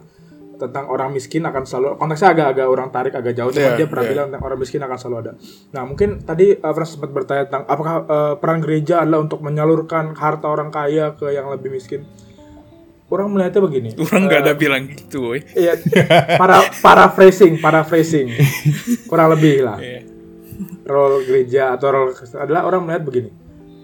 tentang 0.61 0.93
orang 0.93 1.09
miskin 1.09 1.41
akan 1.41 1.65
selalu 1.65 1.97
konteksnya 1.97 2.37
agak-agak 2.37 2.67
orang 2.69 2.93
tarik 2.93 3.13
agak 3.17 3.33
jauh 3.33 3.49
Iya, 3.49 3.81
dia 3.81 3.89
pernah 3.89 4.05
iya. 4.05 4.11
bilang 4.13 4.25
tentang 4.29 4.43
orang 4.45 4.59
miskin 4.61 4.81
akan 4.85 4.97
selalu 5.01 5.15
ada. 5.25 5.31
Nah 5.73 5.83
mungkin 5.89 6.21
tadi 6.21 6.53
uh, 6.53 6.69
Frans 6.69 6.89
sempat 6.93 7.09
bertanya 7.09 7.49
tentang 7.49 7.65
apakah 7.65 7.95
eh, 8.05 8.33
peran 8.37 8.61
gereja 8.61 9.01
adalah 9.01 9.25
untuk 9.25 9.41
menyalurkan 9.41 10.13
harta 10.13 10.45
orang 10.45 10.69
kaya 10.69 11.17
ke 11.17 11.33
yang 11.33 11.49
lebih 11.49 11.73
miskin. 11.73 12.05
Orang 13.09 13.33
melihatnya 13.33 13.57
begini. 13.57 13.89
Orang 14.05 14.29
nggak 14.29 14.37
Eh, 14.39 14.43
ada 14.45 14.53
bilang 14.53 14.85
gitu, 14.87 15.33
woy. 15.33 15.41
Iya, 15.51 15.81
para 16.39 16.61
paraphrasing, 16.79 17.57
paraphrasing. 17.57 18.29
Kurang 19.09 19.33
lebih 19.33 19.65
lah. 19.65 19.81
Iya. 19.81 20.05
Role 20.85 21.25
gereja 21.25 21.73
atau 21.73 21.89
role 21.89 22.13
adalah 22.37 22.69
orang 22.69 22.85
melihat 22.85 23.03
begini. 23.03 23.29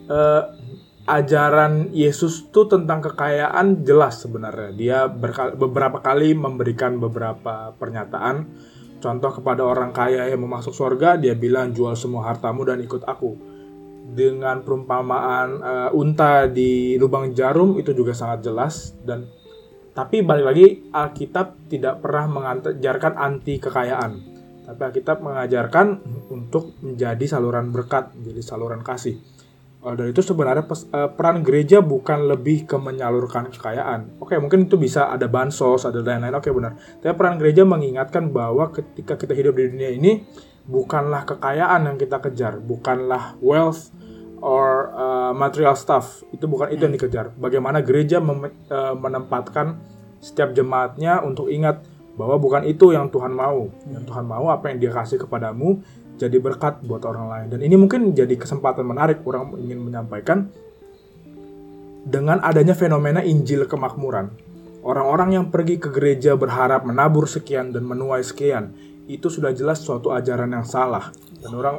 Eh, 0.07 0.43
ajaran 1.07 1.95
Yesus 1.95 2.51
tuh 2.51 2.67
tentang 2.67 2.99
kekayaan 2.99 3.83
jelas 3.87 4.23
sebenarnya. 4.23 4.71
Dia 4.75 4.99
beberapa 5.55 6.03
kali 6.03 6.35
memberikan 6.35 6.99
beberapa 6.99 7.71
pernyataan. 7.75 8.47
Contoh 8.97 9.31
kepada 9.39 9.63
orang 9.63 9.95
kaya 9.95 10.27
yang 10.27 10.43
mau 10.43 10.59
masuk 10.59 10.75
surga, 10.75 11.15
dia 11.15 11.37
bilang 11.37 11.71
jual 11.71 11.95
semua 11.95 12.27
hartamu 12.27 12.67
dan 12.67 12.83
ikut 12.83 13.07
aku. 13.07 13.35
Dengan 14.07 14.63
perumpamaan 14.63 15.47
eh, 15.59 15.89
unta 15.95 16.47
di 16.47 16.95
lubang 16.95 17.35
jarum 17.35 17.75
itu 17.75 17.91
juga 17.91 18.15
sangat 18.15 18.47
jelas 18.47 18.95
dan 19.03 19.27
tapi 19.91 20.21
balik 20.21 20.45
lagi 20.45 20.67
Alkitab 20.93 21.67
tidak 21.73 22.05
pernah 22.05 22.29
mengajarkan 22.29 23.17
anti 23.17 23.57
kekayaan. 23.57 24.11
Tapi 24.67 24.81
Alkitab 24.83 25.25
mengajarkan 25.25 25.87
untuk 26.29 26.77
menjadi 26.85 27.25
saluran 27.25 27.73
berkat, 27.73 28.13
menjadi 28.13 28.41
saluran 28.45 28.85
kasih. 28.85 29.17
Dari 29.93 30.11
itu 30.11 30.25
sebenarnya 30.25 30.65
pes- 30.65 30.89
eh, 30.89 31.07
peran 31.13 31.45
gereja 31.45 31.79
bukan 31.79 32.27
lebih 32.27 32.65
ke 32.65 32.75
menyalurkan 32.75 33.47
kekayaan. 33.53 34.19
Oke, 34.19 34.35
mungkin 34.41 34.65
itu 34.65 34.75
bisa 34.75 35.07
ada 35.13 35.29
bansos, 35.29 35.85
ada 35.85 36.01
lain-lain. 36.01 36.33
Oke, 36.35 36.49
benar. 36.51 36.75
Tapi 36.99 37.13
peran 37.13 37.37
gereja 37.37 37.63
mengingatkan 37.63 38.33
bahwa 38.33 38.73
ketika 38.73 39.15
kita 39.15 39.37
hidup 39.37 39.55
di 39.55 39.71
dunia 39.71 39.93
ini 39.93 40.25
bukanlah 40.67 41.23
kekayaan 41.23 41.93
yang 41.93 41.97
kita 42.01 42.19
kejar, 42.19 42.59
bukanlah 42.59 43.39
wealth 43.39 43.93
or 44.43 44.91
uh, 44.97 45.31
material 45.31 45.77
stuff. 45.77 46.25
Itu 46.35 46.49
bukan 46.51 46.73
itu 46.73 46.83
yang 46.83 46.93
dikejar. 46.97 47.31
Bagaimana 47.37 47.79
gereja 47.85 48.19
mem- 48.19 48.53
uh, 48.67 48.95
menempatkan 48.97 49.79
setiap 50.19 50.51
jemaatnya 50.51 51.21
untuk 51.21 51.47
ingat 51.47 51.85
bahwa 52.17 52.41
bukan 52.41 52.65
itu 52.65 52.91
yang 52.91 53.13
Tuhan 53.13 53.29
mau. 53.29 53.69
Yang 53.87 54.03
Tuhan 54.09 54.25
mau 54.25 54.49
apa 54.49 54.73
yang 54.73 54.81
Dia 54.81 54.91
kasih 54.91 55.21
kepadamu 55.21 55.85
jadi 56.17 56.37
berkat 56.41 56.81
buat 56.83 57.05
orang 57.05 57.29
lain. 57.29 57.47
Dan 57.53 57.59
ini 57.61 57.77
mungkin 57.77 58.11
jadi 58.11 58.33
kesempatan 58.33 58.83
menarik 58.83 59.21
orang 59.23 59.53
ingin 59.61 59.79
menyampaikan 59.79 60.49
dengan 62.07 62.41
adanya 62.41 62.73
fenomena 62.73 63.21
Injil 63.21 63.69
kemakmuran. 63.69 64.33
Orang-orang 64.81 65.35
yang 65.37 65.45
pergi 65.51 65.77
ke 65.77 65.91
gereja 65.91 66.33
berharap 66.39 66.87
menabur 66.87 67.27
sekian 67.27 67.75
dan 67.75 67.83
menuai 67.83 68.23
sekian, 68.23 68.71
itu 69.05 69.27
sudah 69.27 69.51
jelas 69.51 69.83
suatu 69.83 70.15
ajaran 70.15 70.47
yang 70.51 70.63
salah. 70.63 71.11
Dan 71.43 71.51
orang 71.53 71.77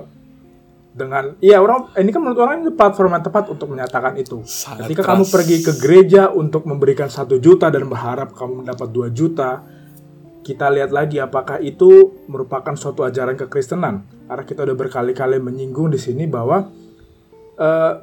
dengan 0.98 1.38
iya 1.38 1.62
orang 1.62 1.94
ini 1.94 2.10
kan 2.10 2.20
menurut 2.20 2.40
orang 2.42 2.54
ini 2.60 2.74
platform 2.74 3.14
yang 3.14 3.24
tepat 3.24 3.44
untuk 3.48 3.70
menyatakan 3.70 4.18
itu. 4.18 4.42
Sangat 4.44 4.90
Ketika 4.90 5.06
keras. 5.06 5.10
kamu 5.14 5.24
pergi 5.30 5.56
ke 5.62 5.72
gereja 5.78 6.22
untuk 6.34 6.66
memberikan 6.66 7.06
satu 7.08 7.38
juta 7.38 7.70
dan 7.70 7.86
berharap 7.86 8.34
kamu 8.34 8.66
mendapat 8.66 8.88
2 8.90 9.08
juta, 9.14 9.62
kita 10.48 10.72
lihat 10.72 10.96
lagi 10.96 11.20
apakah 11.20 11.60
itu 11.60 12.24
merupakan 12.24 12.72
suatu 12.72 13.04
ajaran 13.04 13.36
kekristenan. 13.36 14.08
Karena 14.24 14.44
kita 14.48 14.64
udah 14.64 14.76
berkali-kali 14.80 15.36
menyinggung 15.44 15.92
di 15.92 16.00
sini 16.00 16.24
bahwa 16.24 16.72
eh, 17.60 17.94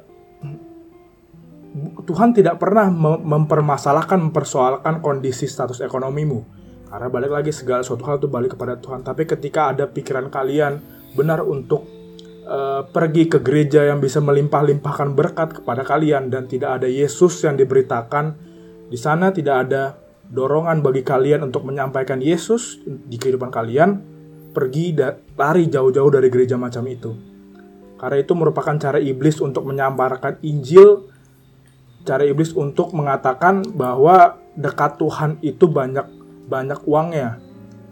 Tuhan 2.06 2.30
tidak 2.38 2.62
pernah 2.62 2.86
mem- 2.86 3.26
mempermasalahkan, 3.26 4.30
mempersoalkan 4.30 5.02
kondisi 5.02 5.50
status 5.50 5.82
ekonomimu. 5.82 6.46
Karena 6.86 7.10
balik 7.10 7.34
lagi 7.34 7.50
segala 7.50 7.82
suatu 7.82 8.06
hal 8.06 8.22
itu 8.22 8.30
balik 8.30 8.54
kepada 8.54 8.78
Tuhan. 8.78 9.02
Tapi 9.02 9.26
ketika 9.26 9.74
ada 9.74 9.90
pikiran 9.90 10.30
kalian 10.30 10.78
benar 11.18 11.42
untuk 11.42 11.82
eh, 12.46 12.86
pergi 12.86 13.26
ke 13.26 13.42
gereja 13.42 13.90
yang 13.90 13.98
bisa 13.98 14.22
melimpah-limpahkan 14.22 15.18
berkat 15.18 15.48
kepada 15.58 15.82
kalian 15.82 16.30
dan 16.30 16.46
tidak 16.46 16.78
ada 16.78 16.86
Yesus 16.86 17.42
yang 17.42 17.58
diberitakan 17.58 18.38
di 18.86 18.94
sana 18.94 19.34
tidak 19.34 19.66
ada 19.66 20.05
dorongan 20.30 20.82
bagi 20.82 21.06
kalian 21.06 21.46
untuk 21.46 21.66
menyampaikan 21.66 22.18
Yesus 22.18 22.82
di 22.84 23.16
kehidupan 23.16 23.50
kalian 23.50 24.02
pergi 24.50 24.96
da- 24.96 25.16
lari 25.36 25.70
jauh-jauh 25.70 26.10
dari 26.10 26.28
gereja 26.32 26.58
macam 26.58 26.82
itu 26.88 27.14
karena 27.96 28.16
itu 28.20 28.32
merupakan 28.36 28.76
cara 28.76 28.98
iblis 29.00 29.40
untuk 29.40 29.64
menyamarkan 29.68 30.42
Injil 30.42 31.08
cara 32.06 32.22
iblis 32.26 32.52
untuk 32.52 32.92
mengatakan 32.92 33.62
bahwa 33.74 34.38
dekat 34.56 34.98
Tuhan 35.00 35.38
itu 35.42 35.64
banyak 35.68 36.06
banyak 36.46 36.80
uangnya 36.86 37.38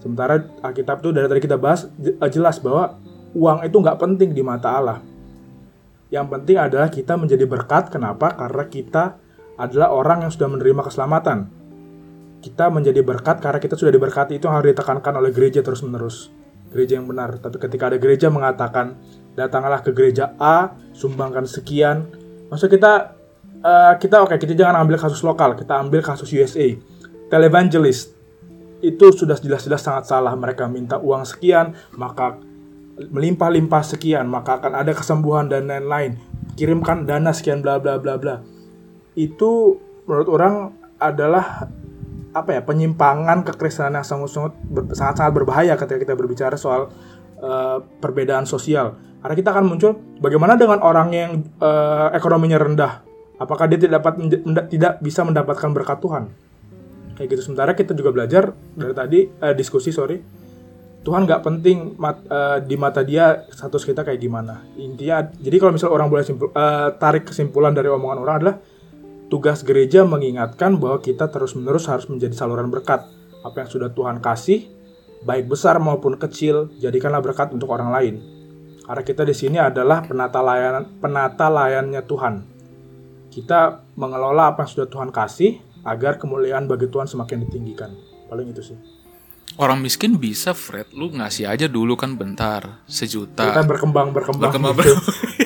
sementara 0.01 0.43
Alkitab 0.63 1.03
itu 1.05 1.11
dari 1.11 1.27
tadi 1.27 1.41
kita 1.43 1.57
bahas 1.59 1.87
je- 2.01 2.17
jelas 2.33 2.61
bahwa 2.61 2.99
uang 3.35 3.67
itu 3.67 3.77
nggak 3.79 3.99
penting 3.99 4.31
di 4.33 4.43
mata 4.43 4.71
Allah 4.75 4.99
yang 6.15 6.31
penting 6.31 6.55
adalah 6.55 6.87
kita 6.95 7.19
menjadi 7.19 7.43
berkat. 7.43 7.91
Kenapa? 7.91 8.31
Karena 8.39 8.65
kita 8.71 9.05
adalah 9.59 9.91
orang 9.91 10.23
yang 10.23 10.31
sudah 10.31 10.47
menerima 10.47 10.87
keselamatan. 10.87 11.51
Kita 12.45 12.69
menjadi 12.69 13.01
berkat 13.01 13.41
karena 13.41 13.57
kita 13.57 13.73
sudah 13.73 13.89
diberkati 13.89 14.37
itu 14.37 14.45
harus 14.53 14.77
ditekankan 14.77 15.17
oleh 15.17 15.33
gereja 15.33 15.65
terus-menerus. 15.65 16.29
Gereja 16.69 17.01
yang 17.01 17.09
benar. 17.09 17.41
Tapi 17.41 17.57
ketika 17.57 17.89
ada 17.89 17.97
gereja 17.97 18.29
mengatakan, 18.29 19.01
datanglah 19.33 19.81
ke 19.81 19.97
gereja 19.97 20.37
A, 20.37 20.77
sumbangkan 20.93 21.49
sekian. 21.49 22.05
Maksud 22.53 22.69
kita, 22.69 23.17
eh, 23.65 23.95
kita 23.97 24.29
oke, 24.29 24.37
kita 24.37 24.53
jangan 24.53 24.85
ambil 24.85 25.01
kasus 25.01 25.25
lokal, 25.25 25.57
kita 25.57 25.73
ambil 25.81 26.05
kasus 26.05 26.29
USA. 26.37 26.77
Televangelist, 27.33 28.13
itu 28.85 29.07
sudah 29.17 29.41
jelas-jelas 29.41 29.81
sangat 29.81 30.05
salah. 30.05 30.37
Mereka 30.37 30.69
minta 30.69 31.01
uang 31.01 31.25
sekian, 31.25 31.73
maka 31.97 32.37
melimpah-limpah 33.01 33.81
sekian, 33.81 34.29
maka 34.29 34.61
akan 34.61 34.85
ada 34.85 34.93
kesembuhan 34.93 35.49
dan 35.49 35.73
lain-lain. 35.73 36.21
Kirimkan 36.61 37.09
dana 37.09 37.33
sekian 37.33 37.65
bla 37.65 37.81
bla 37.81 37.97
bla 37.97 38.21
bla. 38.21 38.45
Itu 39.17 39.81
menurut 40.05 40.29
orang 40.29 40.55
adalah 41.01 41.73
apa 42.35 42.51
ya 42.59 42.61
penyimpangan 42.67 43.47
kekristenan 43.47 44.03
yang 44.03 44.07
sangat-sangat 44.07 44.59
ber- 45.31 45.47
berbahaya 45.47 45.79
ketika 45.79 45.99
kita 46.03 46.15
berbicara 46.19 46.59
soal 46.59 46.91
eh, 47.39 47.79
perbedaan 48.03 48.45
sosial. 48.45 48.99
Karena 49.23 49.35
kita 49.39 49.51
akan 49.57 49.65
muncul 49.65 49.97
bagaimana 50.21 50.59
dengan 50.59 50.83
orang 50.83 51.09
yang 51.15 51.31
eh, 51.63 52.09
ekonominya 52.13 52.59
rendah? 52.59 52.93
Apakah 53.39 53.71
dia 53.71 53.79
tidak 53.79 54.03
dapat 54.03 54.15
tidak 54.69 54.99
bisa 54.99 55.23
mendapatkan 55.23 55.71
berkat 55.71 55.99
Tuhan? 56.03 56.25
Kayak 57.15 57.39
gitu. 57.39 57.43
Sementara 57.51 57.79
kita 57.79 57.95
juga 57.95 58.11
belajar 58.11 58.51
dari 58.75 58.93
tadi 58.93 59.19
eh, 59.31 59.55
diskusi 59.55 59.95
sorry 59.95 60.19
Tuhan 61.05 61.29
nggak 61.29 61.43
penting 61.45 62.01
mat- 62.01 62.25
eh, 62.25 62.59
di 62.65 62.81
mata 62.81 63.05
dia 63.05 63.45
status 63.53 63.85
kita 63.85 64.03
kayak 64.03 64.19
gimana. 64.19 64.65
Intinya, 64.81 65.29
jadi 65.37 65.57
kalau 65.61 65.77
misal 65.77 65.93
orang 65.93 66.09
boleh 66.09 66.25
simpul, 66.25 66.49
eh, 66.51 66.89
tarik 66.97 67.29
kesimpulan 67.29 67.77
dari 67.77 67.93
omongan 67.93 68.19
orang 68.25 68.35
adalah 68.41 68.57
tugas 69.35 69.67
gereja 69.67 70.07
mengingatkan 70.07 70.79
bahwa 70.79 71.03
kita 71.03 71.27
terus-menerus 71.27 71.91
harus 71.91 72.07
menjadi 72.07 72.39
saluran 72.39 72.71
berkat. 72.71 73.03
Apa 73.43 73.67
yang 73.67 73.71
sudah 73.75 73.91
Tuhan 73.91 74.23
kasih, 74.23 74.71
baik 75.27 75.51
besar 75.51 75.83
maupun 75.83 76.15
kecil, 76.15 76.71
jadikanlah 76.79 77.19
berkat 77.19 77.51
untuk 77.51 77.75
orang 77.75 77.91
lain. 77.91 78.15
Karena 78.87 79.03
kita 79.03 79.27
di 79.27 79.35
sini 79.35 79.59
adalah 79.59 80.07
penata 80.07 80.39
layanan 80.39 80.87
penata 81.03 81.51
layannya 81.51 82.07
Tuhan. 82.07 82.35
Kita 83.35 83.83
mengelola 83.99 84.55
apa 84.55 84.63
yang 84.63 84.71
sudah 84.71 84.87
Tuhan 84.87 85.11
kasih 85.11 85.59
agar 85.83 86.23
kemuliaan 86.23 86.71
bagi 86.71 86.87
Tuhan 86.87 87.11
semakin 87.11 87.43
ditinggikan. 87.51 87.91
Paling 88.31 88.55
itu 88.55 88.63
sih. 88.63 88.79
Orang 89.59 89.83
miskin 89.83 90.15
bisa, 90.15 90.55
Fred. 90.55 90.95
Lu 90.95 91.11
ngasih 91.11 91.51
aja 91.51 91.67
dulu 91.67 91.99
kan 91.99 92.15
bentar. 92.15 92.87
Sejuta. 92.87 93.51
Kita 93.51 93.67
berkembang 93.67 94.15
berkembang. 94.15 94.51
Berkembang, 94.51 94.79
gitu. 94.79 94.95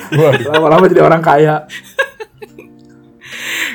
Lama-lama 0.53 0.85
jadi 0.85 1.01
orang 1.01 1.21
kaya. 1.25 1.65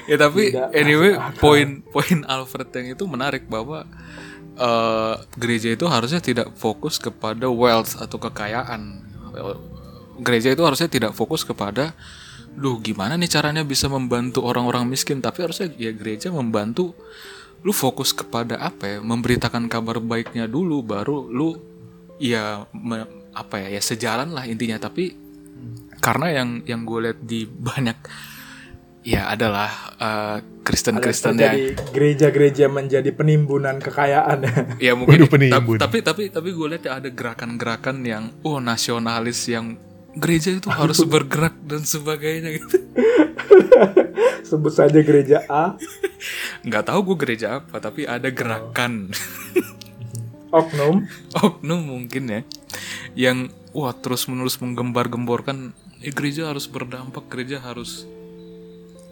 Ya 0.05 0.17
tapi 0.17 0.53
Tidak 0.53 0.71
anyway 0.73 1.17
masuk 1.17 1.29
akal. 1.31 1.41
poin 1.41 1.69
poin 1.89 2.19
Alfred 2.27 2.69
yang 2.75 2.87
itu 2.97 3.05
menarik 3.09 3.45
bahwa 3.49 3.85
eh, 4.55 5.15
gereja 5.37 5.73
itu 5.73 5.85
harusnya 5.87 6.21
tidak 6.21 6.53
fokus 6.55 6.97
kepada 6.99 7.49
wealth 7.49 7.97
atau 7.99 8.19
kekayaan. 8.21 9.03
Gereja 10.15 10.55
itu 10.55 10.63
harusnya 10.63 10.87
tidak 10.87 11.11
fokus 11.11 11.43
kepada 11.43 11.91
Duh 12.55 12.79
gimana 12.79 13.19
nih 13.19 13.27
caranya 13.27 13.67
bisa 13.67 13.91
membantu 13.91 14.47
orang-orang 14.47 14.87
miskin 14.87 15.19
Tapi 15.19 15.43
harusnya 15.43 15.75
ya 15.75 15.91
gereja 15.91 16.31
membantu 16.31 16.95
Lu 17.67 17.75
fokus 17.75 18.15
kepada 18.15 18.63
apa 18.63 18.87
ya 18.87 18.99
Memberitakan 19.03 19.67
kabar 19.67 19.99
baiknya 19.99 20.47
dulu 20.47 20.87
Baru 20.87 21.27
lu 21.27 21.59
ya 22.23 22.63
me- 22.71 23.11
apa 23.35 23.59
ya 23.67 23.75
ya 23.75 23.83
sejalan 23.83 24.31
lah 24.31 24.47
intinya 24.47 24.79
tapi 24.79 25.19
karena 25.99 26.31
yang 26.31 26.63
yang 26.63 26.87
gue 26.87 27.11
lihat 27.11 27.19
di 27.19 27.43
banyak 27.43 27.99
ya 29.05 29.29
adalah 29.29 29.71
eh, 30.01 30.39
Kristen-Kristen 30.65 31.37
yang 31.37 31.53
Jadi 31.61 31.93
gereja-gereja 31.93 32.73
menjadi 32.73 33.13
penimbunan 33.13 33.77
kekayaan. 33.77 34.41
ya 34.85 34.97
mungkin 34.97 35.29
Waduh, 35.29 35.31
penimbun. 35.31 35.77
tapi 35.77 36.01
tapi 36.01 36.33
tapi 36.33 36.57
gue 36.57 36.67
lihat 36.73 36.85
ya 36.89 36.93
ada 36.99 37.13
gerakan-gerakan 37.13 38.01
yang 38.01 38.33
oh 38.41 38.59
nasionalis 38.65 39.45
yang 39.53 39.77
gereja 40.17 40.57
itu 40.57 40.73
harus 40.73 41.05
bergerak 41.05 41.53
dan 41.69 41.85
sebagainya 41.85 42.57
gitu 42.57 42.77
Sebut 44.49 44.71
saja 44.71 45.01
gereja 45.01 45.43
A, 45.51 45.75
nggak 46.63 46.85
tahu 46.87 47.13
gue 47.13 47.17
gereja 47.27 47.59
apa 47.61 47.83
tapi 47.83 48.07
ada 48.07 48.31
gerakan 48.31 49.11
oknum. 50.55 51.05
oknum 51.35 51.81
mungkin 51.83 52.25
ya 52.31 52.41
yang 53.19 53.51
wah 53.75 53.91
terus 53.91 54.31
menerus 54.31 54.63
menggembar-gemborkan 54.63 55.75
eh, 56.01 56.15
gereja 56.15 56.55
harus 56.55 56.71
berdampak 56.71 57.27
gereja 57.27 57.59
harus 57.59 58.07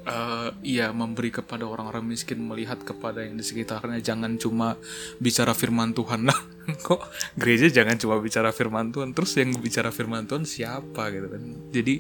eh 0.03 0.51
iya 0.67 0.91
memberi 0.91 1.31
kepada 1.31 1.63
orang-orang 1.63 2.03
miskin 2.03 2.43
melihat 2.43 2.83
kepada 2.83 3.23
yang 3.23 3.39
di 3.39 3.45
sekitarnya. 3.47 4.03
Jangan 4.03 4.35
cuma 4.39 4.75
bicara 5.23 5.55
firman 5.55 5.95
Tuhan. 5.95 6.27
Lah 6.27 6.39
kok 6.87 7.07
gereja 7.39 7.71
jangan 7.71 7.95
cuma 7.99 8.19
bicara 8.19 8.51
firman 8.51 8.91
Tuhan? 8.91 9.15
Terus 9.15 9.33
yang 9.39 9.55
bicara 9.63 9.95
firman 9.95 10.27
Tuhan 10.27 10.43
siapa 10.43 11.11
gitu 11.15 11.27
kan? 11.31 11.43
Jadi 11.71 11.95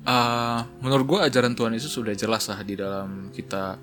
eh 0.00 0.60
menurut 0.80 1.04
gua 1.04 1.18
ajaran 1.26 1.58
Tuhan 1.58 1.74
Yesus 1.74 1.92
sudah 1.92 2.14
jelas 2.14 2.46
lah 2.46 2.62
di 2.62 2.78
dalam 2.78 3.34
kita 3.34 3.76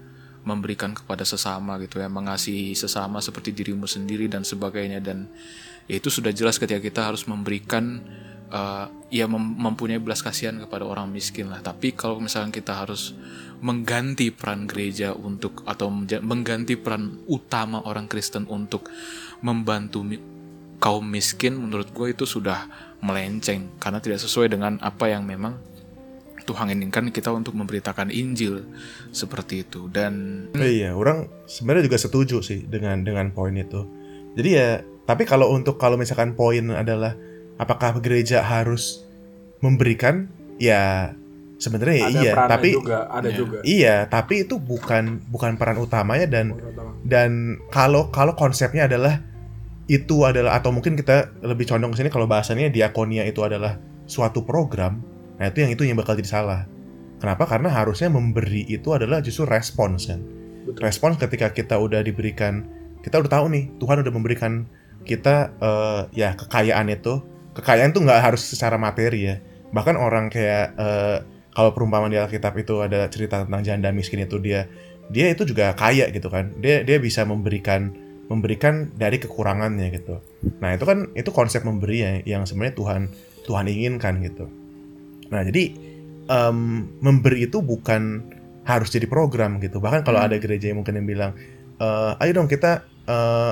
memberikan 0.47 0.95
kepada 0.95 1.28
sesama 1.28 1.75
gitu 1.84 1.99
ya. 1.99 2.07
Mengasihi 2.07 2.71
sesama 2.80 3.19
seperti 3.19 3.51
dirimu 3.51 3.84
sendiri 3.84 4.32
dan 4.32 4.47
sebagainya. 4.47 5.03
Dan 5.03 5.28
ya 5.91 5.99
itu 5.99 6.07
sudah 6.07 6.32
jelas 6.32 6.55
ketika 6.55 6.80
kita 6.80 7.11
harus 7.11 7.28
memberikan 7.28 7.99
uh, 8.51 8.87
ya 9.11 9.25
mem- 9.27 9.55
mempunyai 9.57 9.99
belas 9.99 10.23
kasihan 10.23 10.55
kepada 10.59 10.83
orang 10.83 11.11
miskin 11.11 11.51
lah. 11.51 11.59
Tapi 11.63 11.95
kalau 11.95 12.19
misalnya 12.19 12.51
kita 12.51 12.85
harus 12.85 13.15
mengganti 13.57 14.29
peran 14.29 14.69
gereja 14.69 15.17
untuk 15.17 15.65
atau 15.65 15.89
mengganti 16.21 16.77
peran 16.77 17.25
utama 17.25 17.81
orang 17.83 18.05
Kristen 18.05 18.45
untuk 18.47 18.85
membantu 19.41 20.05
mi- 20.05 20.21
kaum 20.77 21.05
miskin 21.09 21.57
menurut 21.57 21.89
gue 21.89 22.13
itu 22.13 22.25
sudah 22.29 22.69
melenceng. 23.01 23.77
Karena 23.81 23.97
tidak 23.97 24.21
sesuai 24.21 24.53
dengan 24.53 24.77
apa 24.81 25.09
yang 25.09 25.25
memang 25.25 25.57
Tuhan 26.47 26.71
inginkan 26.71 27.11
kita 27.11 27.27
untuk 27.35 27.59
memberitakan 27.59 28.07
Injil 28.07 28.63
seperti 29.11 29.67
itu. 29.67 29.91
Dan 29.91 30.47
Oh 30.55 30.63
iya, 30.63 30.95
orang 30.95 31.27
sebenarnya 31.43 31.91
juga 31.91 31.99
setuju 31.99 32.39
sih 32.39 32.63
dengan 32.63 33.03
dengan 33.03 33.35
poin 33.35 33.51
itu. 33.51 33.83
Jadi 34.37 34.49
ya, 34.55 34.79
tapi 35.03 35.27
kalau 35.27 35.51
untuk 35.51 35.75
kalau 35.75 35.99
misalkan 35.99 36.39
poin 36.39 36.71
adalah 36.71 37.19
apakah 37.57 37.97
gereja 38.01 38.41
harus 38.41 39.03
memberikan, 39.59 40.29
ya 40.61 41.13
sebenarnya 41.57 41.95
ya 41.97 42.05
Ada 42.07 42.21
iya, 42.21 42.31
tapi 42.45 42.69
juga, 42.77 42.99
ada 43.09 43.27
Ya. 43.29 43.35
juga. 43.37 43.57
iya, 43.65 43.95
tapi 44.05 44.45
itu 44.45 44.61
bukan 44.61 45.25
bukan 45.33 45.57
peran 45.57 45.81
utamanya 45.81 46.29
dan 46.29 46.53
dan 47.01 47.57
kalau 47.73 48.13
kalau 48.13 48.37
konsepnya 48.37 48.85
adalah 48.85 49.25
itu 49.89 50.27
adalah 50.27 50.59
atau 50.59 50.69
mungkin 50.69 50.93
kita 50.99 51.31
lebih 51.41 51.65
condong 51.65 51.95
ke 51.95 52.03
sini 52.03 52.09
kalau 52.11 52.27
bahasanya 52.29 52.67
diakonia 52.69 53.23
itu 53.25 53.39
adalah 53.41 53.79
suatu 54.05 54.43
program 54.43 54.99
nah 55.39 55.47
itu 55.47 55.63
yang 55.63 55.71
itu 55.71 55.87
yang 55.87 55.95
bakal 55.95 56.13
jadi 56.19 56.27
salah 56.27 56.67
kenapa 57.23 57.47
karena 57.47 57.71
harusnya 57.71 58.11
memberi 58.11 58.67
itu 58.67 58.91
adalah 58.91 59.23
justru 59.23 59.47
respons 59.47 60.11
kan 60.11 60.19
Betul. 60.67 60.81
respons 60.83 61.15
ketika 61.15 61.55
kita 61.55 61.79
udah 61.79 62.03
diberikan 62.03 62.67
kita 62.99 63.15
udah 63.23 63.31
tahu 63.31 63.45
nih 63.47 63.71
Tuhan 63.79 64.03
udah 64.03 64.11
memberikan 64.13 64.67
kita 65.07 65.55
eh, 65.55 66.01
ya 66.19 66.35
kekayaan 66.35 66.91
itu 66.91 67.23
kekayaan 67.57 67.91
tuh 67.91 68.05
nggak 68.05 68.21
harus 68.21 68.45
secara 68.45 68.77
materi 68.77 69.33
ya. 69.33 69.35
Bahkan 69.73 69.95
orang 69.97 70.29
kayak 70.29 70.65
eh, 70.77 71.17
kalau 71.51 71.73
perumpamaan 71.73 72.13
di 72.13 72.21
Alkitab 72.21 72.53
itu 72.61 72.85
ada 72.85 73.09
cerita 73.09 73.41
tentang 73.43 73.65
janda 73.65 73.89
miskin 73.89 74.21
itu 74.21 74.37
dia 74.37 74.69
dia 75.09 75.33
itu 75.33 75.43
juga 75.43 75.73
kaya 75.73 76.07
gitu 76.13 76.29
kan. 76.29 76.53
Dia 76.61 76.85
dia 76.85 77.01
bisa 77.01 77.25
memberikan 77.25 77.89
memberikan 78.27 78.91
dari 78.93 79.17
kekurangannya 79.17 79.87
gitu. 79.95 80.19
Nah 80.59 80.75
itu 80.75 80.83
kan 80.83 81.09
itu 81.15 81.31
konsep 81.31 81.63
memberi 81.63 81.97
ya 82.03 82.11
yang 82.27 82.43
sebenarnya 82.43 82.75
Tuhan 82.75 83.01
Tuhan 83.47 83.65
inginkan 83.71 84.19
gitu. 84.21 84.45
Nah 85.31 85.41
jadi 85.47 85.63
em, 86.27 86.57
memberi 86.99 87.47
itu 87.47 87.63
bukan 87.63 88.27
harus 88.67 88.91
jadi 88.91 89.07
program 89.07 89.63
gitu. 89.63 89.79
Bahkan 89.79 90.03
kalau 90.03 90.19
Hmm. 90.19 90.27
ada 90.27 90.35
gereja 90.43 90.67
yang 90.69 90.83
mungkin 90.83 90.99
yang 90.99 91.07
bilang 91.07 91.31
"Eh, 91.79 92.21
ayo 92.21 92.31
dong 92.35 92.51
kita 92.51 92.83
eh, 93.07 93.51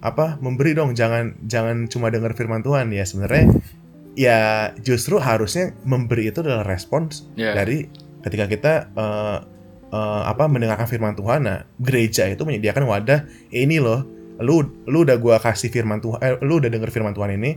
apa 0.00 0.40
memberi 0.40 0.72
dong 0.72 0.96
jangan 0.96 1.36
jangan 1.44 1.84
cuma 1.86 2.08
dengar 2.08 2.32
firman 2.32 2.64
Tuhan. 2.64 2.88
Ya 2.90 3.04
sebenarnya 3.04 3.52
ya 4.18 4.38
justru 4.80 5.20
harusnya 5.20 5.76
memberi 5.86 6.28
itu 6.28 6.42
adalah 6.42 6.66
respons 6.66 7.30
ya. 7.36 7.54
dari 7.54 7.86
ketika 8.20 8.44
kita 8.48 8.72
eh, 8.92 9.38
eh, 9.92 10.22
apa 10.26 10.48
mendengarkan 10.48 10.88
firman 10.88 11.14
Tuhan. 11.14 11.44
Nah 11.46 11.68
gereja 11.78 12.26
itu 12.26 12.42
menyediakan 12.42 12.84
wadah 12.84 13.28
"Eh, 13.52 13.64
ini 13.64 13.78
loh 13.78 14.04
lu 14.40 14.64
lu 14.88 15.04
udah 15.04 15.20
gua 15.20 15.36
kasih 15.36 15.68
firman 15.68 16.00
Tuhan 16.00 16.16
eh, 16.24 16.32
lu 16.40 16.64
udah 16.64 16.72
denger 16.72 16.88
firman 16.88 17.12
Tuhan 17.12 17.36
ini. 17.36 17.50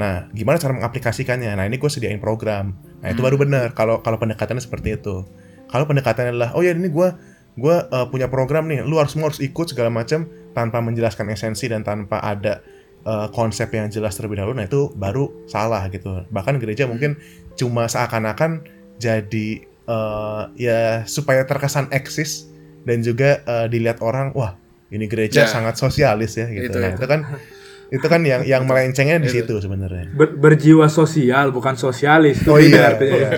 Nah 0.00 0.26
gimana 0.32 0.56
cara 0.56 0.72
mengaplikasikannya? 0.72 1.52
Nah 1.52 1.68
ini 1.68 1.76
gue 1.76 1.90
sediain 1.92 2.16
program. 2.16 2.72
Nah 3.04 3.12
itu 3.12 3.20
Hmm. 3.20 3.28
baru 3.28 3.36
benar 3.36 3.76
kalau 3.76 4.00
kalau 4.00 4.16
pendekatannya 4.16 4.64
seperti 4.64 4.96
itu. 4.96 5.28
Kalau 5.68 5.84
pendekatannya 5.84 6.32
adalah 6.32 6.50
oh 6.56 6.64
ya 6.64 6.72
ini 6.72 6.88
gua 6.88 7.12
gua 7.60 7.84
eh, 7.92 8.06
punya 8.08 8.32
program 8.32 8.66
nih 8.72 8.80
lu 8.88 8.96
harus 8.96 9.12
semua 9.12 9.28
harus 9.28 9.40
ikut 9.44 9.68
segala 9.68 9.92
macam 9.92 10.24
tanpa 10.52 10.78
menjelaskan 10.78 11.30
esensi 11.30 11.66
dan 11.66 11.82
tanpa 11.82 12.18
ada 12.18 12.60
eh, 13.02 13.28
konsep 13.30 13.70
yang 13.70 13.88
jelas 13.88 14.14
terlebih 14.14 14.38
dahulu 14.38 14.54
nah 14.54 14.66
itu 14.66 14.90
baru 14.92 15.30
salah 15.46 15.86
gitu 15.88 16.24
bahkan 16.28 16.56
gereja 16.56 16.84
mungkin 16.84 17.16
cuma 17.54 17.86
seakan-akan 17.86 18.64
jadi 18.96 19.48
eh, 19.86 20.42
ya 20.56 20.80
supaya 21.04 21.44
terkesan 21.44 21.88
eksis 21.90 22.48
dan 22.84 23.00
juga 23.00 23.40
eh, 23.42 23.66
dilihat 23.68 24.00
orang 24.00 24.32
wah 24.32 24.56
ini 24.90 25.06
gereja 25.06 25.44
Ya. 25.44 25.48
sangat 25.48 25.78
sosialis 25.78 26.34
ya 26.34 26.50
gitu 26.50 26.74
Itu, 26.74 26.78
nah 26.78 26.90
itu. 26.90 26.98
itu 26.98 27.06
kan 27.06 27.20
itu 27.90 28.06
kan 28.06 28.22
yang 28.22 28.42
yang 28.42 28.62
melencengnya 28.64 29.18
di 29.18 29.26
Itu. 29.26 29.42
situ 29.42 29.54
sebenarnya 29.60 30.10
Ber- 30.10 30.32
berjiwa 30.32 30.86
sosial 30.86 31.50
bukan 31.50 31.74
sosialis. 31.74 32.38
Oh 32.46 32.56
iya, 32.56 32.94
artinya. 32.94 33.18
iya. 33.18 33.30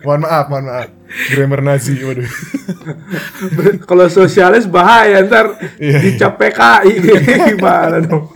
mohon 0.00 0.20
maaf 0.20 0.46
mohon 0.46 0.66
maaf 0.66 0.88
grammar 1.28 1.60
Nazi 1.60 1.94
waduh 2.00 2.24
Ber- 3.56 3.78
Kalau 3.80 4.06
sosialis 4.08 4.66
bahaya 4.66 5.22
ntar 5.22 5.54
Iya. 5.76 5.98
dicap 6.00 6.36
PKI 6.36 6.92
gimana 7.54 8.00
dong? 8.00 8.32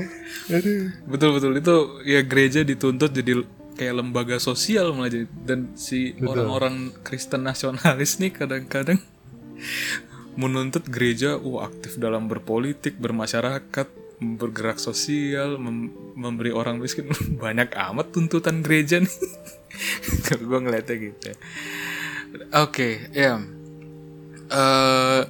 betul 1.04 1.32
betul 1.32 1.52
itu 1.54 1.74
ya 2.04 2.20
gereja 2.20 2.60
dituntut 2.60 3.10
jadi 3.10 3.42
kayak 3.74 3.94
lembaga 3.96 4.36
sosial 4.36 4.92
malah 4.92 5.08
jadi 5.08 5.26
dan 5.42 5.72
si 5.74 6.12
orang-orang 6.20 6.92
Kristen 7.00 7.42
nasionalis 7.42 8.20
nih 8.20 8.30
kadang-kadang 8.30 9.00
menuntut 10.36 10.84
gereja 10.84 11.34
wah 11.34 11.64
aktif 11.64 11.96
dalam 11.96 12.26
berpolitik 12.26 12.98
bermasyarakat 12.98 14.03
bergerak 14.40 14.80
sosial 14.80 15.60
mem- 15.60 15.92
memberi 16.16 16.50
orang 16.50 16.80
miskin. 16.80 17.10
Banyak 17.44 17.76
amat 17.76 18.10
tuntutan 18.14 18.64
gereja 18.64 19.00
nih. 19.02 19.14
Kalau 20.26 20.44
gue 20.48 20.58
ngeliatnya 20.64 20.96
gitu 20.96 21.24
ya. 21.34 21.36
oke 22.62 22.88
ya. 23.14 23.38
Eh, 24.44 25.20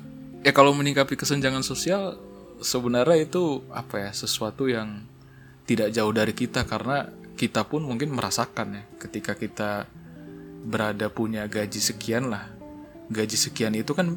ya 0.45 0.53
kalau 0.53 0.77
menyikapi 0.77 1.17
kesenjangan 1.17 1.65
sosial 1.65 2.21
sebenarnya 2.61 3.25
itu 3.25 3.65
apa 3.73 4.09
ya 4.09 4.11
sesuatu 4.13 4.69
yang 4.69 5.05
tidak 5.65 5.93
jauh 5.97 6.13
dari 6.13 6.37
kita 6.37 6.69
karena 6.69 7.09
kita 7.41 7.65
pun 7.65 7.89
mungkin 7.89 8.13
merasakan 8.13 8.69
ya 8.79 8.83
ketika 9.01 9.33
kita 9.33 9.89
berada 10.65 11.09
punya 11.09 11.49
gaji 11.49 11.81
sekian 11.81 12.29
lah. 12.29 12.53
Gaji 13.09 13.37
sekian 13.37 13.77
itu 13.77 13.93
kan 13.93 14.17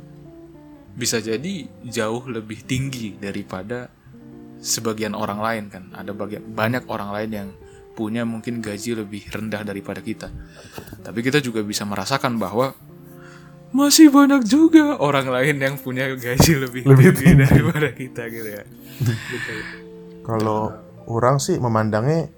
bisa 0.98 1.22
jadi 1.22 1.70
jauh 1.86 2.26
lebih 2.26 2.64
tinggi 2.66 3.14
daripada 3.20 3.92
sebagian 4.60 5.14
orang 5.14 5.40
lain 5.40 5.64
kan 5.70 5.84
ada 5.94 6.12
bagian 6.14 6.42
banyak 6.44 6.84
orang 6.90 7.10
lain 7.14 7.32
yang 7.32 7.50
punya 7.98 8.26
mungkin 8.26 8.62
gaji 8.62 8.94
lebih 8.94 9.26
rendah 9.30 9.66
daripada 9.66 10.02
kita 10.02 10.30
tapi 11.02 11.26
kita 11.26 11.42
juga 11.42 11.66
bisa 11.66 11.82
merasakan 11.86 12.38
bahwa 12.38 12.78
masih 13.74 14.08
banyak 14.14 14.48
juga 14.48 14.96
orang 15.02 15.28
lain 15.28 15.60
yang 15.60 15.76
punya 15.76 16.08
gaji 16.16 16.56
lebih, 16.56 16.88
Lebih 16.88 17.12
tinggi, 17.12 17.36
tinggi. 17.36 17.44
daripada 17.44 17.90
kita 17.92 18.24
gitu 18.32 18.50
ya 18.54 18.64
Kalau 20.24 20.72
orang 21.08 21.40
sih 21.40 21.56
memandangnya 21.60 22.32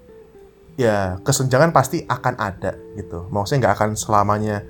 ya 0.78 1.18
kesenjangan 1.20 1.74
pasti 1.74 2.06
akan 2.06 2.34
ada 2.38 2.72
gitu. 2.94 3.26
Maksudnya 3.28 3.66
nggak 3.66 3.74
akan 3.76 3.90
selamanya 3.98 4.62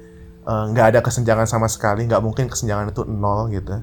eh, 0.45 0.65
nggak 0.73 0.87
ada 0.97 1.01
kesenjangan 1.05 1.47
sama 1.47 1.69
sekali, 1.69 2.09
nggak 2.09 2.23
mungkin 2.25 2.49
kesenjangan 2.49 2.91
itu 2.91 3.05
nol 3.07 3.53
gitu. 3.53 3.81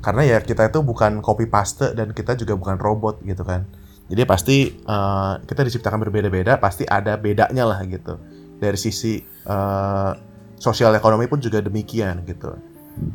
Karena 0.00 0.22
ya 0.24 0.38
kita 0.40 0.72
itu 0.72 0.80
bukan 0.80 1.20
copy 1.20 1.44
paste 1.44 1.92
dan 1.92 2.16
kita 2.16 2.32
juga 2.36 2.56
bukan 2.56 2.80
robot 2.80 3.20
gitu 3.20 3.44
kan. 3.44 3.68
Jadi 4.10 4.22
pasti 4.26 4.56
eh, 4.72 5.32
kita 5.44 5.60
diciptakan 5.62 6.00
berbeda-beda 6.08 6.56
pasti 6.56 6.88
ada 6.88 7.20
bedanya 7.20 7.68
lah 7.68 7.84
gitu. 7.84 8.16
Dari 8.56 8.76
sisi 8.80 9.20
eh, 9.24 10.12
sosial 10.56 10.96
ekonomi 10.96 11.28
pun 11.28 11.38
juga 11.38 11.60
demikian 11.60 12.24
gitu. 12.24 12.56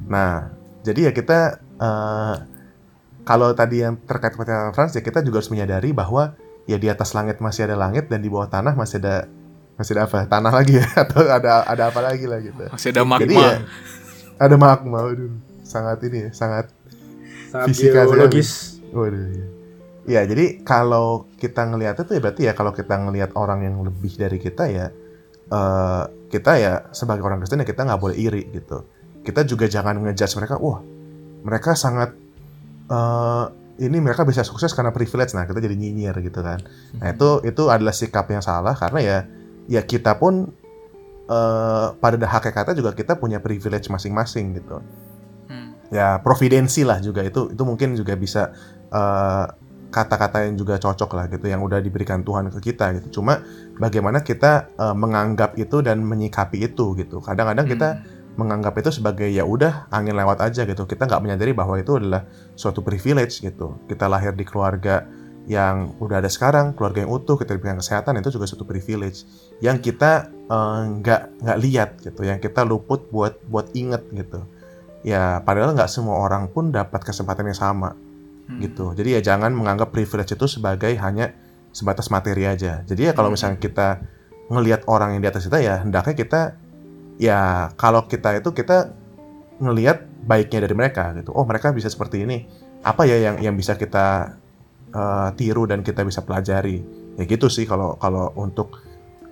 Nah 0.08 0.54
jadi 0.86 1.10
ya 1.10 1.12
kita 1.12 1.40
eh, 1.82 2.36
kalau 3.26 3.50
tadi 3.58 3.82
yang 3.82 3.98
terkait 4.06 4.38
pertanyaan 4.38 4.72
Frans 4.72 4.94
ya 4.94 5.02
kita 5.02 5.26
juga 5.26 5.42
harus 5.42 5.50
menyadari 5.50 5.90
bahwa 5.90 6.38
ya 6.70 6.78
di 6.78 6.86
atas 6.86 7.18
langit 7.18 7.42
masih 7.42 7.66
ada 7.66 7.74
langit 7.74 8.06
dan 8.06 8.22
di 8.22 8.30
bawah 8.30 8.46
tanah 8.46 8.78
masih 8.78 9.02
ada 9.02 9.26
masih 9.76 9.98
ada 9.98 10.06
apa? 10.06 10.30
Tanah 10.30 10.54
lagi 10.54 10.78
ya? 10.78 10.86
Atau 11.04 11.26
ada 11.26 11.66
ada 11.66 11.84
apa 11.90 12.00
lagi 12.00 12.30
lah 12.30 12.40
gitu. 12.46 12.70
Masih 12.70 12.94
ada 12.94 13.02
magma. 13.02 13.26
Jadi 13.26 13.36
ya, 13.36 13.54
ada 14.38 14.56
magma 14.56 15.02
waduh. 15.02 15.34
Sangat 15.66 15.98
ini 16.06 16.30
ya 16.30 16.32
Sangat 16.32 16.70
Fisika 17.64 18.04
biologis. 18.04 18.84
waduh 18.92 19.24
ya. 19.32 19.46
Ya, 20.06 20.22
jadi 20.22 20.62
kalau 20.62 21.26
kita 21.42 21.66
ngelihat 21.66 21.98
itu 21.98 22.14
ya 22.14 22.22
berarti 22.22 22.42
ya 22.46 22.54
kalau 22.54 22.70
kita 22.70 22.94
ngelihat 22.94 23.34
orang 23.34 23.66
yang 23.66 23.82
lebih 23.82 24.14
dari 24.14 24.38
kita 24.38 24.70
ya 24.70 24.94
eh, 25.50 26.04
kita 26.30 26.52
ya 26.62 26.74
sebagai 26.94 27.26
orang 27.26 27.42
Kristen 27.42 27.66
ya 27.66 27.68
kita 27.68 27.90
nggak 27.90 27.98
boleh 27.98 28.14
iri 28.14 28.46
gitu. 28.54 28.86
Kita 29.26 29.42
juga 29.42 29.66
jangan 29.66 29.98
ngejudge 29.98 30.38
mereka, 30.38 30.62
wah 30.62 30.78
mereka 31.42 31.74
sangat 31.74 32.14
eh, 32.86 33.46
ini 33.82 33.98
mereka 33.98 34.22
bisa 34.30 34.46
sukses 34.46 34.78
karena 34.78 34.94
privilege. 34.94 35.34
Nah, 35.34 35.50
kita 35.50 35.58
jadi 35.58 35.74
nyinyir 35.74 36.16
gitu 36.22 36.40
kan. 36.46 36.62
Nah, 37.02 37.10
itu 37.10 37.42
itu 37.42 37.64
adalah 37.74 37.92
sikap 37.92 38.30
yang 38.30 38.46
salah 38.46 38.78
karena 38.78 39.00
ya 39.02 39.18
ya 39.66 39.82
kita 39.82 40.22
pun 40.22 40.54
eh, 41.26 41.88
pada 41.98 42.26
hakikatnya 42.30 42.78
juga 42.78 42.94
kita 42.94 43.18
punya 43.18 43.42
privilege 43.42 43.90
masing-masing 43.90 44.54
gitu. 44.62 44.86
Ya 45.94 46.22
providensi 46.22 46.82
lah 46.86 47.02
juga. 47.02 47.22
Itu 47.26 47.54
itu 47.54 47.64
mungkin 47.66 47.98
juga 47.98 48.14
bisa 48.18 48.54
eh, 48.90 49.46
kata-kata 49.96 50.44
yang 50.44 50.60
juga 50.60 50.76
cocok 50.76 51.12
lah 51.16 51.26
gitu 51.32 51.48
yang 51.48 51.64
udah 51.64 51.80
diberikan 51.80 52.20
Tuhan 52.26 52.52
ke 52.52 52.60
kita 52.72 53.00
gitu. 53.00 53.22
Cuma 53.22 53.40
bagaimana 53.80 54.20
kita 54.26 54.76
eh, 54.76 54.96
menganggap 54.96 55.56
itu 55.56 55.80
dan 55.80 56.04
menyikapi 56.04 56.68
itu 56.68 56.96
gitu. 57.00 57.24
Kadang-kadang 57.24 57.68
kita 57.70 57.90
menganggap 58.36 58.76
itu 58.84 58.92
sebagai 58.92 59.32
ya 59.32 59.48
udah 59.48 59.88
angin 59.96 60.20
lewat 60.20 60.44
aja 60.44 60.68
gitu. 60.68 60.84
Kita 60.84 61.08
nggak 61.08 61.22
menyadari 61.24 61.56
bahwa 61.56 61.80
itu 61.80 61.96
adalah 61.96 62.28
suatu 62.60 62.84
privilege 62.84 63.40
gitu. 63.40 63.80
Kita 63.88 64.12
lahir 64.12 64.36
di 64.36 64.44
keluarga 64.44 65.08
yang 65.46 65.94
udah 66.02 66.26
ada 66.26 66.28
sekarang 66.28 66.74
keluarga 66.74 67.06
yang 67.06 67.14
utuh 67.14 67.38
kita 67.38 67.54
diberikan 67.54 67.78
kesehatan 67.78 68.18
itu 68.20 68.34
juga 68.36 68.50
suatu 68.50 68.68
privilege. 68.68 69.24
Yang 69.64 69.94
kita 69.94 70.28
eh, 70.28 70.82
nggak 71.00 71.22
nggak 71.40 71.58
lihat 71.64 71.90
gitu 72.04 72.28
yang 72.28 72.44
kita 72.44 72.68
luput 72.68 73.08
buat 73.14 73.40
buat 73.48 73.72
inget 73.72 74.04
gitu 74.12 74.44
ya 75.06 75.46
padahal 75.46 75.78
nggak 75.78 75.88
semua 75.88 76.18
orang 76.18 76.50
pun 76.50 76.74
dapat 76.74 77.06
kesempatan 77.06 77.54
yang 77.54 77.60
sama 77.62 77.94
Hmm. 78.46 78.62
gitu. 78.62 78.94
Jadi 78.94 79.18
ya 79.18 79.22
jangan 79.26 79.58
menganggap 79.58 79.90
privilege 79.90 80.38
itu 80.38 80.46
sebagai 80.46 80.94
hanya 81.02 81.34
sebatas 81.74 82.14
materi 82.14 82.46
aja. 82.46 82.86
Jadi 82.86 83.10
ya 83.10 83.14
kalau 83.18 83.34
misalnya 83.34 83.58
kita 83.58 84.06
ngelihat 84.54 84.86
orang 84.86 85.18
yang 85.18 85.22
di 85.26 85.30
atas 85.34 85.50
kita 85.50 85.58
ya 85.58 85.82
hendaknya 85.82 86.14
kita 86.14 86.42
ya 87.18 87.74
kalau 87.74 88.06
kita 88.06 88.38
itu 88.38 88.54
kita 88.54 88.94
ngelihat 89.58 90.06
baiknya 90.30 90.62
dari 90.70 90.76
mereka 90.78 91.10
gitu. 91.18 91.34
Oh 91.34 91.42
mereka 91.42 91.74
bisa 91.74 91.90
seperti 91.90 92.22
ini. 92.22 92.46
Apa 92.86 93.10
ya 93.10 93.18
yang 93.18 93.42
yang 93.42 93.56
bisa 93.58 93.74
kita 93.74 94.38
eh, 94.94 95.30
tiru 95.34 95.66
dan 95.66 95.82
kita 95.82 96.06
bisa 96.06 96.22
pelajari? 96.22 96.86
Ya 97.18 97.26
gitu 97.26 97.50
sih 97.50 97.66
kalau 97.66 97.98
kalau 97.98 98.30
untuk 98.38 98.78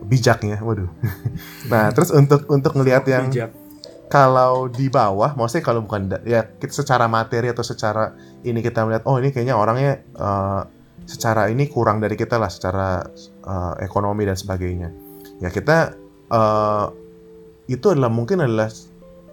bijaknya 0.01 0.57
waduh. 0.65 0.89
Nah 1.71 1.93
terus 1.93 2.09
untuk 2.09 2.49
untuk 2.49 2.73
ngelihat 2.73 3.05
yang 3.05 3.29
Bijak. 3.29 3.53
Kalau 4.13 4.69
di 4.69 4.93
bawah, 4.93 5.33
maksudnya 5.33 5.65
kalau 5.65 5.81
bukan 5.81 6.05
ya 6.21 6.45
kita 6.45 6.85
secara 6.85 7.09
materi 7.09 7.49
atau 7.49 7.65
secara 7.65 8.13
ini 8.45 8.61
kita 8.61 8.85
melihat 8.85 9.09
oh 9.09 9.17
ini 9.17 9.33
kayaknya 9.33 9.57
orangnya 9.57 10.05
eh, 10.05 10.61
secara 11.09 11.49
ini 11.49 11.65
kurang 11.65 11.97
dari 11.97 12.13
kita 12.13 12.37
lah 12.37 12.53
secara 12.53 13.01
eh, 13.25 13.73
ekonomi 13.81 14.29
dan 14.29 14.37
sebagainya. 14.37 14.93
Ya 15.41 15.49
kita 15.49 15.97
eh, 16.29 16.85
itu 17.73 17.85
adalah 17.89 18.13
mungkin 18.13 18.45
adalah 18.45 18.69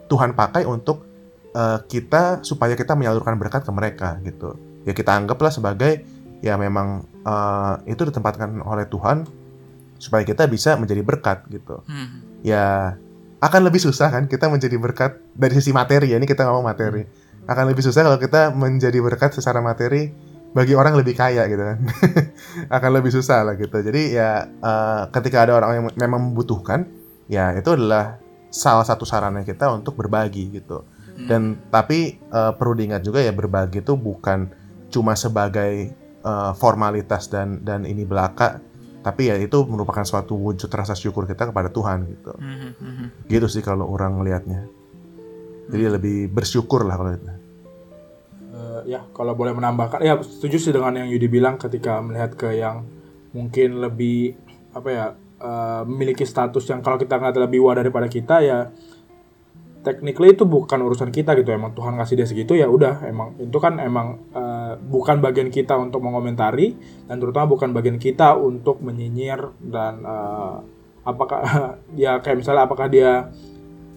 Tuhan 0.09 0.33
pakai 0.33 0.64
untuk 0.64 1.05
eh, 1.53 1.78
kita 1.85 2.41
supaya 2.41 2.72
kita 2.72 2.97
menyalurkan 2.97 3.37
berkat 3.37 3.68
ke 3.68 3.72
mereka 3.76 4.16
gitu. 4.24 4.57
Ya 4.89 4.97
kita 4.97 5.12
anggaplah 5.12 5.53
sebagai 5.53 6.09
ya 6.41 6.57
memang 6.57 7.05
eh, 7.20 7.74
itu 7.93 8.01
ditempatkan 8.09 8.64
oleh 8.64 8.89
Tuhan 8.89 9.28
supaya 10.01 10.24
kita 10.24 10.49
bisa 10.49 10.81
menjadi 10.81 11.05
berkat 11.05 11.45
gitu 11.53 11.85
Hmm. 11.85 12.24
ya 12.41 12.97
akan 13.41 13.61
lebih 13.64 13.80
susah 13.80 14.12
kan 14.12 14.28
kita 14.28 14.53
menjadi 14.53 14.76
berkat 14.76 15.16
dari 15.32 15.57
sisi 15.57 15.72
materi 15.72 16.12
ya 16.12 16.20
ini 16.20 16.28
kita 16.28 16.45
ngomong 16.45 16.68
materi. 16.68 17.09
Akan 17.49 17.66
lebih 17.66 17.80
susah 17.80 18.05
kalau 18.05 18.20
kita 18.20 18.53
menjadi 18.53 19.01
berkat 19.01 19.32
secara 19.32 19.64
materi 19.64 20.12
bagi 20.53 20.76
orang 20.76 20.93
lebih 20.93 21.16
kaya 21.16 21.49
gitu 21.49 21.64
kan. 21.64 21.78
Akan 22.76 22.93
lebih 22.93 23.09
susah 23.09 23.41
lah 23.49 23.57
gitu. 23.57 23.80
Jadi 23.80 24.12
ya 24.12 24.45
eh, 24.45 25.03
ketika 25.09 25.49
ada 25.49 25.57
orang 25.57 25.70
yang 25.72 25.84
memang 25.97 26.30
membutuhkan 26.30 26.84
ya 27.32 27.57
itu 27.57 27.72
adalah 27.72 28.20
salah 28.53 28.84
satu 28.84 29.09
sarana 29.09 29.41
kita 29.41 29.72
untuk 29.72 29.97
berbagi 29.97 30.61
gitu. 30.61 30.84
Dan 31.24 31.57
tapi 31.72 32.20
eh, 32.20 32.53
perlu 32.55 32.76
diingat 32.76 33.01
juga 33.01 33.24
ya 33.24 33.32
berbagi 33.32 33.80
itu 33.80 33.97
bukan 33.97 34.53
cuma 34.93 35.16
sebagai 35.16 35.97
eh, 36.20 36.53
formalitas 36.61 37.32
dan 37.32 37.64
dan 37.64 37.88
ini 37.88 38.05
belaka 38.05 38.61
tapi 39.01 39.32
ya 39.32 39.36
itu 39.40 39.64
merupakan 39.64 40.05
suatu 40.05 40.36
wujud 40.36 40.68
rasa 40.68 40.92
syukur 40.92 41.24
kita 41.24 41.48
kepada 41.48 41.72
Tuhan 41.72 42.05
gitu. 42.09 42.32
Hmm, 42.36 42.57
hmm, 42.57 42.74
hmm. 42.76 43.09
gitu 43.32 43.46
sih 43.48 43.64
kalau 43.64 43.88
orang 43.88 44.20
ngelihatnya. 44.20 44.68
Jadi 45.70 45.84
lebih 45.86 46.28
bersyukur 46.28 46.84
lah 46.84 46.98
kalau 47.01 47.12
itu. 47.16 47.30
Eh, 48.51 48.80
ya 48.92 49.01
kalau 49.16 49.32
boleh 49.32 49.57
menambahkan 49.57 50.05
ya 50.05 50.20
setuju 50.20 50.61
sih 50.61 50.72
dengan 50.74 51.01
yang 51.01 51.09
Yudi 51.09 51.30
bilang 51.32 51.57
ketika 51.57 52.03
melihat 52.05 52.36
ke 52.36 52.61
yang 52.61 52.84
mungkin 53.32 53.80
lebih 53.80 54.36
apa 54.76 54.88
ya 54.92 55.07
eh, 55.40 55.82
memiliki 55.88 56.28
status 56.28 56.68
yang 56.68 56.84
kalau 56.84 57.01
kita 57.01 57.16
nggak 57.16 57.40
lebih 57.40 57.64
wah 57.64 57.78
daripada 57.78 58.05
kita 58.11 58.44
ya 58.44 58.68
technically 59.81 60.37
itu 60.37 60.45
bukan 60.45 60.76
urusan 60.85 61.09
kita 61.09 61.33
gitu 61.41 61.57
emang 61.57 61.72
Tuhan 61.72 61.97
ngasih 61.97 62.14
dia 62.20 62.28
segitu 62.28 62.53
ya 62.53 62.68
udah 62.68 63.01
emang 63.09 63.37
itu 63.41 63.57
kan 63.57 63.81
emang 63.81 64.20
eh, 64.33 64.72
bukan 64.76 65.24
bagian 65.24 65.49
kita 65.49 65.76
untuk 65.81 66.05
mengomentari 66.05 66.76
dan 67.09 67.16
terutama 67.16 67.49
bukan 67.49 67.72
bagian 67.72 67.97
kita 67.97 68.37
untuk 68.37 68.85
menyinyir 68.85 69.57
dan 69.64 70.05
eh, 70.05 70.57
apakah 71.05 71.41
ya 71.97 72.20
kayak 72.20 72.45
misalnya 72.45 72.68
apakah 72.68 72.87
dia 72.93 73.33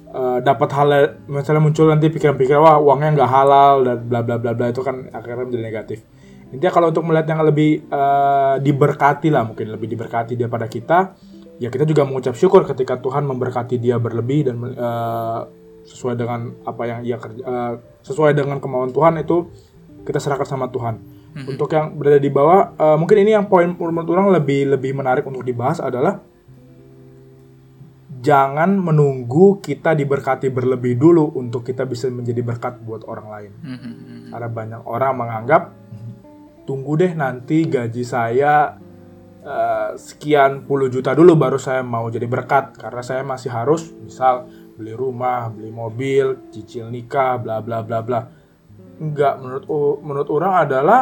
eh, 0.08 0.40
dapat 0.40 0.70
hal 0.72 0.90
misalnya 1.28 1.62
muncul 1.62 1.92
nanti 1.92 2.08
pikiran-pikiran 2.08 2.62
wah 2.64 2.78
uangnya 2.80 3.24
nggak 3.24 3.32
halal 3.32 3.84
dan 3.84 3.98
bla 4.08 4.24
bla 4.24 4.40
bla 4.40 4.56
bla 4.56 4.72
itu 4.72 4.80
kan 4.80 5.12
akhirnya 5.12 5.52
menjadi 5.52 5.64
negatif. 5.64 6.00
Intinya 6.54 6.70
kalau 6.70 6.94
untuk 6.94 7.04
melihat 7.04 7.28
yang 7.28 7.44
lebih 7.44 7.92
eh, 7.92 8.56
diberkati 8.64 9.28
lah 9.28 9.44
mungkin 9.44 9.68
lebih 9.68 9.92
diberkati 9.92 10.40
daripada 10.40 10.72
kita 10.72 11.12
ya 11.62 11.70
kita 11.70 11.86
juga 11.86 12.08
mengucap 12.08 12.34
syukur 12.34 12.66
ketika 12.66 12.98
Tuhan 12.98 13.28
memberkati 13.30 13.78
dia 13.78 14.00
berlebih 14.00 14.48
dan 14.48 14.56
eh, 14.64 15.42
sesuai 15.94 16.18
dengan 16.18 16.58
apa 16.66 16.84
yang 16.90 17.00
ia 17.06 17.22
kerja 17.22 17.44
eh, 17.46 17.74
sesuai 18.02 18.34
dengan 18.34 18.58
kemauan 18.58 18.90
Tuhan 18.90 19.22
itu 19.22 19.46
kita 20.04 20.18
serahkan 20.18 20.50
sama 20.50 20.68
Tuhan 20.74 20.98
untuk 21.34 21.70
yang 21.74 21.98
berada 21.98 22.18
di 22.18 22.30
bawah 22.34 22.74
eh, 22.74 22.98
mungkin 22.98 23.18
ini 23.22 23.32
yang 23.38 23.46
poin 23.46 23.70
menurut 23.70 24.10
orang 24.10 24.34
lebih 24.34 24.74
lebih 24.74 24.98
menarik 24.98 25.26
untuk 25.26 25.46
dibahas 25.46 25.78
adalah 25.78 26.22
jangan 28.24 28.80
menunggu 28.80 29.60
kita 29.60 29.92
diberkati 29.92 30.48
berlebih 30.48 30.96
dulu 30.96 31.36
untuk 31.36 31.68
kita 31.68 31.84
bisa 31.84 32.08
menjadi 32.08 32.40
berkat 32.40 32.80
buat 32.80 33.04
orang 33.04 33.28
lain. 33.28 33.52
Hmm, 33.60 33.78
hmm, 33.78 33.96
hmm. 34.00 34.22
Karena 34.32 34.50
banyak 34.50 34.82
orang 34.88 35.14
menganggap 35.20 35.62
tunggu 36.64 36.96
deh 36.96 37.12
nanti 37.12 37.68
gaji 37.68 38.04
saya 38.08 38.80
eh, 39.44 39.90
sekian 40.00 40.64
puluh 40.64 40.88
juta 40.88 41.12
dulu 41.12 41.36
baru 41.36 41.60
saya 41.60 41.84
mau 41.84 42.08
jadi 42.08 42.24
berkat 42.24 42.80
karena 42.80 43.04
saya 43.04 43.28
masih 43.28 43.52
harus 43.52 43.92
misal 43.92 44.48
beli 44.74 44.94
rumah, 44.94 45.50
beli 45.54 45.70
mobil, 45.70 46.50
cicil 46.50 46.90
nikah, 46.90 47.38
bla 47.38 47.62
bla 47.62 47.82
bla 47.86 48.00
bla. 48.02 48.22
Enggak 49.00 49.42
menurut 49.42 49.66
menurut 50.02 50.30
orang 50.34 50.54
adalah 50.66 51.02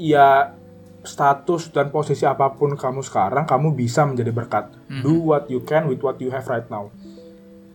ya 0.00 0.54
status 1.02 1.72
dan 1.72 1.88
posisi 1.88 2.28
apa 2.28 2.52
pun 2.52 2.74
kamu 2.74 3.00
sekarang 3.00 3.44
kamu 3.48 3.72
bisa 3.72 4.04
menjadi 4.04 4.30
berkat. 4.34 4.64
Do 5.00 5.32
what 5.32 5.48
you 5.48 5.64
can 5.64 5.88
with 5.88 6.02
what 6.04 6.20
you 6.20 6.28
have 6.28 6.44
right 6.50 6.66
now. 6.68 6.92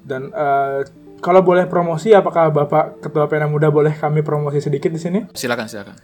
Dan 0.03 0.29
eh, 0.29 0.81
kalau 1.23 1.39
boleh 1.39 1.63
promosi, 1.71 2.11
apakah 2.11 2.51
Bapak 2.51 2.99
Ketua 2.99 3.31
Pena 3.31 3.47
Muda 3.47 3.71
boleh 3.71 3.95
kami 3.95 4.19
promosi 4.19 4.59
sedikit 4.59 4.91
di 4.91 4.99
sini? 4.99 5.19
Silakan, 5.31 5.71
silakan. 5.71 5.95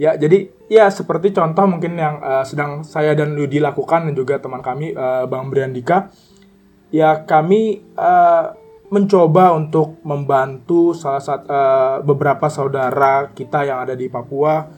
Ya, 0.00 0.16
jadi 0.16 0.48
ya 0.72 0.88
seperti 0.88 1.36
contoh 1.36 1.68
mungkin 1.68 2.00
yang 2.00 2.24
eh, 2.24 2.44
sedang 2.48 2.80
saya 2.80 3.12
dan 3.12 3.36
Yudi 3.36 3.60
lakukan 3.60 4.08
dan 4.08 4.14
juga 4.16 4.40
teman 4.40 4.64
kami 4.64 4.96
eh, 4.96 5.24
Bang 5.28 5.52
Briandika. 5.52 6.08
Ya, 6.92 7.24
kami 7.24 7.80
eh, 7.96 8.46
mencoba 8.92 9.56
untuk 9.56 9.96
membantu 10.04 10.92
salah 10.92 11.24
satu 11.24 11.48
eh, 11.48 11.96
beberapa 12.04 12.52
saudara 12.52 13.32
kita 13.32 13.64
yang 13.64 13.88
ada 13.88 13.96
di 13.96 14.12
Papua 14.12 14.68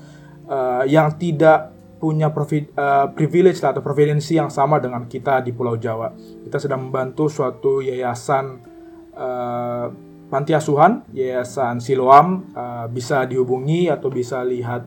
eh, 0.47 0.83
yang 0.87 1.19
tidak 1.19 1.75
punya 1.99 2.31
provi- 2.31 2.71
eh, 2.71 3.07
privilege 3.19 3.59
atau 3.59 3.83
providensi 3.83 4.39
yang 4.39 4.47
sama 4.47 4.79
dengan 4.79 5.11
kita 5.11 5.43
di 5.43 5.51
Pulau 5.51 5.75
Jawa. 5.75 6.15
Kita 6.15 6.63
sedang 6.63 6.87
membantu 6.87 7.27
suatu 7.27 7.83
yayasan 7.83 8.63
eh, 9.11 9.87
panti 10.31 10.55
asuhan 10.55 11.03
Yayasan 11.11 11.83
Siloam. 11.83 12.55
Eh, 12.55 12.87
bisa 12.95 13.27
dihubungi 13.27 13.91
atau 13.91 14.07
bisa 14.07 14.47
lihat 14.47 14.87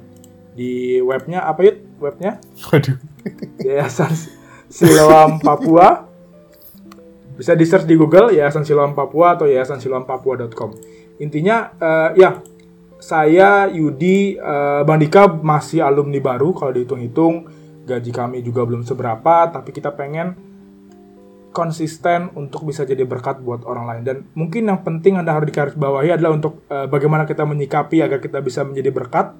di 0.55 1.03
webnya. 1.03 1.43
Apa 1.43 1.59
yuk 1.67 1.99
webnya? 1.99 2.39
Waduh. 2.71 2.95
Yayasan 3.59 4.15
Siloam 4.71 5.43
Papua 5.43 6.07
bisa 7.37 7.53
di 7.53 7.63
search 7.63 7.85
di 7.85 7.93
Google 7.93 8.33
Yayasan 8.33 8.65
Siloam 8.65 8.97
Papua 8.97 9.37
atau 9.37 9.45
Yayasan 9.45 9.77
Siloam 9.77 10.09
Papua.com 10.09 10.73
intinya 11.21 11.71
eh, 11.77 12.09
ya 12.17 12.41
saya 12.97 13.69
Yudi 13.69 14.37
eh, 14.37 14.81
Bang 14.83 14.99
Dika 15.01 15.29
masih 15.29 15.85
alumni 15.85 16.17
baru 16.17 16.53
kalau 16.53 16.73
dihitung-hitung. 16.73 17.65
Gaji 17.87 18.11
kami 18.11 18.43
juga 18.43 18.67
belum 18.67 18.83
seberapa 18.83 19.47
tapi 19.47 19.71
kita 19.71 19.95
pengen 19.95 20.35
konsisten 21.55 22.35
untuk 22.35 22.67
bisa 22.67 22.83
jadi 22.83 23.07
berkat 23.07 23.39
buat 23.39 23.63
orang 23.63 23.85
lain. 23.87 24.01
Dan 24.03 24.17
mungkin 24.35 24.67
yang 24.67 24.83
penting 24.83 25.15
anda 25.15 25.31
harus 25.31 25.47
digarisbawahi 25.47 26.19
adalah 26.19 26.35
untuk 26.35 26.67
eh, 26.67 26.83
bagaimana 26.89 27.23
kita 27.23 27.47
menyikapi 27.47 28.03
agar 28.03 28.19
kita 28.19 28.43
bisa 28.43 28.67
menjadi 28.67 28.91
berkat 28.91 29.31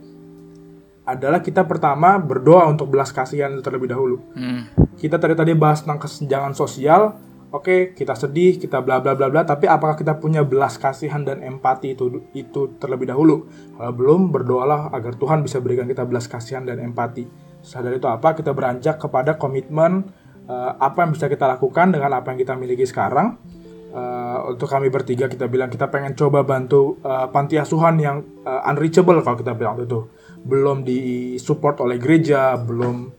adalah 1.08 1.40
kita 1.40 1.64
pertama 1.64 2.20
berdoa 2.20 2.68
untuk 2.68 2.92
belas 2.92 3.12
kasihan 3.12 3.52
terlebih 3.64 3.92
dahulu. 3.92 4.20
Hmm. 4.36 4.68
kita 4.98 5.22
tadi 5.22 5.38
tadi 5.38 5.54
bahas 5.54 5.86
tentang 5.86 6.02
kesenjangan 6.02 6.58
sosial 6.58 7.16
oke 7.52 7.96
kita 7.96 8.14
sedih 8.14 8.60
kita 8.60 8.84
bla 8.84 9.00
bla 9.00 9.16
bla 9.16 9.32
bla 9.32 9.48
tapi 9.48 9.66
apakah 9.70 9.96
kita 9.96 10.20
punya 10.20 10.44
belas 10.44 10.76
kasihan 10.76 11.24
dan 11.24 11.40
empati 11.44 11.96
itu 11.96 12.28
itu 12.36 12.76
terlebih 12.80 13.08
dahulu? 13.10 13.48
Kalau 13.78 13.94
belum 13.94 14.30
berdoalah 14.32 14.92
agar 14.92 15.16
Tuhan 15.16 15.44
bisa 15.44 15.64
berikan 15.64 15.88
kita 15.88 16.04
belas 16.04 16.28
kasihan 16.28 16.68
dan 16.68 16.84
empati. 16.84 17.28
Sadar 17.64 17.92
itu 17.96 18.08
apa? 18.08 18.36
Kita 18.36 18.56
beranjak 18.56 19.00
kepada 19.02 19.36
komitmen 19.36 20.08
eh, 20.48 20.72
apa 20.78 21.04
yang 21.04 21.12
bisa 21.16 21.28
kita 21.28 21.48
lakukan 21.48 21.92
dengan 21.92 22.16
apa 22.16 22.32
yang 22.32 22.40
kita 22.40 22.54
miliki 22.56 22.88
sekarang. 22.88 23.40
Eh, 23.88 24.40
untuk 24.46 24.70
kami 24.70 24.94
bertiga 24.94 25.26
kita 25.26 25.50
bilang 25.50 25.74
kita 25.74 25.90
pengen 25.90 26.14
coba 26.14 26.46
bantu 26.46 27.02
eh, 27.02 27.28
panti 27.34 27.58
asuhan 27.58 27.98
yang 27.98 28.22
eh, 28.46 28.70
unreachable 28.70 29.24
kalau 29.26 29.40
kita 29.40 29.58
bilang 29.58 29.80
itu. 29.82 30.06
Belum 30.44 30.86
disupport 30.86 31.82
oleh 31.82 31.98
gereja 31.98 32.54
belum 32.62 33.17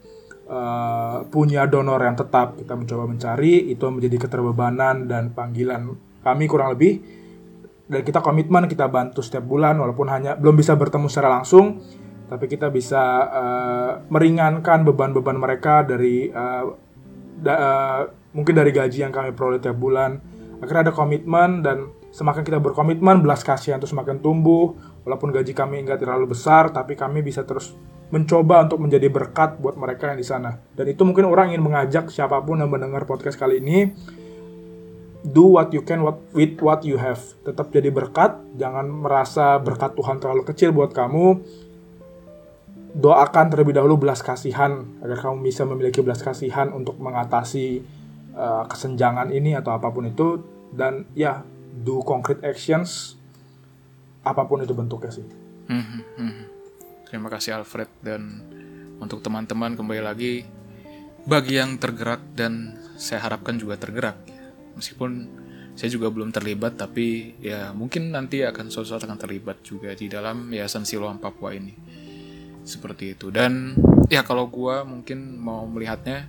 eh, 0.49 1.19
punya 1.29 1.69
donor 1.69 2.01
yang 2.01 2.17
tetap 2.17 2.57
kita 2.57 2.75
mencoba 2.75 3.05
mencari 3.05 3.69
itu 3.69 3.85
menjadi 3.87 4.17
keterbebanan 4.27 5.05
dan 5.05 5.31
panggilan 5.37 5.93
kami 6.25 6.45
kurang 6.49 6.75
lebih. 6.75 6.99
Dan 7.89 8.05
kita 8.05 8.21
komitmen 8.21 8.69
kita 8.69 8.85
bantu 8.89 9.25
setiap 9.25 9.49
bulan 9.49 9.81
walaupun 9.81 10.13
hanya 10.13 10.37
belum 10.37 10.61
bisa 10.61 10.77
bertemu 10.77 11.09
secara 11.09 11.41
langsung 11.41 11.81
tapi 12.29 12.45
kita 12.45 12.69
bisa 12.69 13.03
eh, 13.33 13.93
meringankan 14.13 14.85
beban-beban 14.85 15.41
mereka 15.41 15.81
dari 15.81 16.29
eh, 16.29 16.65
da- 17.41 17.61
eh, 17.61 18.01
mungkin 18.37 18.53
dari 18.53 18.71
gaji 18.71 19.09
yang 19.09 19.13
kami 19.13 19.33
peroleh 19.33 19.59
tiap 19.59 19.81
bulan. 19.81 20.21
Akhirnya 20.61 20.93
ada 20.93 20.95
komitmen 20.95 21.65
dan 21.65 21.89
semakin 22.13 22.45
kita 22.45 22.61
berkomitmen 22.61 23.25
belas 23.25 23.41
kasihan 23.41 23.81
itu 23.81 23.89
semakin 23.89 24.21
tumbuh. 24.21 24.77
Walaupun 25.09 25.33
gaji 25.33 25.57
kami 25.57 25.89
nggak 25.89 26.05
terlalu 26.05 26.37
besar 26.37 26.69
tapi 26.69 26.93
kami 26.93 27.25
bisa 27.25 27.49
terus 27.49 27.73
mencoba 28.09 28.65
untuk 28.65 28.81
menjadi 28.81 29.09
berkat 29.13 29.61
buat 29.61 29.77
mereka 29.77 30.13
yang 30.13 30.19
di 30.21 30.27
sana. 30.27 30.57
Dan 30.73 30.89
itu 30.89 31.05
mungkin 31.05 31.29
orang 31.29 31.53
ingin 31.53 31.65
mengajak 31.65 32.09
siapa 32.09 32.41
pun 32.41 32.61
yang 32.61 32.73
mendengar 32.73 33.05
podcast 33.05 33.37
kali 33.37 33.61
ini 33.61 33.93
do 35.27 35.59
what 35.59 35.75
you 35.75 35.83
can 35.85 36.01
what, 36.01 36.17
with 36.33 36.57
what 36.65 36.81
you 36.89 36.97
have. 36.97 37.21
Tetap 37.45 37.69
jadi 37.69 37.93
berkat 37.93 38.39
jangan 38.57 38.89
merasa 38.89 39.61
berkat 39.61 39.93
Tuhan 39.93 40.23
terlalu 40.23 40.43
kecil 40.49 40.73
buat 40.73 40.97
kamu. 40.97 41.43
Doakan 42.99 43.53
terlebih 43.53 43.77
dahulu 43.77 44.01
belas 44.01 44.25
kasihan 44.25 44.89
agar 45.05 45.29
kamu 45.29 45.45
bisa 45.45 45.69
memiliki 45.69 46.01
belas 46.01 46.25
kasihan 46.25 46.73
untuk 46.73 46.97
mengatasi 46.97 47.85
uh, 48.33 48.65
kesenjangan 48.65 49.29
ini 49.29 49.53
atau 49.53 49.77
apa 49.77 49.93
pun 49.93 50.09
itu. 50.09 50.41
Dan 50.73 51.05
ya 51.13 51.45
do 51.85 52.01
concrete 52.01 52.41
actions 52.41 53.21
apa 54.25 54.49
pun 54.49 54.65
itu 54.65 54.73
bentuknya 54.73 55.13
sih. 55.13 55.27
Mhm, 55.69 56.01
mhm. 56.17 56.45
Terima 57.09 57.33
kasih 57.33 57.57
Alfred. 57.57 57.89
Dan 58.05 58.45
untuk 59.01 59.25
teman-teman 59.25 59.75
kembali 59.75 60.03
lagi 60.05 60.45
bagi 61.25 61.61
yang 61.61 61.77
tergerak 61.77 62.21
dan 62.37 62.77
saya 62.97 63.25
harapkan 63.29 63.61
juga 63.61 63.77
tergerak 63.77 64.17
meskipun 64.75 65.29
saya 65.79 65.95
juga 65.95 66.11
belum 66.11 66.35
terlibat 66.35 66.75
tapi 66.75 67.39
ya 67.39 67.71
mungkin 67.71 68.11
nanti 68.11 68.43
akan 68.43 68.67
suatu 68.67 68.99
akan 68.99 69.15
terlibat 69.15 69.63
juga 69.63 69.95
di 69.95 70.11
dalam 70.11 70.51
Yayasan 70.51 70.83
Siloam 70.83 71.23
Papua 71.23 71.55
ini. 71.55 71.71
Seperti 72.67 73.15
itu. 73.15 73.31
Dan 73.31 73.79
ya 74.11 74.27
kalau 74.27 74.51
gua 74.51 74.83
mungkin 74.83 75.39
mau 75.39 75.63
melihatnya 75.71 76.27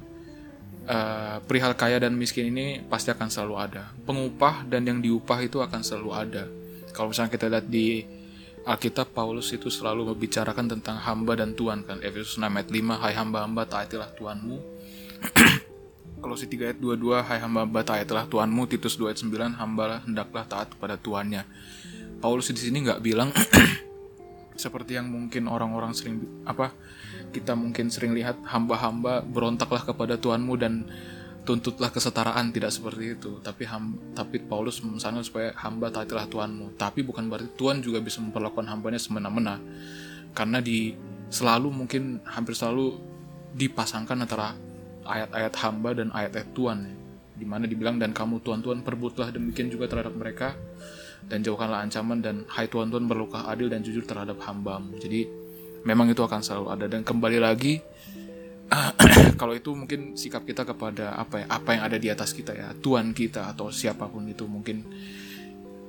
eh, 0.85 1.37
perihal 1.41 1.73
kaya 1.73 1.97
dan 1.97 2.13
miskin 2.13 2.53
ini 2.53 2.85
pasti 2.85 3.09
akan 3.09 3.27
selalu 3.33 3.55
ada. 3.57 3.89
Pengupah 4.05 4.69
dan 4.69 4.85
yang 4.85 5.01
diupah 5.01 5.41
itu 5.41 5.57
akan 5.65 5.81
selalu 5.81 6.11
ada. 6.13 6.43
Kalau 6.93 7.09
misalnya 7.09 7.33
kita 7.33 7.49
lihat 7.49 7.65
di 7.65 8.05
Alkitab 8.67 9.15
Paulus 9.15 9.51
itu 9.55 9.71
selalu 9.71 10.11
membicarakan 10.13 10.67
tentang 10.67 10.99
hamba 10.99 11.39
dan 11.39 11.55
Tuhan 11.55 11.87
kan? 11.87 12.03
Efesus 12.03 12.35
6 12.35 12.43
ayat 12.43 12.69
5 12.69 13.01
Hai 13.01 13.13
hamba-hamba 13.15 13.63
taatilah 13.63 14.09
Tuhanmu. 14.15 14.57
Kolose 16.23 16.45
3 16.51 16.75
ayat 16.75 16.79
22 16.79 17.23
Hai 17.23 17.39
hamba-hamba 17.39 17.81
taatilah 17.87 18.25
Tuhanmu. 18.27 18.61
Titus 18.67 18.99
2 18.99 19.09
ayat 19.09 19.19
9 19.23 19.59
Hambalah 19.59 19.99
hendaklah 20.03 20.43
taat 20.43 20.75
kepada 20.75 20.99
Tuhannya. 20.99 21.47
Paulus 22.19 22.51
di 22.51 22.59
sini 22.59 22.83
nggak 22.83 22.99
bilang 22.99 23.31
seperti 24.63 24.99
yang 24.99 25.07
mungkin 25.07 25.47
orang-orang 25.47 25.95
sering 25.95 26.19
apa 26.43 26.75
kita 27.31 27.55
mungkin 27.55 27.87
sering 27.87 28.11
lihat 28.11 28.35
hamba-hamba 28.43 29.23
berontaklah 29.23 29.87
kepada 29.87 30.19
Tuhanmu 30.19 30.53
dan 30.59 30.83
tuntutlah 31.49 31.89
kesetaraan 31.89 32.53
tidak 32.53 32.69
seperti 32.69 33.17
itu. 33.17 33.41
Tapi 33.41 33.65
ham, 33.65 33.97
tapi 34.13 34.37
Paulus 34.37 34.85
memesankan 34.85 35.25
supaya 35.25 35.49
hamba 35.57 35.89
taatilah 35.89 36.29
Tuhanmu. 36.29 36.77
Tapi 36.77 37.01
bukan 37.01 37.25
berarti 37.25 37.49
Tuhan 37.57 37.81
juga 37.81 37.97
bisa 38.05 38.21
memperlakukan 38.21 38.69
hambanya 38.69 39.01
semena-mena. 39.01 39.57
Karena 40.37 40.61
di 40.61 40.93
selalu 41.33 41.73
mungkin 41.73 42.21
hampir 42.29 42.53
selalu 42.53 43.01
dipasangkan 43.57 44.29
antara 44.29 44.53
ayat-ayat 45.09 45.53
hamba 45.65 45.89
dan 45.97 46.13
ayat-ayat 46.13 46.51
Tuhan. 46.53 46.79
Ya. 46.85 46.95
di 47.39 47.47
mana 47.47 47.63
dibilang 47.71 47.95
dan 47.95 48.11
kamu 48.11 48.43
Tuhan-Tuhan 48.43 48.83
perbutlah 48.83 49.31
demikian 49.31 49.71
juga 49.71 49.87
terhadap 49.87 50.11
mereka 50.11 50.59
dan 51.23 51.39
jauhkanlah 51.39 51.87
ancaman 51.87 52.19
dan 52.19 52.43
hai 52.51 52.67
Tuhan 52.67 52.91
Tuhan 52.91 53.07
berlukah 53.07 53.47
adil 53.47 53.71
dan 53.71 53.79
jujur 53.79 54.03
terhadap 54.03 54.43
hambamu. 54.43 54.99
Jadi 54.99 55.23
memang 55.87 56.11
itu 56.11 56.19
akan 56.19 56.43
selalu 56.43 56.67
ada. 56.67 56.85
Dan 56.91 57.07
kembali 57.07 57.39
lagi 57.39 57.79
kalau 59.39 59.57
itu 59.57 59.73
mungkin 59.73 60.13
sikap 60.13 60.45
kita 60.45 60.61
kepada 60.61 61.17
apa 61.17 61.41
ya 61.41 61.45
apa 61.49 61.69
yang 61.73 61.83
ada 61.89 61.97
di 61.97 62.07
atas 62.13 62.37
kita 62.37 62.53
ya 62.53 62.69
Tuhan 62.77 63.17
kita 63.17 63.49
atau 63.49 63.73
siapa 63.73 64.05
pun 64.05 64.29
itu 64.29 64.45
mungkin 64.45 64.85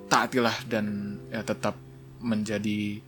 taatilah 0.09 0.64
dan 0.64 1.16
ya 1.28 1.45
tetap 1.45 1.76
menjadi 2.24 3.01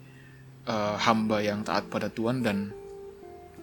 eh, 0.68 0.96
hamba 1.00 1.40
yang 1.40 1.64
taat 1.64 1.88
pada 1.88 2.12
Tuhan 2.12 2.44
dan 2.44 2.70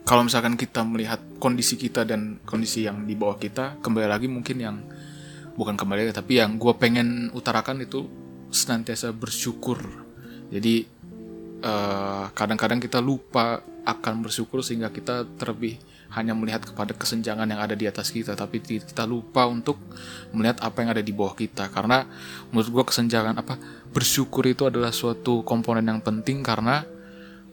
kalau 0.01 0.25
misalkan 0.25 0.57
kita 0.57 0.81
melihat 0.81 1.21
kondisi 1.37 1.77
kita 1.77 2.01
dan 2.01 2.41
kondisi 2.41 2.89
yang 2.89 3.05
di 3.05 3.13
bawah 3.13 3.37
kita 3.37 3.77
kembali 3.77 4.09
lagi 4.09 4.25
mungkin 4.25 4.57
yang 4.57 4.77
bukan 5.53 5.77
kembali 5.77 6.09
lagi 6.09 6.15
tapi 6.17 6.41
yang 6.41 6.57
gue 6.57 6.73
pengen 6.73 7.29
utarakan 7.37 7.85
itu 7.85 8.09
senantiasa 8.49 9.13
bersyukur. 9.13 9.77
Jadi 10.49 10.81
eh, 11.61 12.25
kadang-kadang 12.33 12.81
kita 12.81 12.97
lupa 12.97 13.61
akan 13.85 14.25
bersyukur 14.25 14.65
sehingga 14.65 14.89
kita 14.89 15.25
terlebih 15.37 15.77
hanya 16.09 16.33
melihat 16.33 16.65
kepada 16.65 16.97
kesenjangan 16.97 17.45
yang 17.45 17.61
ada 17.61 17.77
di 17.77 17.85
atas 17.85 18.09
kita 18.09 18.33
tapi 18.33 18.61
kita 18.61 19.05
lupa 19.05 19.45
untuk 19.45 19.77
melihat 20.33 20.57
apa 20.65 20.81
yang 20.81 20.89
ada 20.97 21.03
di 21.05 21.13
bawah 21.13 21.37
kita. 21.37 21.69
Karena 21.69 22.05
menurut 22.49 22.69
gue 22.69 22.83
kesenjangan 22.89 23.37
apa 23.37 23.61
bersyukur 23.93 24.45
itu 24.49 24.65
adalah 24.65 24.89
suatu 24.89 25.45
komponen 25.45 25.85
yang 25.85 26.01
penting 26.01 26.41
karena 26.41 26.81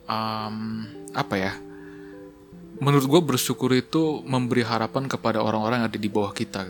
um, 0.09 0.85
apa 1.13 1.35
ya 1.37 1.53
menurut 2.77 3.05
gue 3.09 3.21
bersyukur 3.35 3.73
itu 3.73 4.21
memberi 4.25 4.61
harapan 4.61 5.09
kepada 5.09 5.41
orang-orang 5.41 5.85
yang 5.85 5.89
ada 5.89 6.01
di 6.01 6.09
bawah 6.09 6.33
kita. 6.33 6.69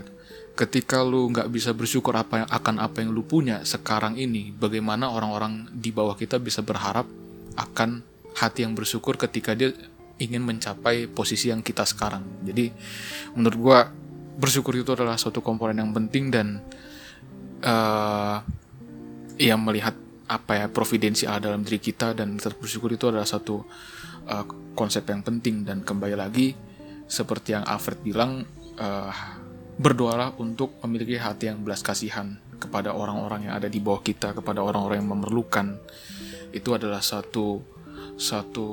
Ketika 0.58 1.06
lu 1.06 1.30
nggak 1.30 1.48
bisa 1.54 1.70
bersyukur 1.70 2.16
apa 2.18 2.44
yang 2.44 2.48
akan 2.50 2.74
apa 2.82 3.00
yang 3.00 3.14
lu 3.14 3.22
punya 3.22 3.62
sekarang 3.62 4.18
ini 4.18 4.50
bagaimana 4.50 5.06
orang-orang 5.06 5.70
di 5.70 5.94
bawah 5.94 6.18
kita 6.18 6.42
bisa 6.42 6.66
berharap 6.66 7.06
akan 7.54 8.02
hati 8.34 8.66
yang 8.66 8.74
bersyukur 8.74 9.14
ketika 9.18 9.54
dia 9.54 9.70
ingin 10.18 10.42
mencapai 10.42 11.06
posisi 11.10 11.50
yang 11.50 11.62
kita 11.62 11.86
sekarang. 11.86 12.44
Jadi 12.44 12.70
menurut 13.38 13.58
gua 13.58 13.78
bersyukur 14.38 14.74
itu 14.78 14.94
adalah 14.94 15.18
suatu 15.18 15.42
komponen 15.42 15.82
yang 15.82 15.90
penting 15.90 16.30
dan 16.30 16.62
eh 17.58 18.38
ya 19.38 19.54
melihat 19.54 19.94
apa 20.28 20.52
ya 20.60 20.66
providensi 20.68 21.24
Allah 21.24 21.50
dalam 21.50 21.64
diri 21.64 21.80
kita 21.80 22.12
dan 22.12 22.36
tetap 22.36 22.60
bersyukur 22.60 22.92
itu 22.92 23.08
adalah 23.08 23.24
satu 23.24 23.64
eh, 24.28 24.44
konsep 24.76 25.06
yang 25.08 25.24
penting. 25.24 25.64
Dan 25.64 25.82
kembali 25.82 26.14
lagi 26.18 26.52
seperti 27.08 27.56
yang 27.56 27.64
Alfred 27.64 28.02
bilang 28.04 28.44
eh, 28.76 29.14
berdoalah 29.78 30.34
untuk 30.42 30.76
memiliki 30.84 31.16
hati 31.16 31.48
yang 31.48 31.62
belas 31.62 31.80
kasihan 31.80 32.36
kepada 32.58 32.90
orang-orang 32.90 33.48
yang 33.48 33.54
ada 33.54 33.70
di 33.70 33.78
bawah 33.78 34.02
kita 34.02 34.34
kepada 34.34 34.60
orang-orang 34.60 35.00
yang 35.00 35.10
memerlukan. 35.14 35.78
Itu 36.50 36.74
adalah 36.74 37.00
satu 37.00 37.62
satu 38.18 38.68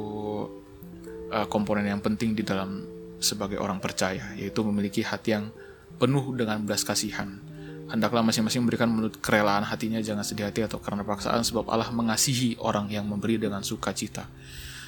uh, 1.32 1.48
komponen 1.50 1.88
yang 1.88 2.02
penting 2.02 2.34
di 2.36 2.44
dalam 2.46 2.84
sebagai 3.22 3.58
orang 3.58 3.80
percaya 3.80 4.36
yaitu 4.36 4.62
memiliki 4.62 5.02
hati 5.02 5.34
yang 5.34 5.50
penuh 5.98 6.36
dengan 6.36 6.62
belas 6.68 6.84
kasihan 6.84 7.40
Hendaklah 7.86 8.26
masing-masing 8.26 8.66
memberikan 8.66 8.90
menurut 8.90 9.22
kerelaan 9.22 9.62
hatinya 9.62 10.02
jangan 10.02 10.26
sedih 10.26 10.50
hati 10.50 10.66
atau 10.66 10.82
karena 10.82 11.06
paksaan 11.06 11.46
sebab 11.46 11.70
Allah 11.70 11.94
mengasihi 11.94 12.58
orang 12.58 12.90
yang 12.90 13.06
memberi 13.06 13.38
dengan 13.38 13.62
sukacita. 13.62 14.26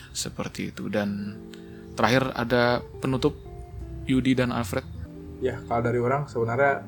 Seperti 0.10 0.74
itu 0.74 0.90
dan 0.90 1.38
terakhir 1.94 2.34
ada 2.34 2.82
penutup 2.98 3.38
Yudi 4.10 4.34
dan 4.34 4.50
Alfred. 4.50 4.86
ya 5.38 5.62
kalau 5.70 5.86
dari 5.86 6.02
orang 6.02 6.26
sebenarnya 6.26 6.82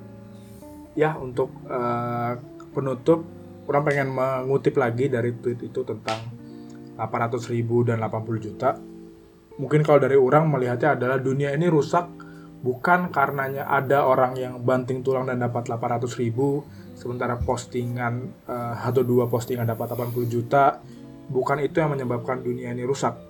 ya 0.97 1.13
untuk 1.21 1.53
eh, 1.69 2.33
penutup 2.73 3.21
orang 3.69 3.83
pengen 3.85 4.09
mengutip 4.09 4.73
lagi 4.81 5.05
dari 5.05 5.37
tweet 5.37 5.69
itu 5.69 5.85
tentang 5.85 6.17
800 6.97 7.53
ribu 7.53 7.85
dan 7.85 8.01
80 8.01 8.45
juta 8.49 8.73
mungkin 9.59 9.83
kalau 9.83 9.99
dari 9.99 10.15
orang 10.15 10.47
melihatnya 10.47 10.95
adalah 10.95 11.19
dunia 11.19 11.51
ini 11.51 11.67
rusak 11.67 12.07
bukan 12.59 13.11
karenanya 13.11 13.67
ada 13.67 14.07
orang 14.07 14.35
yang 14.39 14.63
banting 14.63 15.03
tulang 15.03 15.27
dan 15.27 15.39
dapat 15.43 15.67
800 15.67 16.07
ribu 16.19 16.63
sementara 16.95 17.35
postingan 17.39 18.47
eh, 18.47 18.75
atau 18.79 19.03
dua 19.03 19.27
postingan 19.27 19.67
dapat 19.67 19.95
80 19.95 20.27
juta 20.31 20.79
bukan 21.29 21.59
itu 21.59 21.79
yang 21.79 21.91
menyebabkan 21.93 22.39
dunia 22.39 22.71
ini 22.71 22.83
rusak 22.87 23.29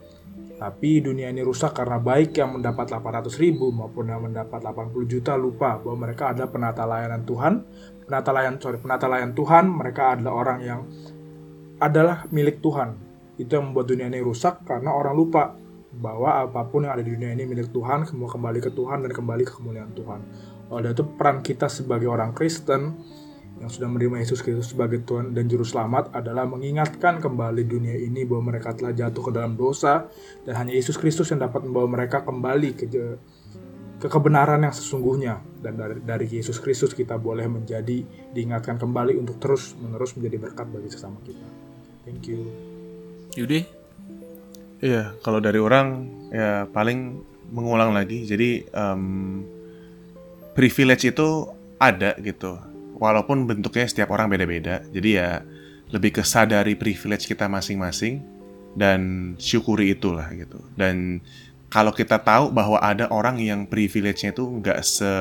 tapi 0.60 1.00
dunia 1.00 1.32
ini 1.32 1.40
rusak 1.40 1.72
karena 1.72 2.04
baik 2.04 2.36
yang 2.36 2.60
mendapat 2.60 2.92
800 2.92 3.32
ribu 3.40 3.72
maupun 3.72 4.12
yang 4.12 4.28
mendapat 4.28 4.60
80 4.60 5.08
juta 5.08 5.40
lupa 5.40 5.80
bahwa 5.80 6.04
mereka 6.04 6.36
ada 6.36 6.52
penata 6.52 6.84
layanan 6.84 7.24
Tuhan. 7.24 7.64
Penata 8.04 8.36
layanan 8.36 8.60
sorry, 8.60 8.76
penata 8.76 9.08
layanan 9.08 9.32
Tuhan, 9.40 9.72
mereka 9.72 10.20
adalah 10.20 10.34
orang 10.36 10.60
yang 10.60 10.84
adalah 11.80 12.28
milik 12.36 12.60
Tuhan. 12.60 12.92
Itu 13.40 13.56
yang 13.56 13.72
membuat 13.72 13.88
dunia 13.88 14.12
ini 14.12 14.20
rusak 14.20 14.68
karena 14.68 14.92
orang 14.92 15.16
lupa 15.16 15.56
bahwa 15.96 16.46
apa 16.46 16.62
pun 16.70 16.86
yang 16.86 16.94
ada 16.94 17.04
di 17.06 17.18
dunia 17.18 17.34
ini 17.34 17.50
milik 17.50 17.74
Tuhan, 17.74 18.06
semua 18.06 18.30
kembali 18.30 18.62
ke 18.62 18.70
Tuhan 18.74 19.02
dan 19.02 19.12
kembali 19.12 19.44
ke 19.46 19.54
kemuliaan 19.58 19.92
Tuhan. 19.98 20.22
Oleh 20.70 20.94
itu 20.94 21.02
peran 21.18 21.42
kita 21.42 21.66
sebagai 21.66 22.06
orang 22.06 22.30
Kristen 22.38 22.94
yang 23.60 23.68
sudah 23.68 23.92
menerima 23.92 24.24
Yesus 24.24 24.40
Kristus 24.40 24.72
sebagai 24.72 25.04
Tuhan 25.04 25.36
dan 25.36 25.50
Juru 25.50 25.68
Selamat 25.68 26.16
adalah 26.16 26.48
mengingatkan 26.48 27.20
kembali 27.20 27.68
dunia 27.68 27.98
ini 27.98 28.24
bahwa 28.24 28.56
mereka 28.56 28.72
telah 28.72 28.96
jatuh 28.96 29.20
ke 29.20 29.32
dalam 29.36 29.60
dosa 29.60 30.08
dan 30.48 30.56
hanya 30.56 30.78
Yesus 30.78 30.96
Kristus 30.96 31.28
yang 31.34 31.44
dapat 31.44 31.68
membawa 31.68 32.00
mereka 32.00 32.24
kembali 32.24 32.70
ke 32.80 32.86
ke 34.00 34.08
kebenaran 34.08 34.64
yang 34.64 34.72
sesungguhnya 34.72 35.44
dan 35.60 35.76
dari, 35.76 36.00
dari 36.00 36.26
Yesus 36.32 36.64
Kristus 36.64 36.96
kita 36.96 37.20
boleh 37.20 37.52
menjadi 37.52 38.00
diingatkan 38.32 38.80
kembali 38.80 39.20
untuk 39.20 39.44
terus 39.44 39.76
menerus 39.76 40.16
menjadi 40.16 40.40
berkat 40.40 40.72
bagi 40.72 40.88
sesama 40.88 41.20
kita. 41.28 41.44
Thank 42.08 42.32
you. 42.32 42.48
Yudi? 43.36 43.79
Iya, 44.80 45.20
kalau 45.20 45.44
dari 45.44 45.60
orang 45.60 46.08
ya 46.32 46.64
paling 46.72 47.20
mengulang 47.52 47.92
lagi. 47.92 48.24
Jadi 48.24 48.64
em, 48.72 49.44
privilege 50.56 51.12
itu 51.12 51.52
ada 51.80 52.16
gitu. 52.24 52.56
Walaupun 53.00 53.48
bentuknya 53.48 53.88
setiap 53.88 54.12
orang 54.16 54.32
beda-beda. 54.32 54.84
Jadi 54.92 55.10
ya 55.20 55.44
lebih 55.90 56.22
kesadari 56.22 56.78
privilege 56.78 57.26
kita 57.28 57.50
masing-masing 57.50 58.22
dan 58.78 59.34
syukuri 59.36 59.92
itulah 59.92 60.30
gitu. 60.32 60.62
Dan 60.78 61.20
kalau 61.70 61.94
kita 61.94 62.22
tahu 62.22 62.50
bahwa 62.50 62.82
ada 62.82 63.10
orang 63.14 63.38
yang 63.38 63.66
privilege-nya 63.70 64.34
itu 64.34 64.46
nggak 64.46 64.80
se 64.82 65.12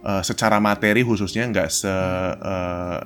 eh, 0.00 0.22
secara 0.24 0.58
materi 0.58 1.04
khususnya 1.04 1.46
nggak 1.48 1.68
se 1.68 1.94
eh, 2.36 2.98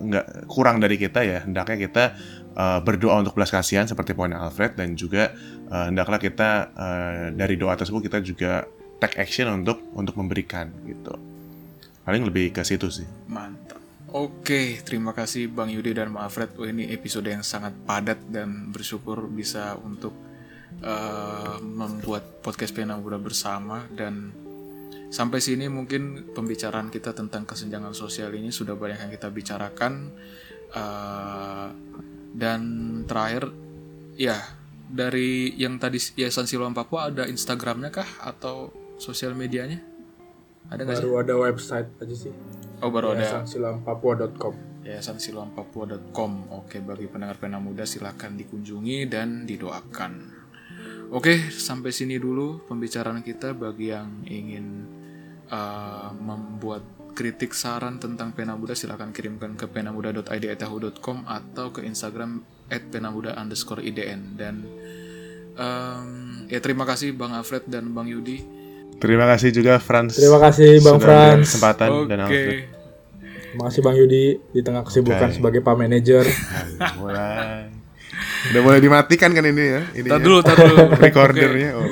nggak 0.00 0.26
kurang 0.48 0.78
dari 0.78 0.96
kita 1.00 1.20
ya 1.24 1.38
hendaknya 1.44 1.76
kita 1.88 2.04
eh, 2.52 2.80
berdoa 2.80 3.20
untuk 3.20 3.34
belas 3.36 3.50
kasihan 3.50 3.88
seperti 3.88 4.12
poinnya 4.12 4.40
Alfred 4.40 4.76
dan 4.76 4.94
juga 4.94 5.32
eh, 5.68 5.84
hendaklah 5.88 6.20
kita 6.20 6.50
eh, 6.72 7.26
dari 7.36 7.54
doa 7.56 7.74
tersebut 7.76 8.06
kita 8.06 8.18
juga 8.20 8.64
take 9.00 9.18
action 9.18 9.50
untuk 9.50 9.82
untuk 9.96 10.14
memberikan 10.14 10.70
gitu 10.86 11.12
paling 12.02 12.22
lebih 12.26 12.50
ke 12.54 12.62
situ 12.66 12.90
sih 12.90 13.08
Mantap. 13.30 13.78
Oke, 14.12 14.84
terima 14.84 15.16
kasih 15.16 15.48
Bang 15.48 15.72
Yudi 15.72 15.96
dan 15.96 16.12
Bang 16.12 16.28
Alfred. 16.28 16.52
Wah, 16.60 16.68
ini 16.68 16.92
episode 16.92 17.32
yang 17.32 17.40
sangat 17.40 17.72
padat 17.88 18.20
dan 18.28 18.68
bersyukur 18.68 19.24
bisa 19.32 19.72
untuk 19.80 20.12
eh, 20.84 21.56
membuat 21.64 22.44
podcast 22.44 22.76
Pena 22.76 23.00
Muda 23.00 23.16
bersama 23.16 23.88
dan 23.96 24.36
sampai 25.08 25.40
sini 25.40 25.64
mungkin 25.72 26.28
pembicaraan 26.36 26.92
kita 26.92 27.16
tentang 27.16 27.48
kesenjangan 27.48 27.96
sosial 27.96 28.36
ini 28.36 28.52
sudah 28.52 28.76
banyak 28.76 29.00
yang 29.00 29.12
kita 29.16 29.32
bicarakan 29.32 30.12
Eh, 30.72 31.68
dan 32.32 32.60
terakhir 33.04 33.52
ya 34.16 34.40
dari 34.92 35.56
yang 35.56 35.80
tadi 35.80 35.96
Yayasan 35.96 36.48
Siloam 36.48 36.76
Papua 36.76 37.08
ada 37.08 37.24
Instagramnya 37.24 37.88
kah 37.88 38.08
atau 38.20 38.72
sosial 39.00 39.32
medianya? 39.32 39.80
Ada 40.68 40.84
nggak 40.84 40.96
sih? 40.96 41.04
Baru 41.04 41.14
ada 41.20 41.34
website 41.36 41.88
aja 42.00 42.14
sih. 42.16 42.32
Oh 42.84 42.92
baru 42.92 43.16
ada 43.16 43.24
Yayasansilampapua.com. 43.24 44.72
Yayasan 44.82 45.22
siloampapua.com. 45.22 46.50
Oke, 46.58 46.82
bagi 46.82 47.06
pendengar 47.06 47.38
pena 47.38 47.62
muda 47.62 47.86
silahkan 47.86 48.34
dikunjungi 48.34 49.06
dan 49.06 49.46
didoakan. 49.46 50.42
Oke, 51.14 51.54
sampai 51.54 51.94
sini 51.94 52.18
dulu 52.18 52.66
pembicaraan 52.66 53.22
kita 53.22 53.54
bagi 53.54 53.94
yang 53.94 54.26
ingin 54.26 54.66
uh, 55.54 56.10
membuat 56.18 56.82
kritik 57.12 57.52
saran 57.52 58.00
tentang 58.00 58.32
pena 58.32 58.56
muda 58.56 58.72
silahkan 58.72 59.12
kirimkan 59.12 59.54
ke 59.54 59.68
penamuda.id@yahoo.com 59.68 61.28
atau 61.28 61.70
ke 61.70 61.84
Instagram 61.84 62.42
@penamuda 62.90 63.36
underscore 63.36 63.84
idn 63.84 64.36
dan 64.36 64.64
um, 65.56 66.08
ya 66.48 66.58
terima 66.58 66.88
kasih 66.88 67.12
Bang 67.12 67.36
Alfred 67.36 67.68
dan 67.68 67.92
Bang 67.92 68.08
Yudi. 68.08 68.40
terima 68.96 69.26
kasih 69.28 69.50
juga 69.50 69.76
Franz 69.82 70.14
Terima 70.14 70.38
kasih 70.38 70.78
Bang 70.80 70.98
Franz. 71.02 71.52
kesempatan 71.52 71.90
Oke. 71.90 72.08
dan 72.08 72.18
Alfred 72.24 72.58
Terima 73.52 73.68
kasih 73.68 73.80
Bang 73.84 73.96
Yudi 74.00 74.40
di 74.40 74.60
tengah 74.64 74.80
kesibukan 74.80 75.28
Oke. 75.28 75.36
sebagai 75.36 75.60
Pak 75.60 75.76
Manager. 75.76 76.24
Mulai 76.96 77.68
udah 78.52 78.60
boleh 78.64 78.80
dimatikan 78.82 79.30
kan 79.30 79.44
ini 79.46 79.64
ya 79.64 79.82
ini 79.94 80.08
Tar 80.10 80.18
dulu, 80.18 80.42
dulu. 80.42 80.76
recordernya 81.04 81.78
oh, 81.78 81.86